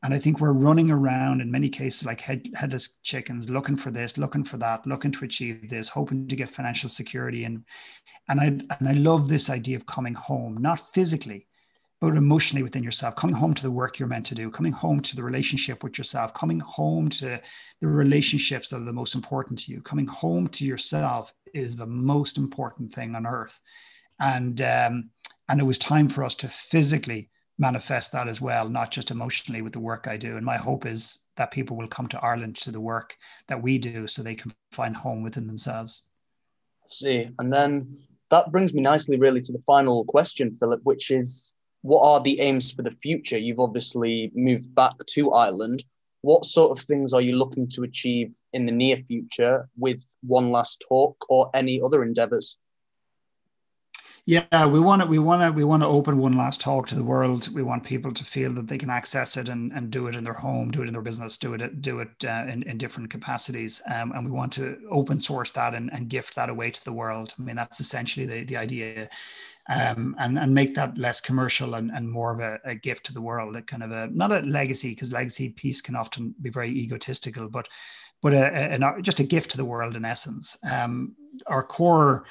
And 0.02 0.14
I 0.14 0.18
think 0.18 0.40
we're 0.40 0.52
running 0.52 0.90
around 0.90 1.40
in 1.40 1.50
many 1.50 1.68
cases 1.68 2.06
like 2.06 2.20
head, 2.20 2.48
headless 2.54 2.98
chickens, 3.02 3.50
looking 3.50 3.76
for 3.76 3.90
this, 3.90 4.16
looking 4.16 4.44
for 4.44 4.56
that, 4.58 4.86
looking 4.86 5.10
to 5.12 5.24
achieve 5.24 5.68
this, 5.68 5.88
hoping 5.88 6.28
to 6.28 6.36
get 6.36 6.48
financial 6.48 6.88
security. 6.88 7.44
And 7.44 7.64
and 8.28 8.40
I 8.40 8.46
and 8.46 8.88
I 8.88 8.92
love 8.92 9.28
this 9.28 9.50
idea 9.50 9.76
of 9.76 9.86
coming 9.86 10.14
home, 10.14 10.58
not 10.60 10.78
physically, 10.78 11.48
but 12.00 12.14
emotionally 12.14 12.62
within 12.62 12.84
yourself, 12.84 13.16
coming 13.16 13.34
home 13.34 13.54
to 13.54 13.62
the 13.62 13.70
work 13.72 13.98
you're 13.98 14.08
meant 14.08 14.26
to 14.26 14.36
do, 14.36 14.50
coming 14.50 14.72
home 14.72 15.00
to 15.00 15.16
the 15.16 15.22
relationship 15.22 15.82
with 15.82 15.98
yourself, 15.98 16.32
coming 16.32 16.60
home 16.60 17.08
to 17.08 17.40
the 17.80 17.88
relationships 17.88 18.68
that 18.68 18.76
are 18.76 18.84
the 18.84 18.92
most 18.92 19.16
important 19.16 19.58
to 19.58 19.72
you, 19.72 19.82
coming 19.82 20.06
home 20.06 20.46
to 20.48 20.64
yourself 20.64 21.32
is 21.54 21.74
the 21.74 21.86
most 21.86 22.38
important 22.38 22.94
thing 22.94 23.16
on 23.16 23.26
earth. 23.26 23.60
And 24.20 24.60
um, 24.60 25.10
and 25.48 25.60
it 25.60 25.64
was 25.64 25.78
time 25.78 26.08
for 26.08 26.24
us 26.24 26.34
to 26.36 26.48
physically 26.48 27.30
manifest 27.58 28.12
that 28.12 28.28
as 28.28 28.40
well, 28.40 28.68
not 28.68 28.90
just 28.90 29.10
emotionally 29.10 29.62
with 29.62 29.72
the 29.72 29.80
work 29.80 30.06
I 30.06 30.16
do. 30.16 30.36
And 30.36 30.46
my 30.46 30.56
hope 30.56 30.86
is 30.86 31.18
that 31.36 31.50
people 31.50 31.76
will 31.76 31.88
come 31.88 32.06
to 32.08 32.20
Ireland 32.20 32.56
to 32.56 32.70
the 32.70 32.80
work 32.80 33.16
that 33.48 33.62
we 33.62 33.78
do 33.78 34.06
so 34.06 34.22
they 34.22 34.34
can 34.34 34.52
find 34.72 34.94
home 34.94 35.22
within 35.22 35.46
themselves. 35.46 36.04
I 36.84 36.88
see. 36.88 37.28
And 37.38 37.52
then 37.52 37.98
that 38.30 38.52
brings 38.52 38.74
me 38.74 38.80
nicely, 38.80 39.18
really, 39.18 39.40
to 39.40 39.52
the 39.52 39.62
final 39.66 40.04
question, 40.04 40.56
Philip, 40.60 40.80
which 40.84 41.10
is 41.10 41.54
what 41.82 42.02
are 42.02 42.20
the 42.20 42.40
aims 42.40 42.70
for 42.70 42.82
the 42.82 42.96
future? 43.02 43.38
You've 43.38 43.60
obviously 43.60 44.30
moved 44.34 44.74
back 44.74 44.94
to 45.14 45.32
Ireland. 45.32 45.84
What 46.22 46.44
sort 46.44 46.76
of 46.76 46.84
things 46.84 47.12
are 47.12 47.20
you 47.20 47.36
looking 47.36 47.68
to 47.68 47.84
achieve 47.84 48.32
in 48.52 48.66
the 48.66 48.72
near 48.72 48.96
future 48.96 49.68
with 49.76 50.02
One 50.22 50.50
Last 50.50 50.84
Talk 50.88 51.16
or 51.28 51.50
any 51.54 51.80
other 51.80 52.02
endeavors? 52.02 52.58
Yeah, 54.28 54.66
we 54.66 54.78
want 54.78 55.00
to 55.00 55.08
we 55.08 55.18
want 55.18 55.40
to 55.40 55.50
we 55.50 55.64
want 55.64 55.82
to 55.82 55.86
open 55.86 56.18
one 56.18 56.36
last 56.36 56.60
talk 56.60 56.86
to 56.88 56.94
the 56.94 57.02
world. 57.02 57.48
We 57.54 57.62
want 57.62 57.82
people 57.82 58.12
to 58.12 58.24
feel 58.26 58.52
that 58.52 58.68
they 58.68 58.76
can 58.76 58.90
access 58.90 59.38
it 59.38 59.48
and, 59.48 59.72
and 59.72 59.90
do 59.90 60.06
it 60.06 60.16
in 60.16 60.22
their 60.22 60.34
home, 60.34 60.70
do 60.70 60.82
it 60.82 60.86
in 60.86 60.92
their 60.92 61.00
business, 61.00 61.38
do 61.38 61.54
it 61.54 61.80
do 61.80 62.00
it 62.00 62.26
uh, 62.26 62.44
in, 62.46 62.62
in 62.64 62.76
different 62.76 63.08
capacities. 63.08 63.80
Um, 63.90 64.12
and 64.12 64.26
we 64.26 64.30
want 64.30 64.52
to 64.52 64.86
open 64.90 65.18
source 65.18 65.50
that 65.52 65.72
and, 65.72 65.90
and 65.94 66.10
gift 66.10 66.34
that 66.34 66.50
away 66.50 66.70
to 66.70 66.84
the 66.84 66.92
world. 66.92 67.34
I 67.38 67.42
mean, 67.42 67.56
that's 67.56 67.80
essentially 67.80 68.26
the, 68.26 68.44
the 68.44 68.58
idea. 68.58 69.08
Um, 69.70 70.14
and 70.18 70.38
and 70.38 70.54
make 70.54 70.74
that 70.74 70.98
less 70.98 71.22
commercial 71.22 71.76
and, 71.76 71.90
and 71.90 72.06
more 72.06 72.30
of 72.34 72.40
a, 72.40 72.60
a 72.64 72.74
gift 72.74 73.06
to 73.06 73.14
the 73.14 73.22
world, 73.22 73.56
a 73.56 73.62
kind 73.62 73.82
of 73.82 73.92
a 73.92 74.10
not 74.12 74.30
a 74.30 74.40
legacy 74.40 74.90
because 74.90 75.10
legacy 75.10 75.48
piece 75.48 75.80
can 75.80 75.96
often 75.96 76.34
be 76.42 76.50
very 76.50 76.68
egotistical, 76.68 77.48
but 77.48 77.66
but 78.20 78.34
a, 78.34 78.74
a, 78.74 79.00
just 79.00 79.20
a 79.20 79.24
gift 79.24 79.52
to 79.52 79.56
the 79.56 79.64
world 79.64 79.96
in 79.96 80.04
essence. 80.04 80.58
Um, 80.70 81.16
our 81.46 81.62
core 81.62 82.26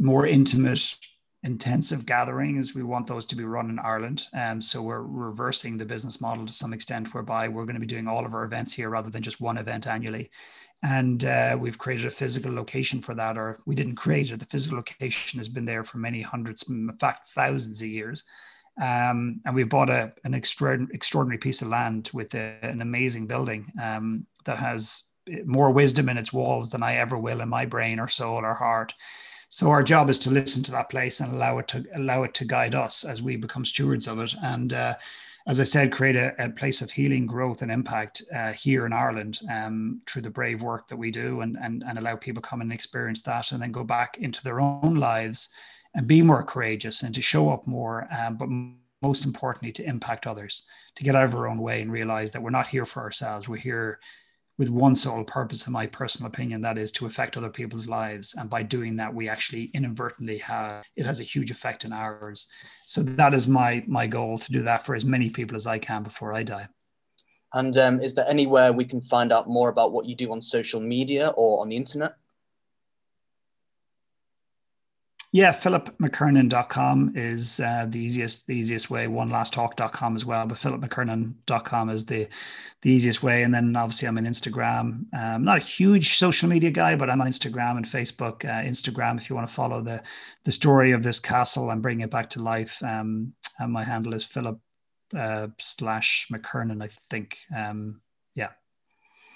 more 0.00 0.26
intimate 0.26 0.96
intensive 1.42 2.04
gatherings 2.04 2.74
we 2.74 2.82
want 2.82 3.06
those 3.06 3.24
to 3.24 3.34
be 3.34 3.44
run 3.44 3.70
in 3.70 3.78
ireland. 3.78 4.26
Um, 4.34 4.60
so 4.60 4.82
we're 4.82 5.02
reversing 5.02 5.76
the 5.76 5.86
business 5.86 6.20
model 6.20 6.44
to 6.44 6.52
some 6.52 6.74
extent 6.74 7.14
whereby 7.14 7.48
we're 7.48 7.64
going 7.64 7.74
to 7.74 7.80
be 7.80 7.86
doing 7.86 8.06
all 8.06 8.26
of 8.26 8.34
our 8.34 8.44
events 8.44 8.74
here 8.74 8.90
rather 8.90 9.08
than 9.08 9.22
just 9.22 9.40
one 9.40 9.56
event 9.56 9.86
annually. 9.86 10.30
And 10.82 11.24
uh, 11.24 11.56
we've 11.58 11.78
created 11.78 12.06
a 12.06 12.10
physical 12.10 12.52
location 12.52 13.00
for 13.00 13.14
that 13.14 13.38
or 13.38 13.60
we 13.64 13.74
didn't 13.74 13.96
create 13.96 14.30
it. 14.30 14.38
The 14.38 14.46
physical 14.46 14.76
location 14.76 15.38
has 15.38 15.48
been 15.48 15.64
there 15.64 15.84
for 15.84 15.96
many 15.96 16.20
hundreds 16.20 16.68
in 16.68 16.90
fact 16.98 17.28
thousands 17.28 17.80
of 17.80 17.88
years. 17.88 18.26
Um, 18.80 19.40
and 19.44 19.54
we've 19.54 19.68
bought 19.68 19.90
a, 19.90 20.12
an 20.24 20.34
extraordinary, 20.34 20.94
extraordinary 20.94 21.38
piece 21.38 21.62
of 21.62 21.68
land 21.68 22.10
with 22.12 22.34
a, 22.34 22.58
an 22.62 22.82
amazing 22.82 23.26
building 23.26 23.66
um, 23.80 24.26
that 24.44 24.58
has 24.58 25.04
more 25.44 25.70
wisdom 25.70 26.08
in 26.08 26.18
its 26.18 26.32
walls 26.32 26.70
than 26.70 26.82
I 26.82 26.96
ever 26.96 27.16
will 27.16 27.40
in 27.40 27.48
my 27.48 27.64
brain 27.66 27.98
or 27.98 28.08
soul 28.08 28.44
or 28.44 28.54
heart. 28.54 28.94
So 29.52 29.68
our 29.70 29.82
job 29.82 30.08
is 30.10 30.18
to 30.20 30.30
listen 30.30 30.62
to 30.62 30.70
that 30.72 30.90
place 30.90 31.18
and 31.18 31.32
allow 31.32 31.58
it 31.58 31.66
to 31.68 31.84
allow 31.96 32.22
it 32.22 32.34
to 32.34 32.44
guide 32.44 32.76
us 32.76 33.04
as 33.04 33.20
we 33.20 33.34
become 33.34 33.64
stewards 33.64 34.06
of 34.06 34.20
it. 34.20 34.32
And 34.44 34.72
uh, 34.72 34.94
as 35.48 35.58
I 35.58 35.64
said, 35.64 35.90
create 35.90 36.14
a, 36.14 36.32
a, 36.38 36.50
place 36.50 36.82
of 36.82 36.90
healing, 36.92 37.26
growth, 37.26 37.62
and 37.62 37.70
impact 37.72 38.22
uh, 38.32 38.52
here 38.52 38.86
in 38.86 38.92
Ireland 38.92 39.40
um, 39.50 40.02
through 40.06 40.22
the 40.22 40.30
brave 40.30 40.62
work 40.62 40.86
that 40.86 40.96
we 40.96 41.10
do, 41.10 41.40
and, 41.40 41.58
and 41.60 41.82
and 41.84 41.98
allow 41.98 42.14
people 42.14 42.40
come 42.40 42.60
and 42.60 42.72
experience 42.72 43.22
that, 43.22 43.50
and 43.50 43.60
then 43.60 43.72
go 43.72 43.82
back 43.82 44.18
into 44.18 44.40
their 44.44 44.60
own 44.60 44.94
lives 44.94 45.50
and 45.96 46.06
be 46.06 46.22
more 46.22 46.44
courageous 46.44 47.02
and 47.02 47.12
to 47.16 47.20
show 47.20 47.50
up 47.50 47.66
more, 47.66 48.06
um, 48.16 48.36
but 48.36 48.48
most 49.02 49.24
importantly, 49.24 49.72
to 49.72 49.84
impact 49.84 50.28
others, 50.28 50.62
to 50.94 51.02
get 51.02 51.16
out 51.16 51.24
of 51.24 51.34
our 51.34 51.48
own 51.48 51.58
way 51.58 51.82
and 51.82 51.90
realize 51.90 52.30
that 52.30 52.40
we're 52.40 52.50
not 52.50 52.68
here 52.68 52.84
for 52.84 53.02
ourselves. 53.02 53.48
We're 53.48 53.56
here 53.56 53.98
with 54.60 54.68
one 54.68 54.94
sole 54.94 55.24
purpose, 55.24 55.66
in 55.66 55.72
my 55.72 55.86
personal 55.86 56.28
opinion, 56.28 56.60
that 56.60 56.76
is 56.76 56.92
to 56.92 57.06
affect 57.06 57.38
other 57.38 57.48
people's 57.48 57.86
lives. 57.86 58.34
And 58.38 58.50
by 58.50 58.62
doing 58.62 58.94
that, 58.96 59.12
we 59.12 59.26
actually 59.26 59.70
inadvertently 59.72 60.36
have 60.36 60.84
it 60.96 61.06
has 61.06 61.18
a 61.18 61.22
huge 61.24 61.50
effect 61.50 61.86
on 61.86 61.94
ours. 61.94 62.46
So 62.84 63.02
that 63.02 63.32
is 63.32 63.48
my 63.48 63.82
my 63.88 64.06
goal 64.06 64.36
to 64.36 64.52
do 64.52 64.60
that 64.64 64.84
for 64.84 64.94
as 64.94 65.06
many 65.06 65.30
people 65.30 65.56
as 65.56 65.66
I 65.66 65.78
can 65.78 66.02
before 66.02 66.34
I 66.34 66.42
die. 66.42 66.68
And 67.54 67.74
um, 67.78 68.00
is 68.02 68.12
there 68.12 68.28
anywhere 68.28 68.70
we 68.70 68.84
can 68.84 69.00
find 69.00 69.32
out 69.32 69.48
more 69.48 69.70
about 69.70 69.92
what 69.92 70.04
you 70.04 70.14
do 70.14 70.30
on 70.30 70.42
social 70.42 70.78
media 70.78 71.28
or 71.38 71.62
on 71.62 71.70
the 71.70 71.76
internet? 71.76 72.16
Yeah, 75.32 75.52
philipmckernan.com 75.52 77.12
is 77.14 77.60
uh, 77.60 77.86
the 77.88 78.00
easiest 78.00 78.48
the 78.48 78.56
easiest 78.56 78.90
way. 78.90 79.06
Onelasttalk.com 79.06 80.16
as 80.16 80.24
well, 80.24 80.44
but 80.46 80.58
philipmckernan.com 80.58 81.90
is 81.90 82.04
the 82.04 82.28
the 82.82 82.90
easiest 82.90 83.22
way. 83.22 83.44
And 83.44 83.54
then 83.54 83.76
obviously 83.76 84.08
I'm 84.08 84.18
on 84.18 84.24
Instagram. 84.24 85.04
I'm 85.12 85.36
um, 85.36 85.44
not 85.44 85.58
a 85.58 85.60
huge 85.60 86.16
social 86.16 86.48
media 86.48 86.72
guy, 86.72 86.96
but 86.96 87.08
I'm 87.08 87.20
on 87.20 87.28
Instagram 87.28 87.76
and 87.76 87.86
Facebook. 87.86 88.44
Uh, 88.44 88.66
Instagram, 88.68 89.18
if 89.18 89.30
you 89.30 89.36
want 89.36 89.48
to 89.48 89.54
follow 89.54 89.80
the 89.80 90.02
the 90.44 90.52
story 90.52 90.90
of 90.90 91.04
this 91.04 91.20
castle 91.20 91.70
and 91.70 91.80
bring 91.80 92.00
it 92.00 92.10
back 92.10 92.30
to 92.30 92.42
life. 92.42 92.82
Um, 92.82 93.32
and 93.60 93.72
my 93.72 93.84
handle 93.84 94.14
is 94.14 94.24
Philip 94.24 94.58
uh, 95.16 95.48
slash 95.58 96.26
McKernan, 96.32 96.82
I 96.82 96.88
think. 96.88 97.38
Um, 97.54 98.00
yeah. 98.34 98.50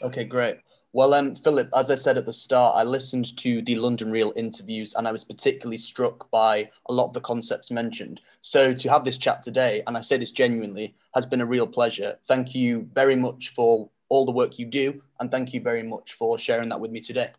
Okay, 0.03 0.25
great. 0.25 0.59
Well, 0.95 1.13
um, 1.15 1.35
Philip, 1.35 1.71
as 1.75 1.91
I 1.91 1.97
said 1.97 2.19
at 2.19 2.25
the 2.25 2.33
start, 2.33 2.77
I 2.77 2.85
listened 2.85 3.37
to 3.39 3.61
the 3.63 3.75
London 3.75 4.13
Real 4.13 4.33
interviews 4.37 4.95
and 4.95 5.09
I 5.09 5.13
was 5.13 5.25
particularly 5.25 5.77
struck 5.77 6.31
by 6.31 6.71
a 6.89 6.93
lot 6.93 7.09
of 7.09 7.15
the 7.15 7.21
concepts 7.21 7.73
mentioned. 7.73 8.21
So 8.43 8.73
to 8.73 8.91
have 8.91 9.05
this 9.05 9.19
chat 9.19 9.43
today, 9.43 9.83
and 9.89 9.99
I 9.99 10.03
say 10.03 10.19
this 10.19 10.31
genuinely, 10.31 10.95
has 11.13 11.27
been 11.27 11.41
a 11.41 11.47
real 11.47 11.67
pleasure. 11.67 12.17
Thank 12.29 12.55
you 12.55 12.89
very 12.95 13.17
much 13.17 13.55
for 13.57 13.91
all 14.09 14.25
the 14.25 14.31
work 14.31 14.57
you 14.57 14.67
do, 14.67 15.03
and 15.19 15.33
thank 15.33 15.53
you 15.53 15.61
very 15.61 15.83
much 15.83 16.13
for 16.13 16.39
sharing 16.39 16.69
that 16.69 16.79
with 16.79 16.93
me 16.93 17.01
today. 17.01 17.33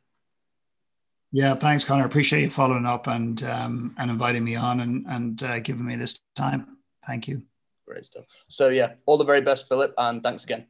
Yeah, 1.32 1.56
thanks, 1.56 1.86
Connor. 1.86 2.06
Appreciate 2.06 2.42
you 2.42 2.50
following 2.50 2.86
up 2.86 3.08
and 3.08 3.42
um, 3.44 3.96
and 3.98 4.12
inviting 4.12 4.44
me 4.44 4.56
on 4.58 4.82
and 4.82 5.06
and 5.08 5.44
uh, 5.44 5.60
giving 5.60 5.86
me 5.86 5.96
this 5.96 6.20
time. 6.36 6.78
Thank 7.08 7.30
you. 7.30 7.42
Great 7.88 8.04
stuff. 8.04 8.26
So 8.50 8.68
yeah, 8.68 8.96
all 9.06 9.18
the 9.18 9.24
very 9.24 9.42
best, 9.42 9.70
Philip, 9.70 9.94
and 9.98 10.22
thanks 10.22 10.44
again. 10.44 10.66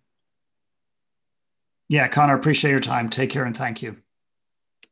Yeah, 1.89 2.07
Connor, 2.07 2.35
appreciate 2.35 2.71
your 2.71 2.79
time. 2.79 3.09
Take 3.09 3.29
care 3.31 3.43
and 3.45 3.55
thank 3.57 3.81
you. 3.81 3.97